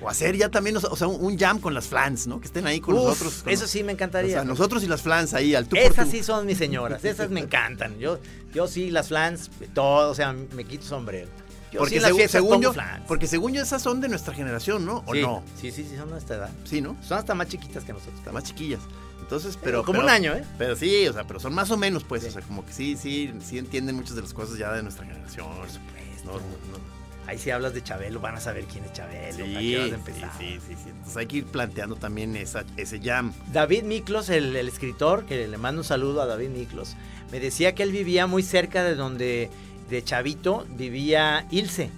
O 0.02 0.10
hacer 0.10 0.36
ya 0.36 0.50
también, 0.50 0.78
o 0.78 0.80
sea, 0.96 1.08
o 1.08 1.10
un, 1.10 1.38
jam 1.38 1.60
con 1.60 1.74
las 1.74 1.88
flans, 1.88 2.28
¿no? 2.28 2.40
Que 2.40 2.48
estén 2.48 2.68
ahí 2.68 2.80
con 2.80 2.96
Uf, 2.96 3.04
nosotros. 3.06 3.44
con- 3.44 3.54
eso 3.54 3.66
sí 3.68 3.84
me 3.84 3.94
O 3.94 3.96
encantaría. 3.96 4.34
sea, 4.34 4.44
nosotros 4.44 4.84
y 4.84 4.88
las 4.88 5.02
flans 5.02 5.34
ahí 5.34 5.56
al 5.56 5.66
tú 5.66 5.76
por 5.78 5.80
Esas 5.80 6.06
tú. 6.06 6.12
sí 6.12 6.24
son 6.24 6.46
mis 6.46 6.58
señoras, 6.58 7.04
esas 7.06 7.30
me 7.30 7.40
encantan. 7.40 7.98
Yo, 7.98 8.20
yo 8.54 8.68
sí, 8.68 8.92
las 8.92 9.08
flans, 9.08 9.50
todo, 9.74 10.12
o 10.12 10.16
sea, 10.16 10.34
me 10.34 10.64
quito 10.66 10.86
sombrero. 10.86 11.30
Yo 11.72 11.80
Porque 11.80 11.96
sí 11.96 12.00
las 12.02 12.12
según, 12.12 12.30
según 12.30 12.62
yo, 12.62 12.74
flans. 12.74 13.04
porque 13.08 13.28
según 13.28 13.54
yo 13.54 13.62
esas 13.62 13.82
son 13.82 14.00
de 14.00 14.08
nuestra 14.08 14.34
generación, 14.34 14.86
¿no? 14.86 15.04
¿O 15.08 15.14
sí, 15.14 15.22
no? 15.22 15.44
Sí, 15.60 15.72
sí, 15.72 15.84
sí, 15.84 15.96
son 15.98 16.06
de 16.06 16.12
nuestra 16.12 16.36
edad. 16.38 16.50
Sí, 16.64 16.80
¿no? 16.82 16.96
Son 17.02 17.18
hasta 17.18 17.34
más 17.36 17.48
chiquitas 17.48 17.84
que 17.84 17.92
nosotros. 17.92 18.18
Están 18.20 18.34
más 18.34 18.44
chiquillas. 18.44 18.80
Entonces, 19.22 19.58
pero. 19.62 19.84
como 19.84 19.98
pero- 20.00 20.06
un 20.06 20.10
año, 20.14 20.34
¿eh? 20.34 20.44
Pero 20.58 20.76
sí, 20.76 21.08
o 21.08 21.14
sea, 21.14 21.26
pero 21.26 21.40
son 21.40 21.54
más 21.54 21.72
o 21.72 21.78
menos, 21.78 22.04
pues. 22.04 22.24
O 22.26 22.32
sea, 22.32 22.42
como 22.44 22.64
que 22.66 22.72
sí, 22.72 22.96
sí, 22.96 23.34
sí 23.44 23.58
entienden 23.58 23.96
muchas 23.96 24.16
de 24.16 24.22
las 24.22 24.34
cosas 24.34 24.58
ya 24.58 24.72
de 24.72 24.84
nuestra 24.84 25.06
generación. 25.06 25.48
Por 25.48 25.68
supuesto. 25.70 26.26
No, 26.26 26.34
no, 26.34 26.40
no. 26.40 26.96
Ahí 27.28 27.38
si 27.40 27.50
hablas 27.50 27.74
de 27.74 27.84
Chabelo, 27.84 28.20
van 28.20 28.36
a 28.36 28.40
saber 28.40 28.66
quién 28.66 28.84
es 28.86 28.94
Chabelo. 28.94 29.44
¿a 29.46 29.48
Sí, 29.48 29.72
qué 29.72 29.78
vas 29.78 29.86
a 29.86 29.88
sí, 29.88 29.94
empezar? 29.96 30.32
sí, 30.38 30.60
sí, 30.68 30.76
sí. 30.76 30.90
Entonces 30.90 31.18
hay 31.18 31.26
que 31.26 31.38
ir 31.38 31.46
planteando 31.46 31.96
también 31.96 32.36
esa, 32.36 32.64
ese 32.78 33.00
jam. 33.00 33.34
David 33.52 33.84
Miklos, 33.84 34.30
el, 34.30 34.56
el 34.56 34.68
escritor, 34.68 35.26
que 35.26 35.48
le 35.48 35.58
mando 35.58 35.82
un 35.82 35.86
saludo 35.86 36.22
a 36.22 36.26
David 36.28 36.50
Miklos, 36.50 36.96
me 37.32 37.40
decía 37.40 37.74
que 37.74 37.84
él 37.84 37.92
vivía 37.92 38.28
muy 38.28 38.44
cerca 38.44 38.84
de 38.84 38.96
donde, 38.96 39.50
de 39.90 40.04
Chavito, 40.04 40.66
vivía 40.70 41.48
Ilse, 41.50 41.90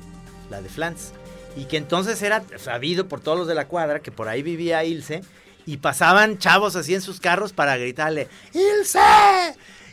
la 0.49 0.61
de 0.61 0.69
Flans. 0.69 1.11
Y 1.57 1.65
que 1.65 1.77
entonces 1.77 2.21
era 2.21 2.43
sabido 2.57 3.07
por 3.07 3.19
todos 3.19 3.37
los 3.37 3.47
de 3.47 3.55
la 3.55 3.67
cuadra 3.67 3.99
que 4.01 4.11
por 4.11 4.29
ahí 4.29 4.43
vivía 4.43 4.83
Ilse. 4.85 5.21
Y 5.65 5.77
pasaban 5.77 6.37
chavos 6.37 6.77
así 6.77 6.93
en 6.95 7.01
sus 7.01 7.19
carros 7.19 7.51
para 7.51 7.75
gritarle, 7.75 8.29
¡Ilse! 8.53 8.99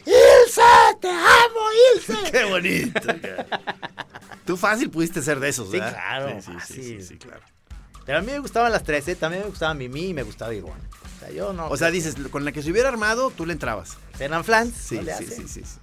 ¡Ilse! 0.07 0.61
¡Te 1.01 1.09
amo, 1.09 1.61
Ilse! 1.95 2.15
¡Qué 2.33 2.45
bonito! 2.45 3.01
Tú 4.45 4.57
fácil 4.57 4.91
pudiste 4.91 5.23
ser 5.23 5.41
de 5.41 5.49
esos, 5.49 5.71
Sí, 5.71 5.79
¿verdad? 5.79 5.93
claro, 5.93 6.29
Sí, 6.29 6.35
sí, 6.41 6.43
sí, 6.45 6.53
fácil. 6.59 6.85
sí, 6.85 7.03
sí, 7.03 7.17
claro. 7.17 7.41
Pero 8.05 8.19
a 8.19 8.21
mí 8.21 8.31
me 8.31 8.39
gustaban 8.39 8.71
las 8.71 8.85
13, 8.85 9.17
también 9.17 9.43
me 9.45 9.49
gustaba 9.49 9.73
Mimi 9.73 10.09
y 10.09 10.15
me 10.15 10.23
gustaba 10.23 10.53
Irwan. 10.53 10.79
O 10.79 11.21
sea, 11.21 11.31
yo 11.31 11.53
no... 11.55 11.69
O 11.69 11.77
sea, 11.79 11.91
dices, 11.91 12.17
con 12.31 12.45
la 12.45 12.53
que 12.53 12.63
se 12.63 12.71
hubiera 12.71 12.89
armado, 12.91 13.31
tú 13.31 13.47
le 13.47 13.55
entrabas. 13.55 13.97
Eran 14.19 14.45
flans. 14.45 14.75
Sí, 14.77 15.01
sí, 15.19 15.25
sí, 15.27 15.49
sí, 15.49 15.63
sí. 15.65 15.79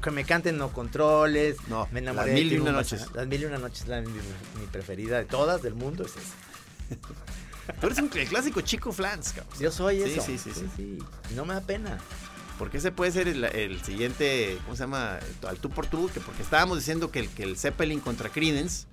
Que 0.00 0.10
me 0.12 0.24
canten 0.24 0.56
no 0.56 0.72
controles. 0.72 1.56
No, 1.68 1.88
me 1.90 2.00
Las 2.00 2.12
enamoré 2.12 2.32
Mil 2.32 2.52
y 2.52 2.58
Una 2.58 2.70
un 2.70 2.76
Noches. 2.76 3.06
Las 3.14 3.26
mil 3.26 3.42
y 3.42 3.44
una 3.44 3.58
noches, 3.58 3.86
la, 3.88 4.00
mi, 4.00 4.08
mi 4.12 4.66
preferida 4.70 5.18
de 5.18 5.24
todas 5.24 5.62
del 5.62 5.74
mundo 5.74 6.04
es 6.04 6.12
esa. 6.12 6.96
Tú 7.80 7.86
eres 7.88 7.98
un, 7.98 8.08
clásico 8.08 8.60
chico 8.60 8.92
flans, 8.92 9.32
cabrón. 9.32 9.58
Yo 9.58 9.70
soy 9.72 10.02
Sí, 10.04 10.10
eso. 10.12 10.22
sí, 10.22 10.38
sí, 10.38 10.52
sí. 10.54 10.66
sí. 10.76 10.98
No 11.34 11.44
me 11.44 11.54
da 11.54 11.60
pena. 11.60 11.98
Porque 12.58 12.78
ese 12.78 12.90
puede 12.92 13.12
ser 13.12 13.28
el, 13.28 13.44
el 13.44 13.82
siguiente, 13.82 14.56
¿cómo 14.64 14.76
se 14.76 14.84
llama? 14.84 15.18
Al 15.46 15.58
tú 15.58 15.68
por 15.70 15.86
tú, 15.86 16.08
que 16.12 16.20
porque 16.20 16.42
estábamos 16.42 16.78
diciendo 16.78 17.10
que 17.10 17.20
el, 17.20 17.28
que 17.28 17.42
el 17.42 17.56
Zeppelin 17.58 18.00
contra 18.00 18.30
Creedence, 18.30 18.86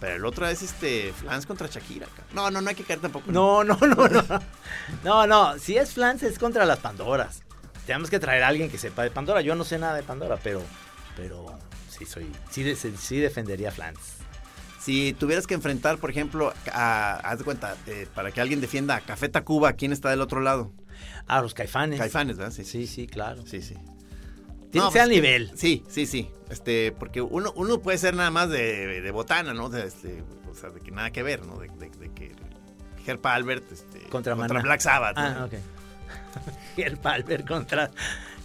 pero 0.00 0.14
el 0.16 0.24
otro 0.24 0.46
es 0.48 0.62
este 0.62 1.12
Flans 1.12 1.44
contra 1.44 1.68
Shakira. 1.68 2.06
No, 2.32 2.50
no, 2.50 2.62
no 2.62 2.68
hay 2.70 2.74
que 2.74 2.84
caer 2.84 3.00
tampoco. 3.00 3.30
No, 3.30 3.62
no, 3.64 3.76
no, 3.76 4.08
no. 4.08 4.24
No, 5.04 5.26
no. 5.26 5.58
Si 5.58 5.76
es 5.76 5.92
Flans 5.92 6.22
es 6.22 6.38
contra 6.38 6.64
las 6.64 6.78
Pandoras. 6.78 7.42
Tenemos 7.86 8.08
que 8.08 8.18
traer 8.18 8.42
a 8.42 8.48
alguien 8.48 8.70
que 8.70 8.78
sepa 8.78 9.02
de 9.02 9.10
Pandora. 9.10 9.42
Yo 9.42 9.54
no 9.54 9.64
sé 9.64 9.78
nada 9.78 9.94
de 9.96 10.02
Pandora, 10.02 10.38
pero, 10.42 10.62
pero 11.16 11.58
sí 11.90 12.06
soy, 12.06 12.30
sí, 12.50 12.62
de- 12.62 12.76
sí 12.76 13.18
defendería 13.18 13.70
Flans. 13.70 13.98
Si 14.80 15.12
tuvieras 15.12 15.46
que 15.46 15.52
enfrentar, 15.52 15.98
por 15.98 16.10
ejemplo, 16.10 16.54
a, 16.72 17.16
haz 17.16 17.38
de 17.38 17.44
cuenta, 17.44 17.76
eh, 17.86 18.06
para 18.14 18.30
que 18.32 18.40
alguien 18.40 18.62
defienda 18.62 18.96
a 18.96 19.00
Café 19.02 19.28
Tacuba, 19.28 19.74
¿quién 19.74 19.92
está 19.92 20.08
del 20.08 20.22
otro 20.22 20.40
lado? 20.40 20.72
Ah, 21.36 21.42
los 21.42 21.54
caifanes. 21.54 21.98
Caifanes, 21.98 22.36
¿verdad? 22.36 22.52
Sí, 22.52 22.64
Sí, 22.64 22.86
sí, 22.86 23.06
claro. 23.06 23.42
sí, 23.46 23.62
sí. 23.62 23.74
Tiene 24.70 24.84
No, 24.84 24.88
que 24.88 24.92
ser 24.92 25.02
al 25.02 25.08
pues, 25.08 25.16
nivel. 25.16 25.50
Sí, 25.56 25.84
sí, 25.88 26.06
sí. 26.06 26.28
Este, 26.48 26.92
porque 26.92 27.20
uno, 27.20 27.52
uno 27.56 27.80
puede 27.80 27.98
ser 27.98 28.14
nada 28.14 28.30
más 28.30 28.48
de, 28.50 29.00
de 29.00 29.10
botana, 29.10 29.52
¿no? 29.54 29.68
De, 29.68 29.86
este, 29.86 30.22
o 30.50 30.54
sea, 30.54 30.70
de 30.70 30.80
que 30.80 30.90
nada 30.90 31.10
que 31.10 31.22
ver, 31.22 31.44
¿no? 31.46 31.58
De, 31.58 31.68
de- 31.68 32.10
que 32.14 32.32
Herb 33.06 33.26
Albert 33.26 33.70
este, 33.72 34.00
Contra 34.08 34.34
Maná. 34.36 34.60
Black 34.60 34.80
Sabbath. 34.80 35.16
¿no? 35.16 35.22
Ah, 35.22 35.44
ok. 35.46 35.54
Y 36.76 36.82
el 36.82 36.96
Palmer 36.98 37.44
contra. 37.44 37.90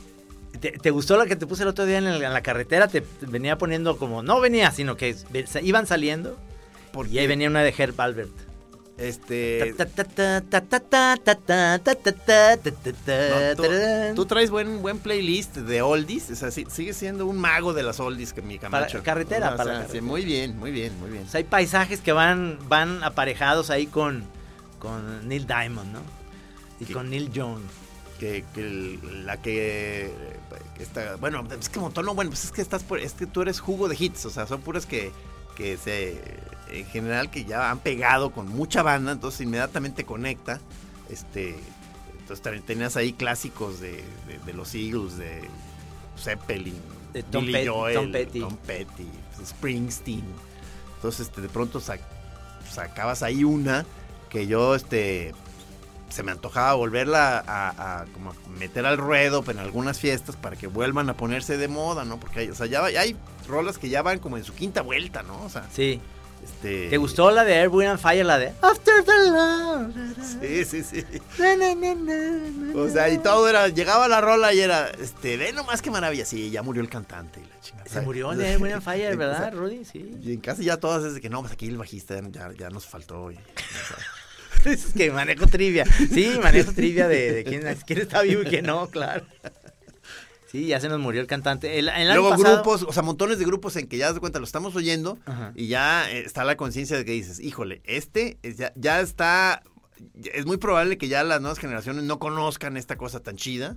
¿Te, 0.59 0.71
te 0.71 0.89
gustó 0.91 1.17
la 1.17 1.25
que 1.25 1.36
te 1.36 1.45
puse 1.45 1.63
el 1.63 1.69
otro 1.69 1.86
día 1.86 1.97
en, 1.99 2.07
el- 2.07 2.23
en 2.23 2.33
la 2.33 2.41
carretera? 2.41 2.88
Te, 2.88 3.01
te 3.01 3.25
venía 3.25 3.57
poniendo 3.57 3.97
como. 3.97 4.23
No 4.23 4.39
venía, 4.41 4.71
sino 4.71 4.95
que 4.97 5.15
iban 5.61 5.86
saliendo. 5.86 6.38
Porque, 6.91 7.11
Y 7.13 7.19
ahí 7.19 7.27
venía 7.27 7.49
una 7.49 7.61
de 7.61 7.73
Herb 7.77 7.99
Albert. 7.99 8.31
Este. 8.98 9.76
Tú, 14.16 14.26
traes 14.26 14.50
buen, 14.50 14.82
buen 14.82 15.00
playlist 15.00 15.58
de 15.58 15.82
oldies. 15.82 16.32
O 16.32 16.36
sea, 16.36 16.50
sigue 16.50 16.93
siendo 16.93 17.26
un 17.26 17.38
mago 17.38 17.74
de 17.74 17.84
las 17.84 18.00
oldies 18.00 18.32
que 18.32 18.41
mi 18.41 18.58
Camacho. 18.58 19.00
Para, 19.00 19.04
carretera, 19.04 19.58
para 19.58 19.86
la 19.86 20.02
muy 20.02 20.24
bien, 20.24 20.58
muy 20.58 20.72
bien, 20.72 20.98
muy 21.00 21.10
bien. 21.10 21.26
O 21.26 21.28
sea, 21.28 21.39
hay 21.39 21.43
paisajes 21.43 22.00
que 22.00 22.14
van, 22.14 22.58
van 22.70 23.04
aparejados 23.04 23.70
ahí 23.70 23.86
con, 23.86 24.24
con 24.80 25.28
Neil 25.28 25.46
Diamond, 25.46 25.91
¿no? 25.91 26.00
Y 26.80 26.86
con 26.91 27.10
Neil 27.10 27.32
Young. 27.32 27.62
Que, 28.20 28.46
la 29.26 29.41
que. 29.41 30.10
Está, 30.80 31.18
bueno, 31.18 31.46
es 31.60 31.68
que 31.68 31.80
montón, 31.80 32.06
no, 32.06 32.16
bueno, 32.16 32.32
pues 32.32 32.46
es 32.46 32.52
que 32.52 32.62
estás 32.62 32.84
por, 32.84 33.00
es 33.00 33.12
que 33.12 33.26
tú 33.26 33.41
eres 33.41 33.60
jugo 33.60 33.89
de 33.89 33.98
hits. 34.00 34.26
O 34.26 34.30
sea, 34.30 34.48
son 34.48 34.62
puras 34.62 34.86
que, 34.86 35.12
que 35.58 35.76
se 35.76 36.22
en 36.80 36.86
general 36.88 37.30
que 37.30 37.45
ya 37.45 37.71
han 37.71 37.80
pegado 37.80 38.32
con 38.32 38.47
mucha 38.49 38.84
banda, 38.84 39.11
entonces 39.11 39.41
inmediatamente 39.41 40.03
conecta, 40.05 40.59
este, 41.09 41.55
entonces 42.19 42.63
tenías 42.65 42.95
ahí 42.97 43.13
clásicos 43.13 43.80
de, 43.80 44.03
de, 44.28 44.39
de 44.45 44.53
los 44.53 44.73
Eagles, 44.76 45.17
de 45.17 45.41
Zeppelin, 46.17 46.80
De 47.13 47.23
Tom 47.23 47.41
Billy 47.45 47.53
Petty, 47.53 47.67
Joel, 47.67 47.95
Tom 47.95 48.11
Petty. 48.11 48.39
Tom 48.39 48.57
Petty, 48.57 49.09
Springsteen, 49.45 50.23
entonces 50.95 51.28
este, 51.28 51.41
de 51.41 51.49
pronto 51.49 51.80
sac- 51.80 51.99
sacabas 52.69 53.23
ahí 53.23 53.43
una 53.43 53.86
que 54.30 54.47
yo, 54.47 54.76
este, 54.76 55.34
se 56.09 56.23
me 56.23 56.32
antojaba 56.32 56.73
volverla 56.73 57.43
a, 57.45 58.01
a 58.01 58.05
como 58.05 58.34
meter 58.57 58.86
al 58.86 58.97
ruedo 58.97 59.43
en 59.47 59.59
algunas 59.59 59.99
fiestas 59.99 60.36
para 60.36 60.55
que 60.55 60.67
vuelvan 60.67 61.09
a 61.09 61.17
ponerse 61.17 61.57
de 61.57 61.67
moda, 61.67 62.05
¿no? 62.05 62.19
Porque 62.19 62.41
hay, 62.41 62.49
o 62.49 62.55
sea, 62.55 62.65
ya, 62.67 62.89
ya 62.89 63.01
hay 63.01 63.15
rolas 63.47 63.78
que 63.78 63.89
ya 63.89 64.01
van 64.01 64.19
como 64.19 64.38
en 64.38 64.43
su 64.43 64.53
quinta 64.53 64.82
vuelta, 64.82 65.23
¿no? 65.23 65.43
O 65.43 65.49
sea, 65.49 65.67
Sí. 65.73 65.99
Este... 66.46 66.89
¿Te 66.89 66.98
gustó 66.98 67.30
la 67.32 67.43
de 67.43 67.54
Air, 67.56 67.70
Wind 67.70 67.89
and 67.91 68.00
Fire? 68.00 68.26
La 68.26 68.38
de 68.39 68.54
After 68.62 69.04
the 69.04 69.30
Love. 69.30 69.93
Sí, 70.41 70.66
sí, 70.66 70.84
sí. 70.84 71.04
Na, 71.39 71.56
na, 71.56 71.76
na, 71.76 71.96
na, 71.96 72.16
na, 72.50 72.80
O 72.82 72.89
sea, 72.89 73.10
y 73.10 73.18
todo 73.18 73.48
era, 73.50 73.68
llegaba 73.68 74.08
la 74.08 74.22
rola 74.22 74.54
y 74.54 74.60
era, 74.62 74.89
este, 75.02 75.38
ve 75.38 75.52
nomás 75.54 75.82
qué 75.82 75.91
maravilla. 75.91 76.26
Sí, 76.26 76.50
ya 76.52 76.62
murió 76.64 76.82
el 76.82 76.89
cantante 76.89 77.41
y 77.41 77.50
la 77.50 77.60
chingada. 77.62 77.89
Se 77.89 78.02
murió 78.02 78.30
de 78.32 78.48
Air, 78.52 78.62
Wind 78.62 78.74
and 78.76 78.84
Fire, 78.84 79.18
¿verdad, 79.18 79.54
Rudy? 79.54 79.84
Sí. 79.86 80.16
Y 80.22 80.34
en 80.34 80.39
casa 80.39 80.62
ya 80.62 80.78
todas 80.78 81.04
es 81.04 81.14
de 81.16 81.22
que 81.22 81.30
no, 81.30 81.41
pues 81.41 81.54
aquí 81.54 81.68
el 81.68 81.78
bajista 81.78 82.20
ya, 82.32 82.52
ya 82.58 82.70
nos 82.70 82.86
faltó. 82.86 83.32
y- 83.32 83.38
Es 84.66 84.93
que 84.98 85.12
manejo 85.12 85.46
trivia. 85.46 85.86
Sí, 86.12 86.39
manejo 86.41 86.74
trivia 86.74 87.08
de, 87.08 87.32
de 87.34 87.43
quién, 87.43 87.62
quién 87.86 88.00
está 88.00 88.24
vivo 88.24 88.41
y 88.41 88.46
quién 88.46 88.66
no, 88.66 88.88
claro. 88.88 89.24
Sí, 90.56 90.68
ya 90.68 90.80
se 90.80 90.88
nos 90.88 90.99
murió 91.01 91.20
el 91.20 91.28
cantante. 91.28 91.78
El, 91.80 91.86
Luego 92.14 92.30
pasado- 92.30 92.56
grupos, 92.56 92.84
o 92.88 92.93
sea, 92.93 93.03
montones 93.03 93.39
de 93.39 93.45
grupos 93.45 93.76
en 93.76 93.88
que 93.88 93.97
ya 93.97 94.10
das 94.12 94.20
cuenta, 94.20 94.39
lo 94.39 94.45
estamos 94.45 94.74
oyendo 94.76 95.18
Ajá. 95.26 95.51
y 95.53 95.68
ya 95.68 96.10
eh, 96.10 96.20
está 96.26 96.45
la 96.45 96.56
conciencia 96.56 96.95
de 96.95 97.03
que 97.03 97.12
dices, 97.12 97.39
híjole, 97.41 97.82
este 97.84 98.38
es 98.41 98.56
ya, 98.58 98.72
ya 98.76 99.01
está, 99.01 99.64
es 100.34 100.45
muy 100.45 100.56
probable 100.56 100.97
que 100.97 101.10
ya 101.10 101.24
las 101.26 101.41
nuevas 101.41 101.60
generaciones 101.60 102.03
no 102.06 102.20
conozcan 102.20 102.78
esta 102.78 102.95
cosa 102.95 103.20
tan 103.20 103.36
chida, 103.36 103.76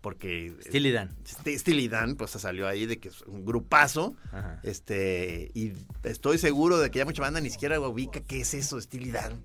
porque... 0.00 0.54
Steely 0.66 0.92
Dan. 0.92 1.10
Steely 1.26 1.88
Dan, 1.88 2.14
pues 2.14 2.30
salió 2.30 2.68
ahí 2.68 2.86
de 2.86 2.98
que 3.00 3.08
es 3.08 3.22
un 3.22 3.44
grupazo, 3.44 4.14
Ajá. 4.32 4.60
este, 4.62 5.50
y 5.52 5.72
estoy 6.04 6.38
seguro 6.38 6.78
de 6.78 6.92
que 6.92 6.98
ya 7.00 7.04
mucha 7.04 7.22
banda 7.22 7.40
ni 7.40 7.50
siquiera 7.50 7.80
ubica 7.80 8.20
qué 8.20 8.42
es 8.42 8.54
eso, 8.54 8.80
Steely 8.80 9.10
Dan, 9.10 9.42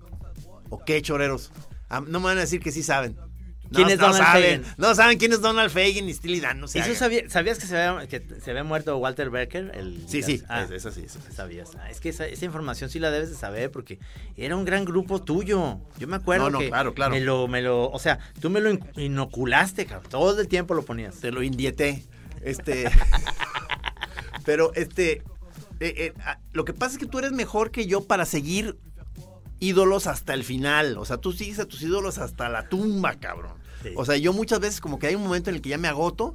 o 0.70 0.84
qué 0.84 1.02
choreros. 1.02 1.50
Ah, 1.88 2.00
no 2.00 2.20
me 2.20 2.26
van 2.26 2.38
a 2.38 2.42
decir 2.42 2.60
que 2.60 2.70
sí 2.70 2.82
saben. 2.82 3.16
No, 3.70 3.76
¿Quién 3.76 3.88
es 3.90 3.98
no 3.98 4.06
Donald 4.06 4.24
saben? 4.24 4.64
No 4.76 4.94
saben 4.94 5.18
quién 5.18 5.32
es 5.32 5.40
Donald 5.40 5.70
Fagen 5.70 6.06
ni 6.06 6.14
Steely 6.14 6.40
Dan, 6.40 6.60
no 6.60 6.68
sé. 6.68 6.78
¿Y 6.78 6.82
eso 6.82 6.94
sabía- 6.94 7.28
¿Sabías 7.28 7.58
que 7.58 7.66
se, 7.66 7.76
había, 7.76 8.06
que 8.06 8.22
se 8.40 8.50
había 8.50 8.62
muerto 8.64 8.96
Walter 8.98 9.28
Becker? 9.30 9.72
El, 9.74 10.04
Sí, 10.08 10.22
sí, 10.22 10.42
Ah, 10.48 10.62
es- 10.62 10.70
esa 10.70 10.92
sí, 10.92 11.06
sí. 11.08 11.18
Sabías. 11.34 11.70
Ah, 11.80 11.90
es 11.90 12.00
que 12.00 12.10
esa, 12.10 12.26
esa 12.26 12.44
información 12.44 12.90
sí 12.90 12.98
la 12.98 13.10
debes 13.10 13.30
de 13.30 13.36
saber 13.36 13.70
porque 13.70 13.98
era 14.36 14.54
un 14.56 14.64
gran 14.64 14.84
grupo 14.84 15.20
tuyo. 15.22 15.78
Yo 15.98 16.06
me 16.06 16.16
acuerdo 16.16 16.44
No, 16.44 16.50
no, 16.50 16.58
que 16.60 16.68
claro, 16.68 16.94
claro. 16.94 17.12
me 17.14 17.20
lo, 17.20 17.48
me 17.48 17.60
lo, 17.62 17.90
o 17.90 17.98
sea, 17.98 18.18
tú 18.40 18.50
me 18.50 18.60
lo 18.60 18.70
in- 18.70 18.84
inoculaste, 18.96 19.86
cabrón. 19.86 20.10
Todo 20.10 20.40
el 20.40 20.48
tiempo 20.48 20.74
lo 20.74 20.82
ponías. 20.84 21.16
Te 21.16 21.32
lo 21.32 21.42
indieté. 21.42 22.04
Este. 22.42 22.88
pero 24.44 24.72
este. 24.74 25.22
eh, 25.80 25.94
eh, 25.96 26.12
ah, 26.24 26.38
lo 26.52 26.64
que 26.64 26.72
pasa 26.72 26.92
es 26.92 26.98
que 26.98 27.06
tú 27.06 27.18
eres 27.18 27.32
mejor 27.32 27.70
que 27.70 27.86
yo 27.86 28.04
para 28.06 28.24
seguir 28.24 28.76
ídolos 29.60 30.06
hasta 30.06 30.34
el 30.34 30.44
final. 30.44 30.98
O 30.98 31.04
sea, 31.04 31.16
tú 31.18 31.32
sigues 31.32 31.58
a 31.58 31.64
tus 31.66 31.82
ídolos 31.82 32.18
hasta 32.18 32.48
la 32.48 32.68
tumba, 32.68 33.14
cabrón. 33.14 33.54
Sí. 33.82 33.90
O 33.96 34.04
sea, 34.04 34.16
yo 34.16 34.32
muchas 34.32 34.60
veces 34.60 34.80
como 34.80 34.98
que 34.98 35.06
hay 35.08 35.14
un 35.14 35.22
momento 35.22 35.50
en 35.50 35.56
el 35.56 35.62
que 35.62 35.70
ya 35.70 35.78
me 35.78 35.88
agoto 35.88 36.34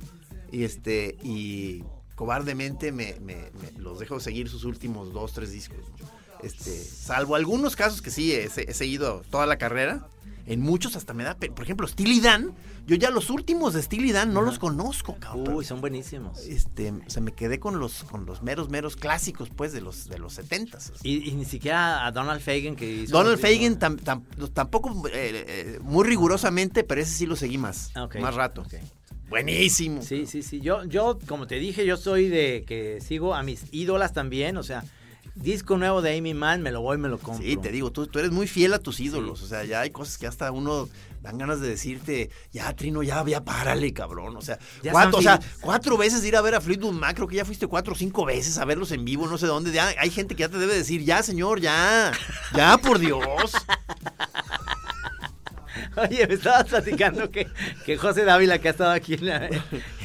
y 0.51 0.63
este. 0.63 1.17
y 1.23 1.83
cobardemente 2.15 2.91
me, 2.91 3.15
me- 3.19 3.49
me- 3.59 3.71
los 3.79 3.97
dejo 3.99 4.19
seguir 4.19 4.47
sus 4.47 4.63
últimos 4.63 5.11
dos, 5.11 5.33
tres 5.33 5.51
discos. 5.51 5.79
¿no? 5.99 6.20
Este, 6.43 6.71
salvo 6.83 7.35
algunos 7.35 7.75
casos 7.75 8.01
que 8.01 8.11
sí 8.11 8.33
he, 8.33 8.45
he 8.45 8.73
seguido 8.73 9.21
toda 9.29 9.45
la 9.45 9.57
carrera. 9.57 10.07
En 10.47 10.59
muchos 10.59 10.95
hasta 10.95 11.13
me 11.13 11.23
da, 11.23 11.35
por 11.37 11.63
ejemplo, 11.63 11.87
Steely 11.87 12.19
Dan. 12.19 12.53
Yo 12.87 12.95
ya 12.95 13.11
los 13.11 13.29
últimos 13.29 13.75
de 13.75 13.81
Steely 13.83 14.11
Dan 14.11 14.33
no 14.33 14.41
los 14.41 14.57
conozco, 14.57 15.15
cabrón. 15.19 15.53
Uy, 15.55 15.63
son 15.63 15.81
buenísimos. 15.81 16.39
Este, 16.39 16.91
o 16.91 17.09
sea, 17.09 17.21
me 17.21 17.31
quedé 17.31 17.59
con 17.59 17.79
los, 17.79 18.03
con 18.05 18.25
los 18.25 18.41
meros, 18.41 18.69
meros 18.69 18.95
clásicos, 18.95 19.49
pues, 19.55 19.71
de 19.71 19.81
los, 19.81 20.09
de 20.09 20.17
los 20.17 20.33
setentas. 20.33 20.91
Y, 21.03 21.29
y 21.29 21.33
ni 21.35 21.45
siquiera 21.45 22.05
a 22.07 22.11
Donald 22.11 22.41
Fagen 22.41 22.75
que 22.75 22.91
hizo 22.91 23.15
Donald 23.15 23.39
tam- 23.77 23.99
tam- 24.01 24.23
tampoco 24.51 25.07
eh, 25.09 25.45
eh, 25.47 25.79
muy 25.83 26.05
rigurosamente, 26.07 26.83
pero 26.83 27.01
ese 27.01 27.13
sí 27.13 27.25
lo 27.27 27.35
seguí 27.35 27.59
más, 27.59 27.91
Ah, 27.93 28.09
más 28.19 28.33
rato. 28.33 28.65
Buenísimo. 29.29 30.01
Sí, 30.01 30.25
sí, 30.25 30.41
sí. 30.43 30.59
Yo, 30.59 30.83
yo, 30.85 31.17
como 31.27 31.47
te 31.47 31.55
dije, 31.55 31.85
yo 31.85 31.95
soy 31.97 32.27
de 32.27 32.65
que 32.67 32.99
sigo 32.99 33.33
a 33.35 33.43
mis 33.43 33.63
ídolas 33.71 34.11
también. 34.11 34.57
O 34.57 34.63
sea, 34.63 34.83
disco 35.41 35.77
nuevo 35.77 36.01
de 36.01 36.17
Amy 36.17 36.33
Mann, 36.33 36.61
me 36.61 36.71
lo 36.71 36.81
voy, 36.81 36.97
me 36.97 37.09
lo 37.09 37.17
compro. 37.17 37.43
Sí, 37.45 37.57
te 37.57 37.71
digo, 37.71 37.91
tú, 37.91 38.07
tú 38.07 38.19
eres 38.19 38.31
muy 38.31 38.47
fiel 38.47 38.73
a 38.73 38.79
tus 38.79 38.99
ídolos. 38.99 39.41
O 39.41 39.47
sea, 39.47 39.63
ya 39.63 39.81
hay 39.81 39.89
cosas 39.89 40.17
que 40.17 40.27
hasta 40.27 40.51
uno 40.51 40.87
dan 41.21 41.37
ganas 41.37 41.59
de 41.61 41.69
decirte, 41.69 42.29
ya, 42.51 42.75
Trino, 42.75 43.03
ya, 43.03 43.23
ya 43.25 43.43
párale, 43.43 43.93
cabrón. 43.93 44.35
O 44.37 44.41
sea, 44.41 44.57
Ya 44.81 44.91
cuatro, 44.91 45.19
o 45.19 45.21
sea, 45.21 45.39
cuatro 45.61 45.97
veces 45.97 46.23
ir 46.25 46.35
a 46.35 46.41
ver 46.41 46.55
a 46.55 46.61
Fleetwood 46.61 46.93
Mac, 46.93 47.15
creo 47.15 47.27
que 47.27 47.35
ya 47.35 47.45
fuiste 47.45 47.67
cuatro 47.67 47.93
o 47.93 47.95
cinco 47.95 48.25
veces 48.25 48.57
a 48.57 48.65
verlos 48.65 48.91
en 48.91 49.05
vivo, 49.05 49.27
no 49.27 49.37
sé 49.37 49.47
dónde. 49.47 49.71
Ya 49.71 49.93
hay 49.99 50.09
gente 50.09 50.35
que 50.35 50.41
ya 50.41 50.49
te 50.49 50.57
debe 50.57 50.73
decir, 50.73 51.03
ya, 51.03 51.21
señor, 51.23 51.59
ya, 51.59 52.11
ya, 52.55 52.77
por 52.77 52.99
Dios. 52.99 53.21
Oye, 55.97 56.25
me 56.27 56.33
estabas 56.35 56.65
platicando 56.65 57.29
que, 57.31 57.47
que 57.85 57.97
José 57.97 58.23
Dávila, 58.23 58.59
que 58.59 58.69
ha 58.69 58.71
estado 58.71 58.91
aquí 58.91 59.15
en 59.15 59.25
la, 59.25 59.47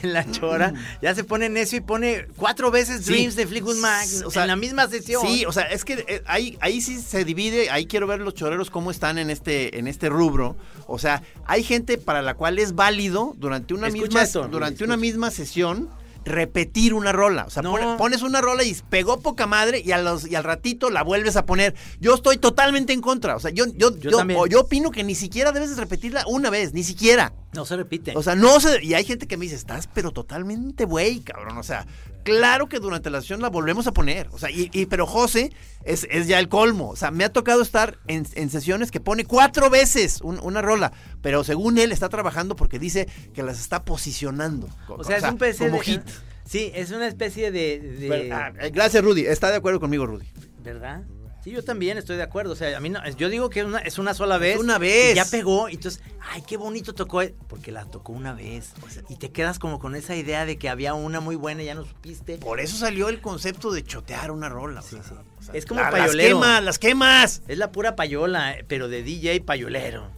en 0.02 0.12
la 0.12 0.30
chora, 0.30 0.74
ya 1.00 1.14
se 1.14 1.24
pone 1.24 1.48
necio 1.48 1.78
y 1.78 1.80
pone 1.80 2.26
cuatro 2.36 2.70
veces 2.70 3.04
Sí. 3.04 3.12
Dreams 3.12 3.36
de 3.36 3.46
Fleetwood 3.46 3.76
Mac 3.76 4.06
O 4.24 4.30
sea, 4.30 4.42
en 4.42 4.48
la 4.48 4.56
misma 4.56 4.88
sesión. 4.88 5.22
Sí, 5.26 5.44
o 5.44 5.52
sea, 5.52 5.64
es 5.64 5.84
que 5.84 6.04
eh, 6.08 6.22
ahí, 6.26 6.58
ahí 6.60 6.80
sí 6.80 7.00
se 7.00 7.24
divide, 7.24 7.70
ahí 7.70 7.86
quiero 7.86 8.06
ver 8.06 8.20
los 8.20 8.34
choreros 8.34 8.70
cómo 8.70 8.90
están 8.90 9.18
en 9.18 9.30
este, 9.30 9.78
en 9.78 9.86
este 9.86 10.08
rubro. 10.08 10.56
O 10.86 10.98
sea, 10.98 11.22
hay 11.46 11.62
gente 11.62 11.98
para 11.98 12.22
la 12.22 12.34
cual 12.34 12.58
es 12.58 12.74
válido 12.74 13.34
durante 13.36 13.74
una 13.74 13.88
Escucha 13.88 14.06
misma, 14.06 14.22
esto, 14.22 14.48
durante 14.48 14.84
una 14.84 14.96
misma 14.96 15.30
sesión 15.30 15.88
repetir 16.26 16.92
una 16.92 17.12
rola. 17.12 17.44
O 17.46 17.50
sea, 17.50 17.62
No. 17.62 17.70
pone- 17.70 17.96
pones 17.96 18.22
una 18.22 18.40
rola 18.40 18.64
y 18.64 18.76
pegó 18.90 19.20
poca 19.20 19.46
madre 19.46 19.80
y, 19.82 19.92
a 19.92 19.98
los, 19.98 20.26
y 20.28 20.34
al 20.34 20.44
ratito 20.44 20.90
la 20.90 21.02
vuelves 21.02 21.36
a 21.36 21.46
poner. 21.46 21.74
Yo 22.00 22.14
estoy 22.14 22.36
totalmente 22.36 22.92
en 22.92 23.00
contra. 23.00 23.36
O 23.36 23.40
sea, 23.40 23.50
yo, 23.52 23.64
yo, 23.66 23.96
Yo 23.96 24.10
yo, 24.10 24.46
yo 24.46 24.60
opino 24.60 24.90
que 24.90 25.04
ni 25.04 25.14
siquiera 25.14 25.52
debes 25.52 25.70
de 25.74 25.76
repetirla 25.80 26.24
una 26.26 26.50
vez, 26.50 26.74
ni 26.74 26.82
siquiera. 26.82 27.32
No 27.54 27.64
se 27.64 27.76
repite. 27.76 28.12
O 28.16 28.22
sea, 28.22 28.34
no 28.34 28.60
se. 28.60 28.84
Y 28.84 28.94
hay 28.94 29.04
gente 29.04 29.26
que 29.26 29.36
me 29.36 29.44
dice, 29.44 29.54
estás 29.56 29.86
pero 29.86 30.10
totalmente 30.10 30.84
güey, 30.84 31.20
cabrón. 31.20 31.56
O 31.58 31.62
sea, 31.62 31.86
claro 32.26 32.68
que 32.68 32.80
durante 32.80 33.08
la 33.08 33.20
sesión 33.20 33.40
la 33.40 33.48
volvemos 33.48 33.86
a 33.86 33.92
poner. 33.92 34.28
O 34.32 34.38
sea, 34.38 34.50
y, 34.50 34.68
y- 34.72 34.86
pero 34.86 35.06
José 35.06 35.52
es, 35.84 36.06
es 36.10 36.26
ya 36.26 36.38
el 36.40 36.48
colmo. 36.48 36.90
O 36.90 36.96
sea, 36.96 37.10
me 37.10 37.24
ha 37.24 37.32
tocado 37.32 37.62
estar 37.62 37.98
en, 38.08 38.26
en 38.34 38.50
sesiones 38.50 38.90
que 38.90 39.00
pone 39.00 39.24
cuatro 39.24 39.70
veces 39.70 40.20
un- 40.20 40.40
una 40.42 40.60
rola. 40.60 40.92
Pero 41.22 41.44
según 41.44 41.78
él 41.78 41.92
está 41.92 42.08
trabajando 42.08 42.56
porque 42.56 42.78
dice 42.78 43.08
que 43.32 43.42
las 43.42 43.60
está 43.60 43.84
posicionando. 43.84 44.68
o 44.88 45.04
sea, 45.04 45.18
es 45.18 45.22
un 45.24 45.38
PC 45.38 45.66
como 45.66 45.78
de- 45.78 45.84
hit. 45.84 46.02
Sí, 46.44 46.70
es 46.74 46.90
una 46.90 47.08
especie 47.08 47.50
de... 47.50 48.30
ah, 48.32 48.52
eh, 48.60 48.70
gracias, 48.70 49.02
Rudy. 49.02 49.26
Está 49.26 49.50
de 49.50 49.56
acuerdo 49.56 49.80
conmigo, 49.80 50.06
Rudy. 50.06 50.26
¿Verdad? 50.62 51.02
Sí, 51.46 51.52
yo 51.52 51.62
también 51.62 51.96
estoy 51.96 52.16
de 52.16 52.24
acuerdo. 52.24 52.54
O 52.54 52.56
sea, 52.56 52.76
a 52.76 52.80
mí 52.80 52.88
no, 52.88 52.98
yo 53.10 53.28
digo 53.28 53.50
que 53.50 53.60
es 53.60 53.66
una, 53.66 53.78
es 53.78 53.98
una 53.98 54.14
sola 54.14 54.36
vez. 54.36 54.58
una 54.58 54.78
vez. 54.78 55.12
Y 55.12 55.14
ya 55.14 55.24
pegó. 55.24 55.68
Y 55.68 55.74
entonces, 55.76 56.02
ay, 56.32 56.42
qué 56.44 56.56
bonito 56.56 56.92
tocó. 56.92 57.22
Porque 57.46 57.70
la 57.70 57.84
tocó 57.84 58.12
una 58.12 58.32
vez. 58.32 58.72
O 58.84 58.90
sea, 58.90 59.04
y 59.08 59.14
te 59.14 59.30
quedas 59.30 59.60
como 59.60 59.78
con 59.78 59.94
esa 59.94 60.16
idea 60.16 60.44
de 60.44 60.58
que 60.58 60.68
había 60.68 60.94
una 60.94 61.20
muy 61.20 61.36
buena 61.36 61.62
y 61.62 61.66
ya 61.66 61.76
no 61.76 61.84
supiste. 61.84 62.38
Por 62.38 62.58
eso 62.58 62.76
salió 62.76 63.08
el 63.08 63.20
concepto 63.20 63.70
de 63.70 63.84
chotear 63.84 64.32
una 64.32 64.48
rola. 64.48 64.80
o 64.80 64.82
sea, 64.82 64.98
o 64.98 65.04
sea, 65.04 65.54
Es 65.54 65.66
como 65.66 65.82
la- 65.82 65.90
payolero. 65.90 66.40
Las 66.40 66.44
quemas, 66.48 66.64
las 66.64 66.78
quemas. 66.80 67.42
Es 67.46 67.58
la 67.58 67.70
pura 67.70 67.94
payola, 67.94 68.54
eh, 68.58 68.64
pero 68.66 68.88
de 68.88 69.04
DJ 69.04 69.40
payolero. 69.42 70.10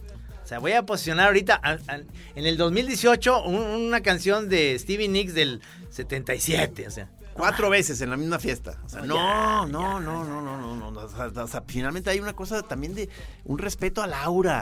O 0.43 0.47
sea, 0.49 0.57
voy 0.57 0.71
a 0.71 0.81
posicionar 0.83 1.27
ahorita 1.27 1.59
a- 1.61 1.73
a- 1.87 1.95
en 2.33 2.45
el 2.47 2.57
2018 2.57 3.43
un- 3.43 3.55
una 3.61 4.01
canción 4.01 4.49
de 4.49 4.79
Stevie 4.79 5.07
Nicks 5.07 5.35
del 5.35 5.61
77. 5.91 6.87
O 6.87 6.91
sea, 6.91 7.07
Cuatro 7.39 7.69
veces 7.69 7.99
en 8.01 8.09
la 8.09 8.17
misma 8.17 8.37
fiesta. 8.39 8.77
O 8.85 8.89
sea, 8.89 9.01
No, 9.01 9.65
no, 9.65 9.99
no, 9.99 10.23
no, 10.23 10.41
no, 10.41 10.75
no, 10.75 10.91
no. 10.91 10.99
O 10.99 11.47
sea, 11.47 11.63
finalmente 11.67 12.09
hay 12.09 12.19
una 12.19 12.33
cosa 12.33 12.61
también 12.61 12.93
de 12.95 13.09
un 13.45 13.57
respeto 13.57 14.01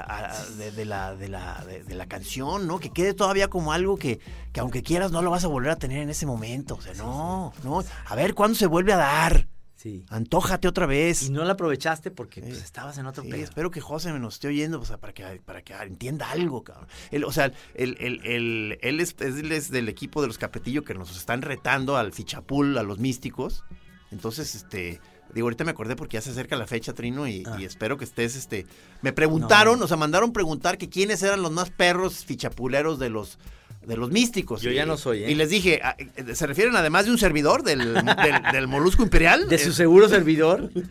a- 0.07 0.34
de, 0.57 0.71
de 0.71 0.86
la, 0.86 1.15
de, 1.15 1.28
la, 1.28 1.63
de, 1.65 1.84
de 1.84 1.95
la 1.95 2.05
canción, 2.07 2.67
¿no? 2.67 2.80
Que 2.80 2.91
quede 2.91 3.13
todavía 3.13 3.49
como 3.49 3.73
algo 3.73 3.97
que, 3.97 4.19
que 4.53 4.59
aunque 4.59 4.84
quieras 4.84 5.11
no 5.11 5.21
lo 5.21 5.32
vas 5.32 5.43
a 5.43 5.47
volver 5.47 5.71
a 5.71 5.75
tener 5.75 5.99
en 5.99 6.09
ese 6.09 6.25
momento. 6.25 6.75
O 6.75 6.82
sea, 6.82 6.93
no, 6.93 7.53
no. 7.63 7.84
A 8.05 8.15
ver 8.15 8.34
cuándo 8.34 8.55
se 8.57 8.67
vuelve 8.67 8.93
a 8.93 8.97
dar. 8.97 9.47
Sí. 9.88 10.05
Antójate 10.09 10.67
otra 10.67 10.85
vez. 10.85 11.23
Y 11.23 11.29
no 11.29 11.43
la 11.45 11.53
aprovechaste 11.53 12.11
porque 12.11 12.41
pues, 12.41 12.57
estabas 12.63 12.97
en 12.97 13.05
otro 13.05 13.23
Sí, 13.23 13.29
pedo. 13.29 13.43
espero 13.43 13.71
que 13.71 13.81
José 13.81 14.11
me 14.13 14.19
nos 14.19 14.35
esté 14.35 14.47
oyendo 14.49 14.79
o 14.81 14.85
sea, 14.85 14.97
para, 14.97 15.13
que, 15.13 15.41
para 15.45 15.61
que 15.61 15.73
entienda 15.73 16.29
algo, 16.31 16.63
cabrón. 16.63 16.88
Él, 17.11 17.23
o 17.23 17.31
sea, 17.31 17.51
él, 17.75 17.97
él- 17.99 18.21
él- 18.23 18.77
él 18.81 18.99
es, 18.99 19.15
es 19.19 19.71
del 19.71 19.89
equipo 19.89 20.21
de 20.21 20.27
los 20.27 20.38
Capetillo 20.38 20.83
que 20.83 20.93
nos 20.93 21.15
están 21.15 21.41
retando 21.41 21.97
al 21.97 22.11
fichapul, 22.13 22.77
a 22.77 22.83
los 22.83 22.99
místicos. 22.99 23.63
Entonces, 24.11 24.55
este, 24.55 25.01
digo, 25.33 25.47
ahorita 25.47 25.63
me 25.65 25.71
acordé 25.71 25.95
porque 25.95 26.15
ya 26.15 26.21
se 26.21 26.29
acerca 26.31 26.55
la 26.55 26.65
fecha, 26.67 26.93
Trino, 26.93 27.27
y, 27.27 27.43
Ah. 27.45 27.57
y 27.59 27.65
espero 27.65 27.97
que 27.97 28.05
estés, 28.05 28.35
este... 28.35 28.65
Me 29.01 29.11
preguntaron, 29.13 29.81
o 29.81 29.88
sea, 29.88 29.97
mandaron 29.97 30.31
preguntar 30.31 30.77
que 30.77 30.89
quiénes 30.89 31.21
eran 31.23 31.41
los 31.41 31.51
más 31.51 31.69
perros 31.69 32.23
fichapuleros 32.25 32.99
de 32.99 33.09
los... 33.09 33.38
De 33.88 33.95
los 33.97 34.11
místicos. 34.11 34.61
Yo 34.61 34.69
Y- 34.71 34.75
ya 34.75 34.85
no 34.85 34.97
soy, 34.97 35.23
¿eh? 35.23 35.31
Y 35.31 35.35
les 35.35 35.49
dije, 35.49 35.79
ah, 35.81 35.95
eh, 35.97 36.35
¿se 36.35 36.45
refieren 36.45 36.75
además 36.75 37.05
de 37.05 37.11
un 37.11 37.17
servidor 37.17 37.63
del, 37.63 37.93
del, 37.93 38.03
del 38.51 38.67
Molusco 38.67 39.01
Imperial? 39.01 39.47
De 39.47 39.57
su 39.57 39.69
Eh, 39.69 39.73
seguro 39.73 40.09
servidor. 40.09 40.69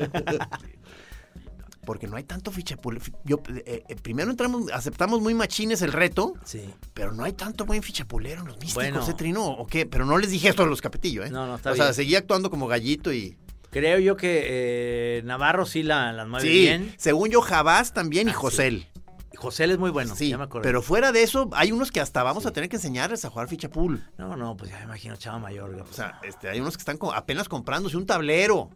porque 1.84 2.08
no 2.08 2.16
hay 2.16 2.24
tanto 2.24 2.50
fichapulero. 2.50 3.04
Yo, 3.24 3.40
eh, 3.64 3.84
primero 4.02 4.30
entramos, 4.30 4.72
aceptamos 4.72 5.20
muy 5.20 5.34
machines 5.34 5.82
el 5.82 5.92
reto, 5.92 6.34
Sí. 6.44 6.62
pero 6.94 7.12
no 7.12 7.22
hay 7.22 7.32
tanto 7.32 7.64
buen 7.64 7.80
fichapulero 7.82 8.40
en 8.40 8.48
los 8.48 8.56
místicos, 8.56 8.74
Bueno. 8.82 9.06
¿eh, 9.08 9.14
Trino? 9.16 9.44
¿O 9.46 9.66
qué? 9.68 9.86
Pero 9.86 10.04
no 10.04 10.18
les 10.18 10.30
dije 10.30 10.48
esto 10.48 10.64
a 10.64 10.66
los 10.66 10.80
capetillo, 10.80 11.22
¿eh? 11.22 11.30
No, 11.30 11.46
no, 11.46 11.54
está 11.56 11.70
O 11.70 11.76
sea, 11.76 11.84
bien. 11.86 11.94
seguía 11.94 12.18
actuando 12.18 12.50
como 12.50 12.66
gallito 12.66 13.12
y... 13.12 13.36
Creo 13.70 13.98
yo 14.00 14.16
que 14.16 14.42
eh, 15.18 15.22
Navarro 15.24 15.64
sí 15.66 15.82
la, 15.84 16.12
la 16.12 16.24
mueve 16.26 16.48
sí, 16.48 16.52
bien. 16.60 16.94
según 16.96 17.30
yo, 17.30 17.40
Jabás 17.40 17.92
también 17.92 18.26
y 18.26 18.30
Ah, 18.32 18.34
sí. 18.34 18.86
José 19.36 19.64
es 19.64 19.78
muy 19.78 19.90
bueno, 19.90 20.14
Sí, 20.16 20.30
ya 20.30 20.38
me 20.38 20.44
acuerdo. 20.44 20.62
pero 20.64 20.82
fuera 20.82 21.12
de 21.12 21.22
eso, 21.22 21.48
hay 21.52 21.72
unos 21.72 21.92
que 21.92 22.00
hasta 22.00 22.22
vamos 22.22 22.46
a 22.46 22.52
tener 22.52 22.68
que 22.68 22.76
enseñarles 22.76 23.24
a 23.24 23.30
jugar 23.30 23.48
ficha 23.48 23.68
pool. 23.70 24.04
No, 24.18 24.36
no, 24.36 24.56
pues 24.56 24.70
ya 24.70 24.78
me 24.78 24.84
imagino 24.84 25.16
Chava 25.16 25.38
Mayor. 25.38 25.74
O 25.88 25.92
sea, 25.92 26.18
este, 26.24 26.48
hay 26.48 26.60
unos 26.60 26.76
que 26.76 26.80
están 26.80 26.98
apenas 27.14 27.48
comprándose 27.48 27.96
un 27.96 28.06
tablero. 28.06 28.70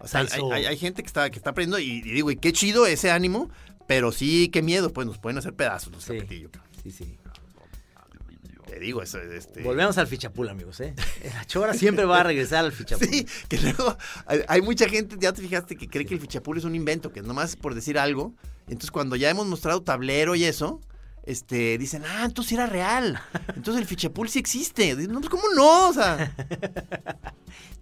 O 0.00 0.08
sea, 0.08 0.20
hay, 0.20 0.28
hay- 0.52 0.64
hay 0.66 0.76
gente 0.76 1.02
que 1.02 1.06
está, 1.06 1.30
que 1.30 1.36
está 1.36 1.50
aprendiendo 1.50 1.78
y, 1.78 1.98
y 1.98 2.00
digo, 2.12 2.30
y 2.30 2.36
qué 2.36 2.52
chido 2.52 2.86
ese 2.86 3.10
ánimo, 3.10 3.50
pero 3.86 4.10
sí, 4.12 4.48
qué 4.48 4.62
miedo, 4.62 4.92
pues 4.92 5.06
nos 5.06 5.18
pueden 5.18 5.38
hacer 5.38 5.54
pedazos 5.54 5.92
los 5.92 6.04
tapetillos. 6.04 6.50
Sí, 6.82 6.90
sí. 6.90 7.18
Te 8.72 8.80
digo, 8.80 9.02
eso, 9.02 9.20
este... 9.20 9.62
Volvemos 9.62 9.98
al 9.98 10.06
fichapul, 10.06 10.48
amigos, 10.48 10.80
¿eh? 10.80 10.94
La 11.34 11.44
chora 11.44 11.74
siempre 11.74 12.06
va 12.06 12.20
a 12.20 12.22
regresar 12.22 12.64
al 12.64 12.72
fichapul. 12.72 13.06
Sí, 13.06 13.26
que 13.46 13.58
luego 13.58 13.98
hay, 14.48 14.62
mucha 14.62 14.88
gente, 14.88 15.16
ya 15.20 15.30
te 15.34 15.42
fijaste, 15.42 15.76
que 15.76 15.88
cree 15.88 16.06
que 16.06 16.14
el 16.14 16.20
fichapul 16.20 16.56
es 16.56 16.64
un 16.64 16.74
invento, 16.74 17.12
que 17.12 17.20
es 17.20 17.26
nomás 17.26 17.54
por 17.54 17.74
decir 17.74 17.98
algo. 17.98 18.32
Entonces, 18.68 18.90
cuando 18.90 19.14
ya 19.14 19.28
hemos 19.28 19.46
mostrado 19.46 19.82
tablero 19.82 20.34
y 20.36 20.44
eso, 20.44 20.80
este, 21.24 21.76
dicen, 21.76 22.02
ah, 22.06 22.22
entonces 22.24 22.54
era 22.54 22.64
real. 22.64 23.20
Entonces 23.54 23.82
el 23.82 23.86
fichapul 23.86 24.30
sí 24.30 24.38
existe. 24.38 24.96
Dicen, 24.96 25.12
No, 25.12 25.20
pues, 25.20 25.28
¿cómo 25.28 25.44
no? 25.54 25.90
O 25.90 25.92
sea, 25.92 26.34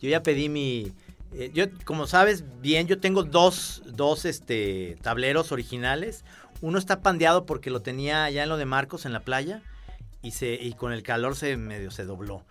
Yo 0.00 0.08
ya 0.08 0.24
pedí 0.24 0.48
mi. 0.48 0.92
eh, 1.34 1.52
yo, 1.54 1.66
como 1.84 2.08
sabes 2.08 2.42
bien, 2.60 2.88
yo 2.88 2.98
tengo 2.98 3.22
dos, 3.22 3.84
dos 3.86 4.24
este, 4.24 4.98
tableros 5.02 5.52
originales. 5.52 6.24
Uno 6.62 6.78
está 6.78 7.00
pandeado 7.00 7.46
porque 7.46 7.70
lo 7.70 7.80
tenía 7.80 8.24
allá 8.24 8.42
en 8.42 8.48
lo 8.48 8.56
de 8.56 8.64
Marcos, 8.66 9.06
en 9.06 9.12
la 9.12 9.20
playa, 9.20 9.62
y, 10.22 10.32
se, 10.32 10.54
y 10.54 10.72
con 10.74 10.92
el 10.92 11.02
calor 11.02 11.36
se 11.36 11.56
medio 11.56 11.90
se 11.90 12.04
dobló. 12.04 12.44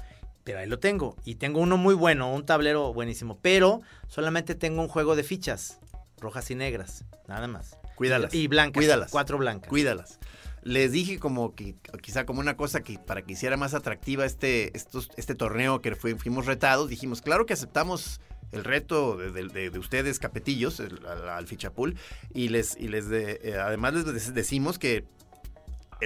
Pero 0.43 0.59
ahí 0.59 0.67
lo 0.67 0.79
tengo. 0.79 1.15
Y 1.25 1.35
tengo 1.35 1.59
uno 1.59 1.77
muy 1.77 1.93
bueno, 1.93 2.33
un 2.33 2.45
tablero 2.45 2.93
buenísimo. 2.93 3.37
Pero 3.41 3.81
solamente 4.07 4.55
tengo 4.55 4.81
un 4.81 4.87
juego 4.87 5.15
de 5.15 5.23
fichas, 5.23 5.79
rojas 6.19 6.49
y 6.49 6.55
negras, 6.55 7.05
nada 7.27 7.47
más. 7.47 7.77
cuídalas. 7.95 8.33
Y 8.33 8.47
blancas, 8.47 8.79
Cuídalas. 8.79 9.11
cuatro 9.11 9.37
blancas. 9.37 9.69
Cuídalas. 9.69 10.19
Les 10.63 10.91
dije 10.91 11.19
como 11.19 11.55
que 11.55 11.75
quizá 12.01 12.25
como 12.25 12.39
una 12.41 12.57
cosa 12.57 12.81
que 12.81 12.97
para 12.99 13.21
que 13.21 13.33
hiciera 13.33 13.55
más 13.57 13.73
atractiva 13.73 14.25
este, 14.25 14.75
estos, 14.75 15.09
este 15.15 15.35
torneo 15.35 15.81
que 15.81 15.95
fui- 15.95 16.15
fuimos 16.15 16.45
retados, 16.47 16.89
dijimos, 16.89 17.21
claro 17.21 17.45
que 17.45 17.53
aceptamos 17.53 18.19
el 18.51 18.63
reto 18.65 19.15
de, 19.15 19.31
de- 19.31 19.47
de- 19.47 19.69
de 19.69 19.79
ustedes, 19.79 20.19
capetillos, 20.19 20.79
el- 20.81 21.05
al, 21.05 21.29
al 21.29 21.47
fichapul, 21.47 21.95
y 22.33 22.49
les, 22.49 22.75
y 22.75 22.87
les 22.89 23.07
de- 23.07 23.39
eh, 23.43 23.57
además 23.57 23.93
les 23.93 24.05
de- 24.05 24.31
decimos 24.33 24.79
que 24.79 25.05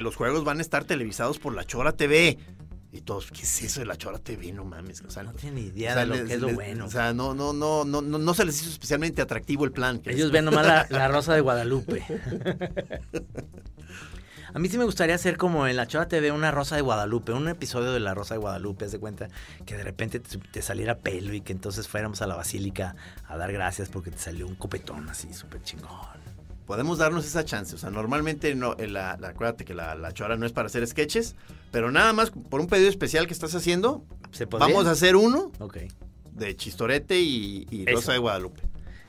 los 0.02 0.16
juegos 0.16 0.44
van 0.44 0.60
a 0.60 0.62
estar 0.62 0.84
televisados 0.86 1.40
por 1.40 1.54
la 1.56 1.64
Chora 1.66 1.92
TV. 1.94 2.38
Y 2.92 3.02
todos, 3.02 3.32
¿qué 3.32 3.42
es 3.42 3.62
eso 3.64 3.80
de 3.80 3.88
la 3.88 3.96
Chora 3.98 4.20
TV? 4.20 4.52
No 4.52 4.66
mames. 4.66 5.02
O 5.02 5.10
sea, 5.10 5.24
No 5.24 5.34
tienen 5.34 5.56
ni 5.64 5.70
idea 5.72 5.92
o 5.92 5.94
sea, 5.96 6.02
de 6.02 6.08
lo 6.08 6.14
les- 6.16 6.28
que 6.28 6.34
es 6.36 6.40
lo 6.42 6.48
les- 6.48 6.56
bueno. 6.56 6.86
O 6.86 6.92
sea, 6.92 7.12
no, 7.14 7.34
no, 7.34 7.52
no, 7.52 7.86
no, 7.86 8.02
no, 8.04 8.18
no 8.20 8.34
se 8.36 8.46
les 8.46 8.62
hizo 8.62 8.70
especialmente 8.70 9.22
atractivo 9.22 9.66
el 9.66 9.72
plan. 9.72 10.00
que 10.00 10.12
Ellos 10.12 10.26
les- 10.26 10.32
ven 10.32 10.46
nomás 10.46 10.66
la, 10.68 10.86
la 10.92 11.08
Rosa 11.08 11.34
de 11.34 11.42
Guadalupe. 11.42 12.04
A 14.56 14.60
mí 14.60 14.70
sí 14.70 14.78
me 14.78 14.84
gustaría 14.86 15.16
hacer 15.16 15.36
como 15.38 15.66
en 15.66 15.76
la 15.76 15.88
Chora 15.88 16.08
TV 16.08 16.32
una 16.32 16.52
Rosa 16.52 16.76
de 16.76 16.84
Guadalupe, 16.84 17.32
un 17.32 17.48
episodio 17.48 17.92
de 17.92 18.00
la 18.00 18.14
Rosa 18.14 18.36
de 18.36 18.40
Guadalupe, 18.40 18.86
haz 18.86 18.92
de 18.92 19.00
cuenta 19.00 19.28
que 19.66 19.76
de 19.76 19.84
repente 19.84 20.20
te, 20.20 20.38
te 20.38 20.62
saliera 20.62 21.00
pelo 21.00 21.34
y 21.34 21.42
que 21.42 21.54
entonces 21.54 21.88
fuéramos 21.88 22.22
a 22.22 22.28
la 22.28 22.36
basílica 22.36 22.96
a 23.28 23.36
dar 23.36 23.52
gracias 23.52 23.90
porque 23.90 24.12
te 24.12 24.20
salió 24.20 24.46
un 24.46 24.54
copetón 24.54 25.10
así 25.10 25.34
súper 25.34 25.64
chingón. 25.64 25.90
Podemos 26.66 26.98
darnos 26.98 27.26
esa 27.26 27.44
chance. 27.46 27.76
O 27.76 27.78
sea, 27.78 27.90
normalmente 27.90 28.56
no, 28.56 28.76
eh, 28.78 28.88
la, 28.88 29.18
la- 29.20 29.30
acuérdate 29.30 29.66
que 29.66 29.74
la, 29.74 29.96
la 29.96 30.12
chora 30.14 30.38
no 30.38 30.46
es 30.46 30.52
para 30.52 30.68
hacer 30.68 30.86
sketches, 30.88 31.36
pero 31.72 31.92
nada 31.92 32.14
más 32.14 32.32
por 32.32 32.62
un 32.62 32.68
pedido 32.68 32.90
especial 32.90 33.28
que 33.28 33.34
estás 33.34 33.54
haciendo, 33.56 34.04
vamos 34.60 34.86
a 34.88 34.92
hacer 34.92 35.16
uno 35.16 35.52
de 36.32 36.56
Chistorete 36.56 37.20
y, 37.20 37.68
y. 37.70 37.86
Rosa 37.86 38.14
de 38.14 38.18
Guadalupe. 38.20 38.62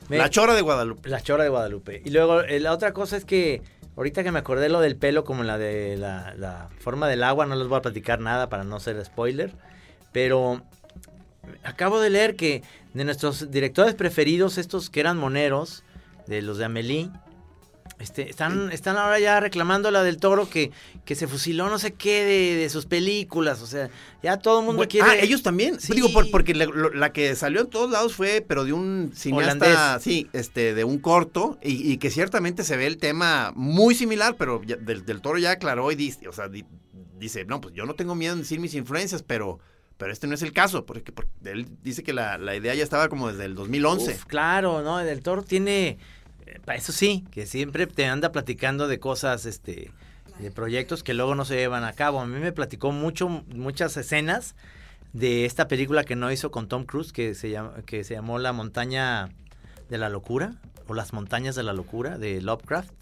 Me- 0.09 0.19
La 0.19 0.29
chora 0.29 0.55
de 0.55 0.61
Guadalupe. 0.61 1.09
La 1.09 1.21
Chora 1.23 1.45
de 1.45 1.51
Guadalupe. 1.51 2.03
Y 2.05 2.11
luego 2.11 2.41
eh, 2.43 2.61
la 2.61 2.73
otra 2.73 2.93
cosa 2.93 3.17
es 3.17 3.25
que 3.25 3.63
ahorita 3.97 4.23
que 4.23 4.33
me 4.33 4.39
acordé 4.39 4.69
lo 4.69 4.81
del 4.81 4.97
pelo 4.97 5.25
como 5.25 5.45
la 5.45 5.57
de 5.57 5.97
la, 5.97 6.35
la 6.37 6.69
forma 6.81 7.09
del 7.09 7.23
agua, 7.23 7.47
no 7.47 7.55
les 7.57 7.69
voy 7.69 7.79
a 7.79 7.83
platicar 7.83 8.21
nada 8.21 8.49
para 8.51 8.65
no 8.65 8.81
ser 8.81 9.03
spoiler, 9.05 9.55
pero 10.13 10.63
acabo 11.63 12.01
de 12.01 12.11
leer 12.11 12.37
que 12.37 12.63
de 12.93 13.05
nuestros 13.05 13.51
directores 13.51 13.95
preferidos, 13.95 14.59
estos 14.59 14.91
que 14.91 15.01
eran 15.01 15.17
moneros, 15.17 15.85
de 16.27 16.43
los 16.43 16.59
de 16.59 16.65
Amelie, 16.67 17.11
este, 17.99 18.29
están, 18.29 18.73
están 18.73 18.97
ahora 18.97 19.19
ya 19.21 19.39
reclamando 19.41 19.91
la 19.91 20.03
del 20.03 20.17
toro 20.19 20.49
que, 20.51 20.71
que 21.05 21.15
se 21.15 21.27
fusiló 21.29 21.69
no 21.69 21.79
sé 21.79 21.93
qué 21.95 22.25
de, 22.25 22.57
de 22.57 22.69
sus 22.69 22.87
películas. 22.87 23.63
O 23.63 23.67
sea, 23.67 23.89
ya 24.23 24.37
todo 24.39 24.61
el 24.61 24.67
mundo 24.67 24.79
Bueno, 24.79 24.91
quiere. 24.91 25.09
Ah, 25.09 25.17
ellos 25.17 25.43
también. 25.43 25.81
Sí. 25.81 25.93
Digo, 25.95 26.13
por- 26.13 26.31
porque 26.31 26.55
la, 26.55 27.13
que 27.13 27.35
salió 27.37 27.61
en 27.63 27.69
todos 27.71 27.91
lados 27.91 28.15
fue, 28.15 28.45
pero 28.47 28.65
de 28.65 28.73
un 28.73 29.13
cineasta, 29.15 29.67
Holandés. 29.67 30.03
sí, 30.03 30.29
este, 30.33 30.75
de 30.75 30.85
un 30.85 30.99
corto, 30.99 31.59
y, 31.63 31.93
y 31.93 31.99
que 31.99 32.11
ciertamente 32.11 32.65
se 32.65 32.77
ve 32.77 32.87
el 32.87 32.99
tema 32.99 33.53
muy 33.55 33.95
similar, 33.95 34.37
pero 34.39 34.63
ya- 34.65 34.77
del, 34.77 35.05
del 35.07 35.21
toro 35.21 35.39
ya 35.39 35.53
aclaró 35.53 35.91
y 35.93 35.95
dice, 35.95 36.27
o 36.29 36.33
sea, 36.33 36.49
di- 36.49 36.65
dice, 37.19 37.45
no, 37.45 37.61
pues 37.61 37.75
yo 37.75 37.87
no 37.87 37.95
tengo 37.95 38.15
miedo 38.15 38.33
en 38.35 38.41
decir 38.41 38.59
mis 38.61 38.75
influencias, 38.75 39.23
pero, 39.23 39.61
pero 39.97 40.13
este 40.13 40.27
no 40.27 40.35
es 40.35 40.43
el 40.43 40.53
caso, 40.53 40.85
porque, 40.85 41.13
porque 41.13 41.31
él 41.45 41.69
dice 41.83 42.03
que 42.03 42.13
la, 42.13 42.37
la 42.39 42.57
idea 42.57 42.75
ya 42.75 42.83
estaba 42.83 43.09
como 43.09 43.29
desde 43.31 43.45
el 43.45 43.55
2011. 43.55 44.11
Uf, 44.13 44.25
claro, 44.25 44.83
¿no? 44.83 44.99
El 45.01 45.23
toro 45.23 45.43
tiene, 45.43 45.97
eh, 46.55 46.61
pa- 46.65 46.75
eso 46.77 46.93
sí, 46.93 47.25
que 47.31 47.47
siempre 47.47 47.87
te 47.87 48.07
anda 48.07 48.33
platicando 48.33 48.89
de 48.89 48.99
cosas, 48.99 49.45
este, 49.47 49.91
de 50.39 50.51
proyectos 50.51 51.03
que 51.03 51.15
luego 51.15 51.35
no 51.35 51.45
se 51.45 51.57
llevan 51.57 51.85
a 51.85 51.93
cabo. 51.93 52.21
A 52.21 52.27
mí 52.27 52.39
me 52.41 52.53
platicó 52.53 52.93
mucho, 52.93 53.29
muchas 53.29 53.97
escenas 53.97 54.55
de 55.13 55.45
esta 55.45 55.69
película 55.69 56.05
que 56.05 56.17
no 56.17 56.33
hizo 56.33 56.51
con 56.51 56.67
Tom 56.69 56.85
Cruise, 56.85 57.13
que 57.13 57.35
se, 57.35 57.57
que 57.87 58.03
se 58.05 58.15
llamó 58.15 58.39
La 58.39 58.53
Montaña 58.53 59.29
de 59.89 59.99
la 59.99 60.09
Locura, 60.09 60.55
o 60.89 60.95
Las 60.95 61.13
Montañas 61.13 61.55
de 61.55 61.63
la 61.63 61.73
Locura, 61.73 62.19
de 62.19 62.41
Lovecraft. 62.41 62.93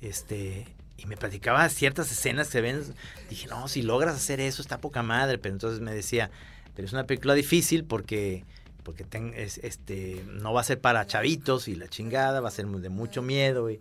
Este, 0.00 0.66
y 0.96 1.06
me 1.06 1.16
platicaba 1.16 1.68
ciertas 1.68 2.10
escenas 2.10 2.48
que 2.48 2.52
se 2.54 2.60
ven. 2.60 2.82
Dije, 3.30 3.46
no, 3.48 3.68
si 3.68 3.82
logras 3.82 4.16
hacer 4.16 4.40
eso, 4.40 4.60
está 4.62 4.78
poca 4.78 5.02
madre. 5.02 5.38
Pero 5.38 5.54
entonces 5.54 5.80
me 5.80 5.94
decía, 5.94 6.30
pero 6.74 6.86
es 6.86 6.92
una 6.92 7.04
película 7.04 7.34
difícil 7.34 7.84
porque 7.84 8.44
porque 8.84 9.04
ten- 9.04 9.32
es, 9.36 9.58
este 9.58 10.24
no 10.28 10.52
va 10.52 10.60
a 10.60 10.64
ser 10.64 10.80
para 10.80 11.06
chavitos 11.06 11.66
y 11.68 11.74
la 11.74 11.88
chingada, 11.88 12.40
va 12.40 12.48
a 12.48 12.52
ser 12.52 12.66
de 12.66 12.88
mucho 12.90 13.22
miedo 13.22 13.70
y, 13.70 13.80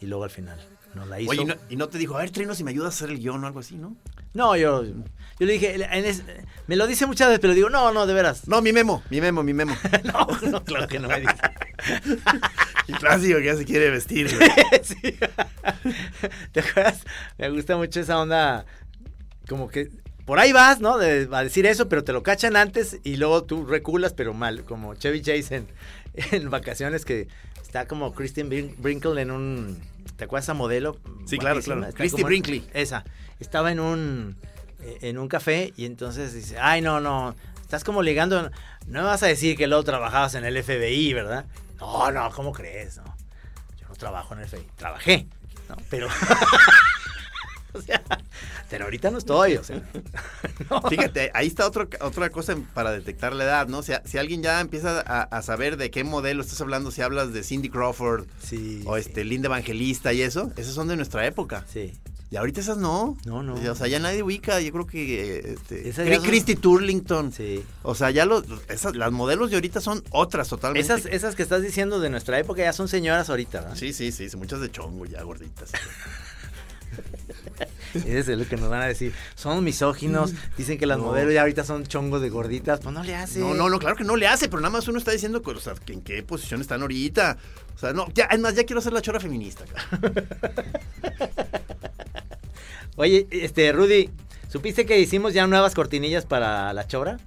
y 0.00 0.06
luego 0.06 0.24
al 0.24 0.30
final 0.30 0.58
no 0.94 1.04
la 1.06 1.20
hizo. 1.20 1.30
Oye, 1.30 1.42
y 1.42 1.44
no, 1.44 1.54
y 1.70 1.76
no 1.76 1.88
te 1.88 1.98
dijo, 1.98 2.16
a 2.16 2.20
ver, 2.20 2.30
Trino, 2.30 2.54
si 2.54 2.64
me 2.64 2.70
ayudas 2.70 2.94
a 2.94 2.96
hacer 2.96 3.10
el 3.10 3.18
guion 3.20 3.42
o 3.44 3.46
algo 3.46 3.60
así, 3.60 3.76
¿no? 3.76 3.96
No, 4.32 4.56
yo, 4.56 4.82
yo 4.84 4.94
le 5.46 5.52
dije, 5.52 5.74
en 5.74 6.04
es- 6.04 6.22
me 6.66 6.74
lo 6.76 6.86
dice 6.86 7.06
muchas 7.06 7.28
veces, 7.28 7.40
pero 7.40 7.54
digo, 7.54 7.68
no, 7.70 7.92
no, 7.92 8.06
de 8.06 8.14
veras. 8.14 8.48
No, 8.48 8.60
mi 8.62 8.72
memo, 8.72 9.02
mi 9.10 9.20
memo, 9.20 9.42
mi 9.42 9.52
memo. 9.54 9.76
no, 10.04 10.26
no, 10.50 10.64
claro 10.64 10.88
que 10.88 10.98
no 10.98 11.08
me 11.08 11.20
dice. 11.20 11.34
El 12.88 12.96
clásico 12.98 13.38
que 13.38 13.44
ya 13.46 13.56
se 13.56 13.64
quiere 13.64 13.90
vestir. 13.90 14.28
Sí. 14.82 15.16
¿Te 16.52 16.60
acuerdas? 16.60 17.00
Me 17.38 17.48
gusta 17.50 17.76
mucho 17.76 18.00
esa 18.00 18.18
onda, 18.20 18.66
como 19.48 19.68
que 19.68 19.90
por 20.24 20.38
ahí 20.38 20.52
vas, 20.52 20.80
¿no? 20.80 20.98
De, 20.98 21.28
a 21.32 21.42
decir 21.42 21.66
eso, 21.66 21.88
pero 21.88 22.04
te 22.04 22.12
lo 22.12 22.22
cachan 22.22 22.56
antes 22.56 22.98
y 23.04 23.16
luego 23.16 23.44
tú 23.44 23.64
reculas, 23.66 24.12
pero 24.12 24.32
mal, 24.34 24.64
como 24.64 24.94
Chevy 24.94 25.20
Chase 25.22 25.56
en, 25.56 25.68
en 26.32 26.50
vacaciones 26.50 27.04
que 27.04 27.28
está 27.62 27.86
como 27.86 28.12
Christian 28.14 28.48
Brin- 28.48 28.74
Brinkle 28.78 29.20
en 29.20 29.30
un... 29.30 29.82
¿Te 30.16 30.24
acuerdas 30.24 30.44
esa 30.44 30.54
modelo? 30.54 30.98
Sí, 31.26 31.38
claro, 31.38 31.60
claro. 31.60 31.86
Christy 31.94 32.22
Brinkley. 32.22 32.64
Esa. 32.72 33.04
Estaba 33.40 33.72
en 33.72 33.80
un, 33.80 34.36
eh, 34.80 34.98
en 35.02 35.18
un 35.18 35.26
café 35.28 35.72
y 35.76 35.86
entonces 35.86 36.32
dice, 36.32 36.56
ay, 36.60 36.80
no, 36.82 37.00
no, 37.00 37.34
estás 37.60 37.82
como 37.82 38.00
ligando, 38.02 38.42
no 38.86 39.00
me 39.00 39.06
vas 39.06 39.22
a 39.24 39.26
decir 39.26 39.56
que 39.56 39.66
luego 39.66 39.82
trabajabas 39.82 40.34
en 40.36 40.44
el 40.44 40.62
FBI, 40.62 41.12
¿verdad? 41.14 41.46
No, 41.80 42.12
no, 42.12 42.30
¿cómo 42.30 42.52
crees? 42.52 42.98
No, 42.98 43.04
yo 43.80 43.88
no 43.88 43.94
trabajo 43.96 44.34
en 44.34 44.40
el 44.40 44.46
FBI, 44.48 44.66
trabajé, 44.76 45.26
¿no? 45.68 45.76
Pero... 45.90 46.06
o 47.78 47.82
sea, 47.82 48.02
pero 48.70 48.84
ahorita 48.84 49.10
no 49.10 49.18
estoy, 49.18 49.56
o 49.56 49.64
sea. 49.64 49.82
no. 50.70 50.82
Fíjate, 50.88 51.30
ahí 51.34 51.46
está 51.46 51.66
otro, 51.66 51.88
otra 52.00 52.30
cosa 52.30 52.56
para 52.74 52.92
detectar 52.92 53.34
la 53.34 53.44
edad, 53.44 53.68
¿no? 53.68 53.82
Si, 53.82 53.92
si 54.04 54.18
alguien 54.18 54.42
ya 54.42 54.60
empieza 54.60 55.00
a, 55.00 55.22
a 55.22 55.42
saber 55.42 55.76
de 55.76 55.90
qué 55.90 56.04
modelo 56.04 56.42
estás 56.42 56.60
hablando, 56.60 56.90
si 56.90 57.02
hablas 57.02 57.32
de 57.32 57.42
Cindy 57.42 57.68
Crawford 57.68 58.26
Sí, 58.42 58.82
o 58.86 58.94
sí. 58.96 59.00
este 59.00 59.24
Linda 59.24 59.46
Evangelista 59.46 60.12
y 60.12 60.22
eso, 60.22 60.52
esas 60.56 60.74
son 60.74 60.88
de 60.88 60.96
nuestra 60.96 61.26
época. 61.26 61.64
Sí. 61.72 61.92
Y 62.30 62.36
ahorita 62.36 62.60
esas 62.60 62.78
no. 62.78 63.16
No, 63.26 63.44
no. 63.44 63.54
O 63.54 63.74
sea, 63.76 63.86
ya 63.86 64.00
nadie 64.00 64.22
ubica, 64.24 64.58
yo 64.60 64.72
creo 64.72 64.86
que 64.88 65.54
este, 65.54 65.92
son- 65.92 66.06
Christy 66.24 66.56
Turlington. 66.56 67.30
Sí. 67.32 67.62
O 67.84 67.94
sea, 67.94 68.10
ya 68.10 68.24
los, 68.26 68.42
esas, 68.68 68.96
las 68.96 69.12
modelos 69.12 69.50
de 69.50 69.56
ahorita 69.56 69.80
son 69.80 70.02
otras 70.10 70.48
totalmente. 70.48 70.84
Esas, 70.92 71.06
esas 71.06 71.36
que 71.36 71.44
estás 71.44 71.62
diciendo 71.62 72.00
de 72.00 72.10
nuestra 72.10 72.36
época 72.40 72.62
ya 72.62 72.72
son 72.72 72.88
señoras 72.88 73.30
ahorita, 73.30 73.60
¿verdad? 73.60 73.76
Sí, 73.76 73.92
sí, 73.92 74.10
sí, 74.10 74.26
muchas 74.36 74.60
de 74.60 74.70
chongo 74.70 75.06
ya 75.06 75.22
gorditas. 75.22 75.70
Ese 77.94 78.18
es 78.32 78.38
lo 78.38 78.46
que 78.46 78.56
nos 78.56 78.68
van 78.68 78.82
a 78.82 78.86
decir. 78.86 79.12
Son 79.34 79.62
misóginos, 79.62 80.32
dicen 80.56 80.78
que 80.78 80.86
las 80.86 80.98
No. 80.98 81.04
modelos 81.04 81.32
ya 81.34 81.42
ahorita 81.42 81.64
son 81.64 81.84
chongos 81.86 82.20
de 82.22 82.30
gorditas. 82.30 82.80
Pues 82.80 82.94
no 82.94 83.02
le 83.04 83.14
hace. 83.14 83.38
No, 83.40 83.54
no, 83.54 83.68
no, 83.68 83.78
claro 83.78 83.96
que 83.96 84.04
no 84.04 84.16
le 84.16 84.26
hace, 84.26 84.48
pero 84.48 84.60
nada 84.60 84.70
más 84.72 84.88
uno 84.88 84.98
está 84.98 85.12
diciendo 85.12 85.42
que, 85.42 85.50
o 85.52 85.60
sea, 85.60 85.74
que 85.74 85.92
en 85.92 86.02
qué 86.02 86.22
posición 86.22 86.60
están 86.60 86.82
ahorita. 86.82 87.36
O 87.74 87.78
sea, 87.78 87.92
no, 87.92 88.06
ya, 88.14 88.26
además 88.30 88.54
ya 88.54 88.64
quiero 88.64 88.80
hacer 88.80 88.92
la 88.92 89.02
chora 89.02 89.20
feminista. 89.20 89.64
Oye, 92.96 93.26
este, 93.30 93.72
Rudy, 93.72 94.10
¿supiste 94.50 94.86
que 94.86 94.98
hicimos 95.00 95.34
ya 95.34 95.46
nuevas 95.46 95.74
cortinillas 95.74 96.26
para 96.26 96.72
la 96.72 96.86
chora? 96.86 97.18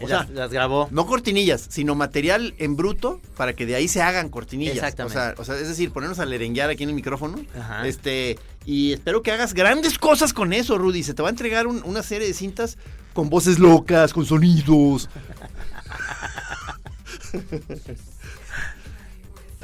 O 0.00 0.08
las, 0.08 0.26
sea, 0.26 0.34
las 0.34 0.50
grabó. 0.50 0.88
No 0.90 1.06
cortinillas, 1.06 1.66
sino 1.70 1.94
material 1.94 2.54
en 2.58 2.74
bruto 2.76 3.20
para 3.36 3.52
que 3.52 3.64
de 3.64 3.76
ahí 3.76 3.86
se 3.88 4.02
hagan 4.02 4.28
cortinillas. 4.28 4.74
Exactamente. 4.74 5.18
O 5.18 5.22
sea, 5.22 5.34
o 5.38 5.44
sea, 5.44 5.56
es 5.56 5.68
decir, 5.68 5.92
ponernos 5.92 6.18
a 6.18 6.24
lerenguear 6.24 6.68
aquí 6.70 6.82
en 6.82 6.88
el 6.88 6.94
micrófono. 6.96 7.38
Ajá. 7.58 7.86
Este, 7.86 8.38
y 8.66 8.92
espero 8.92 9.22
que 9.22 9.30
hagas 9.30 9.54
grandes 9.54 9.98
cosas 9.98 10.32
con 10.32 10.52
eso, 10.52 10.78
Rudy. 10.78 11.02
Se 11.04 11.14
te 11.14 11.22
va 11.22 11.28
a 11.28 11.30
entregar 11.30 11.66
un- 11.68 11.82
una 11.84 12.02
serie 12.02 12.26
de 12.26 12.34
cintas 12.34 12.76
con 13.12 13.30
voces 13.30 13.58
locas, 13.60 14.12
con 14.12 14.26
sonidos. 14.26 15.08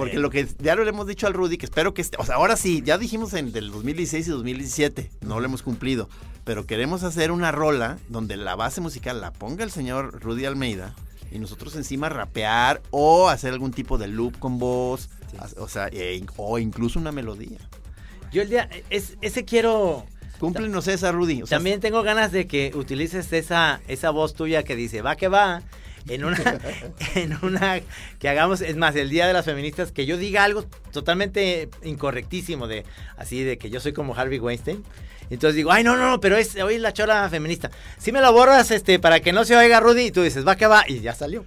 Porque 0.00 0.18
lo 0.18 0.30
que 0.30 0.46
ya 0.58 0.74
lo 0.74 0.86
hemos 0.88 1.06
dicho 1.06 1.26
al 1.26 1.34
Rudy, 1.34 1.56
que 1.58 1.66
espero 1.66 1.94
que 1.94 2.02
esté, 2.02 2.16
o 2.18 2.24
sea, 2.24 2.36
ahora 2.36 2.56
sí, 2.56 2.82
ya 2.84 2.98
dijimos 2.98 3.32
en 3.34 3.52
del 3.52 3.70
2016 3.70 4.26
y 4.26 4.30
2017, 4.30 5.10
no 5.22 5.40
lo 5.40 5.46
hemos 5.46 5.62
cumplido, 5.62 6.08
pero 6.44 6.66
queremos 6.66 7.02
hacer 7.02 7.30
una 7.30 7.52
rola 7.52 7.98
donde 8.08 8.36
la 8.36 8.56
base 8.56 8.80
musical 8.80 9.20
la 9.20 9.32
ponga 9.32 9.64
el 9.64 9.70
señor 9.70 10.22
Rudy 10.22 10.44
Almeida 10.46 10.94
y 11.32 11.38
nosotros 11.38 11.76
encima 11.76 12.08
rapear 12.08 12.82
o 12.90 13.28
hacer 13.28 13.52
algún 13.52 13.70
tipo 13.72 13.98
de 13.98 14.08
loop 14.08 14.38
con 14.38 14.58
voz, 14.58 15.10
o 15.58 15.68
sea, 15.68 15.88
e- 15.92 16.24
o 16.36 16.58
incluso 16.58 16.98
una 16.98 17.12
melodía. 17.12 17.58
Yo 18.32 18.42
el 18.42 18.48
día, 18.50 18.68
es, 18.90 19.16
ese 19.20 19.44
quiero... 19.44 20.06
Cúmplenos 20.38 20.88
esa, 20.88 21.12
Rudy. 21.12 21.42
o 21.42 21.46
sea, 21.46 21.58
También 21.58 21.80
tengo 21.80 22.02
ganas 22.02 22.32
de 22.32 22.46
que 22.46 22.72
utilices 22.74 23.30
esa, 23.32 23.80
esa 23.88 24.08
voz 24.10 24.32
tuya 24.32 24.62
que 24.62 24.74
dice, 24.74 25.02
va 25.02 25.14
que 25.16 25.28
va, 25.28 25.62
en 26.08 26.24
una, 26.24 26.60
en 27.14 27.38
una, 27.42 27.80
que 28.18 28.28
hagamos, 28.28 28.60
es 28.60 28.76
más, 28.76 28.96
el 28.96 29.10
Día 29.10 29.26
de 29.26 29.32
las 29.32 29.44
Feministas, 29.44 29.92
que 29.92 30.06
yo 30.06 30.16
diga 30.16 30.44
algo 30.44 30.64
totalmente 30.92 31.68
incorrectísimo, 31.82 32.66
de 32.66 32.84
así 33.16 33.42
de 33.42 33.58
que 33.58 33.70
yo 33.70 33.80
soy 33.80 33.92
como 33.92 34.14
Harvey 34.14 34.38
Weinstein. 34.38 34.84
Entonces 35.30 35.54
digo, 35.54 35.70
ay, 35.70 35.84
no, 35.84 35.96
no, 35.96 36.10
no, 36.10 36.20
pero 36.20 36.36
es 36.36 36.56
hoy 36.56 36.74
es 36.74 36.80
la 36.80 36.92
chora 36.92 37.28
feminista. 37.30 37.70
Si 37.98 38.10
me 38.10 38.20
lo 38.20 38.32
borras 38.32 38.72
este, 38.72 38.98
para 38.98 39.20
que 39.20 39.32
no 39.32 39.44
se 39.44 39.56
oiga 39.56 39.78
Rudy, 39.78 40.06
y 40.06 40.10
tú 40.10 40.22
dices, 40.22 40.46
va 40.46 40.56
que 40.56 40.66
va, 40.66 40.84
y 40.88 41.00
ya 41.00 41.14
salió. 41.14 41.44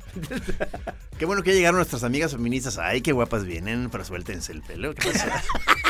Qué 1.20 1.26
bueno 1.26 1.44
que 1.44 1.54
llegaron 1.54 1.76
nuestras 1.78 2.04
amigas 2.04 2.32
feministas. 2.32 2.78
Ay, 2.78 3.02
qué 3.02 3.12
guapas 3.12 3.46
vienen, 3.46 3.90
pero 3.92 4.04
suéltense 4.04 4.52
el 4.52 4.62
pelo. 4.62 4.94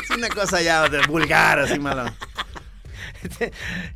Es 0.03 0.09
una 0.09 0.27
cosa 0.27 0.61
ya 0.61 0.89
de 0.89 1.01
vulgar, 1.07 1.59
así 1.59 1.79
mala. 1.79 2.13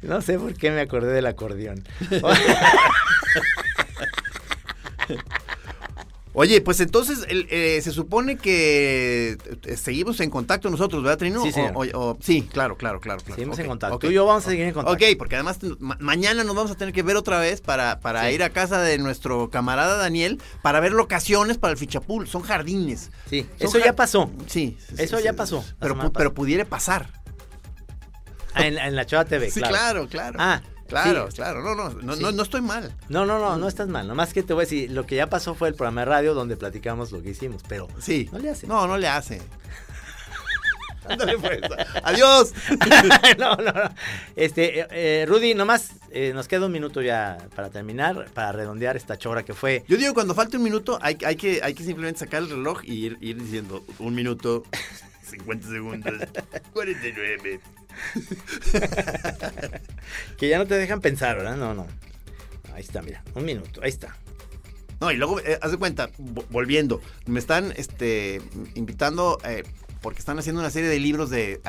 no 0.02 0.22
sé 0.22 0.40
por 0.40 0.54
qué 0.54 0.72
me 0.72 0.80
acordé 0.80 1.12
del 1.12 1.26
acordeón. 1.26 1.84
Oye, 6.34 6.62
pues 6.62 6.80
entonces 6.82 7.26
el- 7.30 7.48
eh, 7.50 7.82
se 7.82 7.92
supone 7.92 8.38
que 8.38 9.38
eh, 9.66 9.76
seguimos 9.76 10.20
en 10.20 10.30
contacto 10.30 10.70
nosotros, 10.70 11.02
¿verdad, 11.02 11.18
Trino? 11.18 11.42
Sí, 11.42 11.50
O- 11.50 11.52
señor. 11.52 11.72
o- 11.74 12.00
o- 12.12 12.18
sí, 12.22 12.44
claro, 12.44 12.78
claro, 12.78 13.00
claro. 13.00 13.20
claro. 13.22 13.34
Seguimos 13.36 13.58
en 13.58 13.66
contacto. 13.66 13.98
Tú 13.98 14.08
y 14.08 14.14
yo 14.14 14.24
vamos 14.28 14.46
a 14.46 14.50
seguir 14.52 14.66
en 14.66 14.74
contacto. 14.74 14.94
Ok, 15.04 15.18
porque 15.18 15.34
además 15.36 15.58
ma- 15.80 15.98
mañana 16.00 16.44
nos 16.44 16.56
vamos 16.56 16.70
a 16.70 16.76
tener 16.76 16.94
que 16.94 17.02
ver 17.02 17.16
otra 17.16 17.40
vez 17.40 17.62
para, 17.62 18.00
para 18.02 18.28
Sí. 18.30 18.36
ir 18.36 18.44
a 18.44 18.52
casa 18.52 18.80
de 18.84 19.00
nuestro 19.00 19.50
camarada 19.50 19.98
Daniel 19.98 20.40
para 20.62 20.80
ver 20.80 20.92
locaciones 20.92 21.58
para 21.58 21.72
el 21.72 21.78
fichapul. 21.80 22.28
Son 22.28 22.44
jardines. 22.44 23.10
Sí, 23.28 23.48
Son 23.58 23.68
eso 23.70 23.80
ja- 23.80 23.86
ya 23.86 23.96
pasó. 23.96 24.30
Sí. 24.46 24.78
sí, 24.88 24.96
Eso 25.00 25.18
sí, 25.18 25.24
ya 25.24 25.32
sí. 25.32 25.38
pasó. 25.38 25.66
Pero, 25.80 25.96
pu- 25.96 26.12
pero 26.14 26.36
pudiera 26.36 26.66
pasar. 26.66 27.10
Ah, 28.54 28.66
en, 28.68 28.78
en 28.78 28.96
la 28.96 29.08
Chava 29.08 29.26
TV, 29.26 29.50
Sí, 29.50 29.60
claro. 29.60 29.74
claro, 29.74 30.08
claro. 30.08 30.38
Ah, 30.40 30.62
Claro, 30.88 31.30
sí. 31.30 31.38
claro. 31.38 31.62
No, 31.64 31.76
no, 31.76 31.90
no, 32.02 32.16
Sí. 32.16 32.22
no, 32.22 32.32
no 32.32 32.44
estoy 32.44 32.62
mal. 32.62 32.94
No, 33.10 33.26
no, 33.26 33.40
no, 33.40 33.58
no 33.58 33.68
estás 33.68 33.88
mal. 33.88 34.08
Nomás 34.08 34.34
que 34.34 34.44
te 34.44 34.54
voy 34.54 34.62
a 34.62 34.66
decir, 34.66 34.92
lo 34.92 35.06
que 35.06 35.16
ya 35.16 35.28
pasó 35.30 35.54
fue 35.56 35.68
el 35.70 35.76
programa 35.76 36.02
de 36.02 36.06
radio 36.06 36.34
donde 36.34 36.56
platicamos 36.58 37.12
lo 37.12 37.22
que 37.22 37.30
hicimos, 37.32 37.62
pero 37.68 37.88
Sí. 38.00 38.30
no 38.32 38.40
le 38.40 38.50
hace. 38.50 38.68
No, 38.68 38.88
no 38.88 38.98
le 38.98 39.08
hace. 39.08 39.42
Ándale 41.10 41.38
pues. 41.38 41.62
Adiós. 42.04 42.54
no, 43.38 43.56
no, 43.56 43.72
no. 43.72 43.90
Este, 44.36 44.82
eh, 44.82 44.88
eh, 44.92 45.26
Rudy, 45.26 45.54
nomás 45.56 45.92
eh, 46.12 46.34
nos 46.34 46.50
queda 46.50 46.66
un 46.66 46.72
minuto 46.74 47.02
ya 47.02 47.38
para 47.56 47.70
terminar, 47.70 48.26
para 48.34 48.52
redondear 48.52 48.98
esta 48.98 49.18
chora 49.18 49.44
que 49.44 49.54
fue. 49.54 49.86
Yo 49.88 49.96
digo, 49.96 50.14
cuando 50.14 50.36
falte 50.36 50.58
un 50.58 50.64
minuto, 50.64 51.00
hay, 51.02 51.18
hay, 51.26 51.38
que, 51.38 51.62
hay 51.64 51.74
que 51.74 51.84
simplemente 51.84 52.20
sacar 52.20 52.44
el 52.44 52.50
reloj 52.50 52.82
y 52.84 53.06
ir, 53.06 53.18
ir 53.22 53.42
diciendo 53.42 53.86
un 54.00 54.16
minuto, 54.16 54.64
50 55.30 55.68
segundos, 55.70 56.14
49. 56.74 57.62
que 60.38 60.50
ya 60.50 60.58
no 60.58 60.66
te 60.66 60.76
dejan 60.76 61.02
pensar, 61.02 61.38
¿verdad? 61.38 61.58
No, 61.58 61.74
no. 61.74 61.88
Ahí 62.74 62.82
está, 62.82 63.02
mira, 63.02 63.24
un 63.36 63.46
minuto, 63.46 63.82
ahí 63.82 63.90
está. 63.90 64.16
No, 65.00 65.12
y 65.12 65.18
luego, 65.18 65.40
eh, 65.40 65.58
haz 65.62 65.72
de 65.72 65.78
cuenta, 65.78 66.10
vo- 66.18 66.46
volviendo, 66.50 67.02
me 67.26 67.40
están 67.40 67.74
este, 67.78 68.42
invitando, 68.76 69.38
eh, 69.44 69.64
porque 70.02 70.20
están 70.20 70.40
haciendo 70.40 70.62
una 70.62 70.70
serie 70.70 70.90
de 70.90 71.00
libros 71.00 71.30
de 71.30 71.62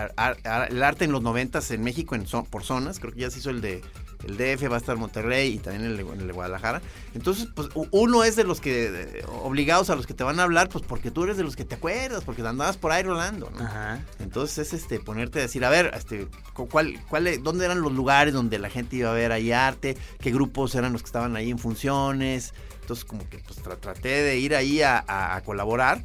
el 0.70 0.82
arte 0.82 1.04
en 1.04 1.12
los 1.12 1.22
noventas 1.22 1.70
en 1.70 1.82
México 1.82 2.14
en 2.14 2.24
por 2.50 2.64
zonas, 2.64 3.00
creo 3.00 3.12
que 3.12 3.20
ya 3.20 3.30
se 3.30 3.38
hizo 3.38 3.50
el 3.50 3.60
de 3.60 3.82
el 4.28 4.36
DF, 4.36 4.70
va 4.70 4.76
a 4.76 4.78
estar 4.78 4.96
Monterrey 4.96 5.54
y 5.54 5.58
también 5.58 5.84
el 5.90 5.98
el 6.00 6.26
de 6.26 6.32
Guadalajara. 6.32 6.80
Entonces, 7.14 7.48
pues 7.54 7.68
uno 7.90 8.24
es 8.24 8.36
de 8.36 8.44
los 8.44 8.60
que, 8.60 8.90
de- 8.90 9.24
obligados 9.42 9.90
a 9.90 9.96
los 9.96 10.06
que 10.06 10.14
te 10.14 10.24
van 10.24 10.38
a 10.40 10.44
hablar, 10.44 10.68
pues 10.68 10.84
porque 10.86 11.10
tú 11.10 11.24
eres 11.24 11.36
de 11.36 11.44
los 11.44 11.56
que 11.56 11.64
te 11.64 11.74
acuerdas, 11.76 12.22
porque 12.24 12.42
andabas 12.42 12.76
por 12.76 12.92
ahí 12.92 13.02
rolando, 13.02 13.50
¿no? 13.50 13.64
Ajá. 13.64 14.04
Entonces 14.20 14.58
es 14.58 14.72
este 14.82 15.00
ponerte 15.00 15.38
a 15.38 15.42
decir, 15.42 15.64
a 15.64 15.70
ver, 15.70 15.90
este, 15.96 16.28
cu- 16.54 16.68
cuál, 16.68 16.98
cuál, 17.08 17.26
e- 17.26 17.38
dónde 17.38 17.64
eran 17.64 17.80
los 17.80 17.92
lugares 17.92 18.34
donde 18.34 18.58
la 18.58 18.70
gente 18.70 18.96
iba 18.96 19.10
a 19.10 19.14
ver 19.14 19.32
ahí 19.32 19.52
arte, 19.52 19.96
qué 20.20 20.30
grupos 20.30 20.74
eran 20.74 20.92
los 20.92 21.02
que 21.02 21.06
estaban 21.06 21.34
ahí 21.36 21.50
en 21.50 21.58
funciones. 21.58 22.52
Entonces 22.82 23.04
como 23.04 23.28
que 23.28 23.38
pues 23.38 23.62
tra- 23.62 23.78
traté 23.78 24.08
de 24.22 24.38
ir 24.38 24.54
ahí 24.54 24.80
a, 24.82 24.98
a- 25.06 25.36
a 25.36 25.42
colaborar. 25.42 26.04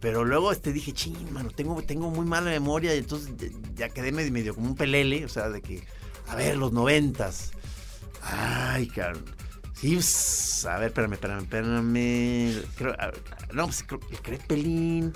Pero 0.00 0.24
luego 0.24 0.50
este 0.50 0.72
dije, 0.72 0.92
ching, 0.92 1.32
mano, 1.32 1.50
tengo, 1.50 1.80
tengo 1.82 2.10
muy 2.10 2.26
mala 2.26 2.50
memoria 2.50 2.92
y 2.94 2.98
entonces 2.98 3.30
ya- 3.36 3.48
ya 3.76 3.88
quedé 3.90 4.10
medio, 4.10 4.32
medio 4.32 4.54
como 4.54 4.66
un 4.68 4.74
pelele, 4.74 5.24
o 5.24 5.28
sea, 5.28 5.48
de 5.48 5.62
que, 5.62 5.84
a 6.26 6.34
ver, 6.34 6.56
los 6.56 6.72
noventas. 6.72 7.52
Ay, 8.22 8.86
cabrón. 8.88 9.24
Sí, 9.74 9.94
pues, 9.94 10.64
a 10.66 10.78
ver, 10.78 10.88
espérame, 10.88 11.12
espérame, 11.14 11.40
espérame. 11.42 12.62
Creo- 12.76 12.92
a- 12.98 13.10
no, 13.52 13.64
pues 13.66 13.82
creo 13.84 14.00
Crepelín. 14.22 15.12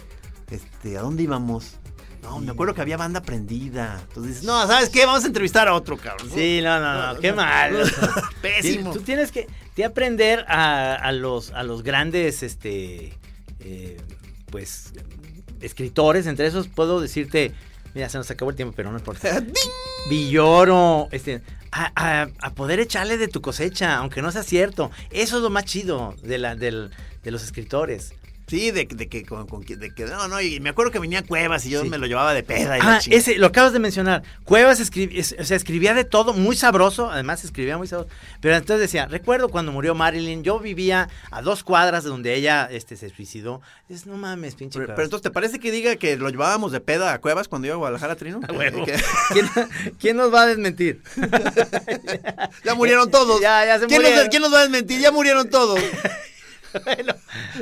Este, 0.50 0.98
¿a 0.98 1.02
dónde 1.02 1.22
íbamos? 1.22 1.76
No, 2.22 2.40
me 2.40 2.50
acuerdo 2.50 2.74
que 2.74 2.80
había 2.80 2.96
banda 2.96 3.22
prendida. 3.22 4.00
Entonces 4.08 4.34
dices, 4.34 4.44
no, 4.44 4.66
¿sabes 4.66 4.88
qué? 4.88 5.06
Vamos 5.06 5.22
a 5.22 5.28
entrevistar 5.28 5.68
a 5.68 5.74
otro, 5.74 5.96
cabrón. 5.96 6.28
Sí, 6.34 6.60
no, 6.62 6.80
no, 6.80 7.14
no, 7.14 7.20
qué 7.20 7.32
mal. 7.32 7.76
Pésimo. 8.42 8.92
Tú 8.92 9.00
tienes 9.00 9.30
que 9.30 9.46
de 9.76 9.84
aprender 9.84 10.44
a, 10.48 10.94
a 10.94 11.12
los, 11.12 11.52
a 11.52 11.62
los 11.62 11.82
grandes, 11.84 12.42
este, 12.42 13.16
eh, 13.60 13.96
pues, 14.50 14.92
escritores. 15.60 16.26
Entre 16.26 16.46
esos 16.48 16.66
puedo 16.66 17.00
decirte, 17.00 17.52
mira, 17.94 18.08
se 18.08 18.18
nos 18.18 18.28
acabó 18.30 18.50
el 18.50 18.56
tiempo, 18.56 18.74
pero 18.74 18.90
no 18.90 18.98
importa. 18.98 19.40
Villoro, 20.10 21.08
este, 21.12 21.42
a, 21.76 21.92
a- 22.22 22.28
a 22.40 22.54
poder 22.54 22.80
echarle 22.80 23.18
de 23.18 23.28
tu 23.28 23.40
cosecha, 23.40 23.96
aunque 23.96 24.22
no 24.22 24.32
sea 24.32 24.42
cierto. 24.42 24.90
Eso 25.10 25.36
es 25.36 25.42
lo 25.42 25.50
más 25.50 25.64
chido 25.64 26.14
de, 26.22 26.38
la, 26.38 26.54
del- 26.56 26.90
de 27.22 27.30
los 27.30 27.42
escritores. 27.44 28.14
Sí, 28.48 28.70
de, 28.70 28.84
de 28.88 29.08
que, 29.08 29.24
con- 29.24 29.46
con 29.48 29.62
de 29.64 29.92
que, 29.92 30.04
no, 30.04 30.28
no, 30.28 30.40
y 30.40 30.60
me 30.60 30.68
acuerdo 30.70 30.92
que 30.92 31.00
venía 31.00 31.22
Cuevas 31.22 31.66
y 31.66 31.70
yo 31.70 31.82
Sí. 31.82 31.88
me 31.88 31.98
lo 31.98 32.06
llevaba 32.06 32.32
de 32.32 32.44
peda. 32.44 32.78
Y 32.78 32.80
Ah, 32.80 33.00
ese, 33.10 33.38
lo 33.38 33.48
acabas 33.48 33.72
de 33.72 33.80
mencionar. 33.80 34.22
Cuevas 34.44 34.78
escribía, 34.78 35.20
o 35.40 35.44
sea, 35.44 35.56
escribía 35.56 35.94
de 35.94 36.04
todo, 36.04 36.32
muy 36.32 36.54
sabroso, 36.54 37.10
además 37.10 37.42
escribía 37.44 37.76
muy 37.76 37.88
sabroso. 37.88 38.08
Pero 38.40 38.54
entonces 38.54 38.80
decía, 38.82 39.06
recuerdo 39.06 39.48
cuando 39.48 39.72
murió 39.72 39.96
Marilyn, 39.96 40.44
yo 40.44 40.60
vivía 40.60 41.08
a 41.32 41.42
dos 41.42 41.64
cuadras 41.64 42.04
de 42.04 42.10
donde 42.10 42.34
ella 42.34 42.68
este, 42.70 42.96
se 42.96 43.10
suicidó. 43.10 43.62
Dices, 43.88 44.06
no 44.06 44.16
mames, 44.16 44.54
pinche 44.54 44.78
Pero, 44.78 44.86
Cuevas". 44.86 44.96
pero 44.96 45.04
entonces, 45.06 45.22
¿te 45.24 45.30
parece 45.32 45.58
que 45.58 45.72
diga 45.72 45.96
que 45.96 46.16
lo 46.16 46.28
llevábamos 46.30 46.70
de 46.70 46.78
peda 46.80 47.12
a 47.12 47.18
Cuevas 47.20 47.48
cuando 47.48 47.66
iba 47.66 47.74
a 47.74 47.78
Guadalajara, 47.78 48.14
Trino? 48.14 48.40
¿Quién, 49.32 49.50
quién 49.98 50.16
nos 50.16 50.32
va 50.32 50.42
a 50.42 50.46
desmentir? 50.46 51.02
ya 52.64 52.74
murieron 52.76 53.10
todos. 53.10 53.40
Ya, 53.40 53.64
ya 53.66 53.78
se 53.80 53.86
¿Quién 53.86 54.02
nos, 54.02 54.10
murieron. 54.10 54.30
quién 54.30 54.42
nos 54.42 54.52
va 54.54 54.58
a 54.58 54.62
desmentir? 54.62 55.00
Ya 55.00 55.10
murieron 55.10 55.50
todos. 55.50 55.80
Bueno, 56.84 57.14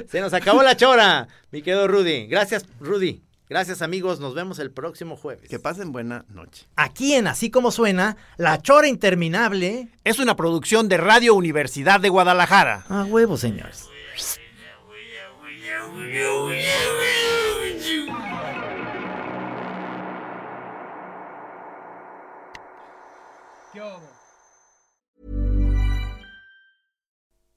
se 0.09 0.21
nos 0.21 0.33
acabó 0.33 0.63
la 0.63 0.77
chora, 0.77 1.29
mi 1.51 1.63
querido 1.63 1.89
Rudy. 1.89 2.27
Gracias, 2.27 2.67
Rudy. 2.81 3.23
Gracias, 3.49 3.83
amigos. 3.83 4.21
Nos 4.21 4.35
vemos 4.35 4.59
el 4.59 4.71
próximo 4.71 5.17
jueves. 5.17 5.49
Que 5.49 5.59
pasen 5.59 5.93
buena 5.93 6.25
noche. 6.29 6.67
Aquí 6.77 7.15
en 7.15 7.27
Así 7.27 7.51
Como 7.51 7.71
Suena, 7.71 8.17
La 8.39 8.61
Chora 8.63 8.89
Interminable. 8.89 9.89
Es 10.03 10.19
una 10.19 10.35
producción 10.35 10.89
de 10.89 10.97
Radio 10.97 11.35
Universidad 11.35 12.01
de 12.01 12.09
Guadalajara. 12.09 12.85
A 12.89 13.05
huevo, 13.05 13.37
señores. 13.37 13.89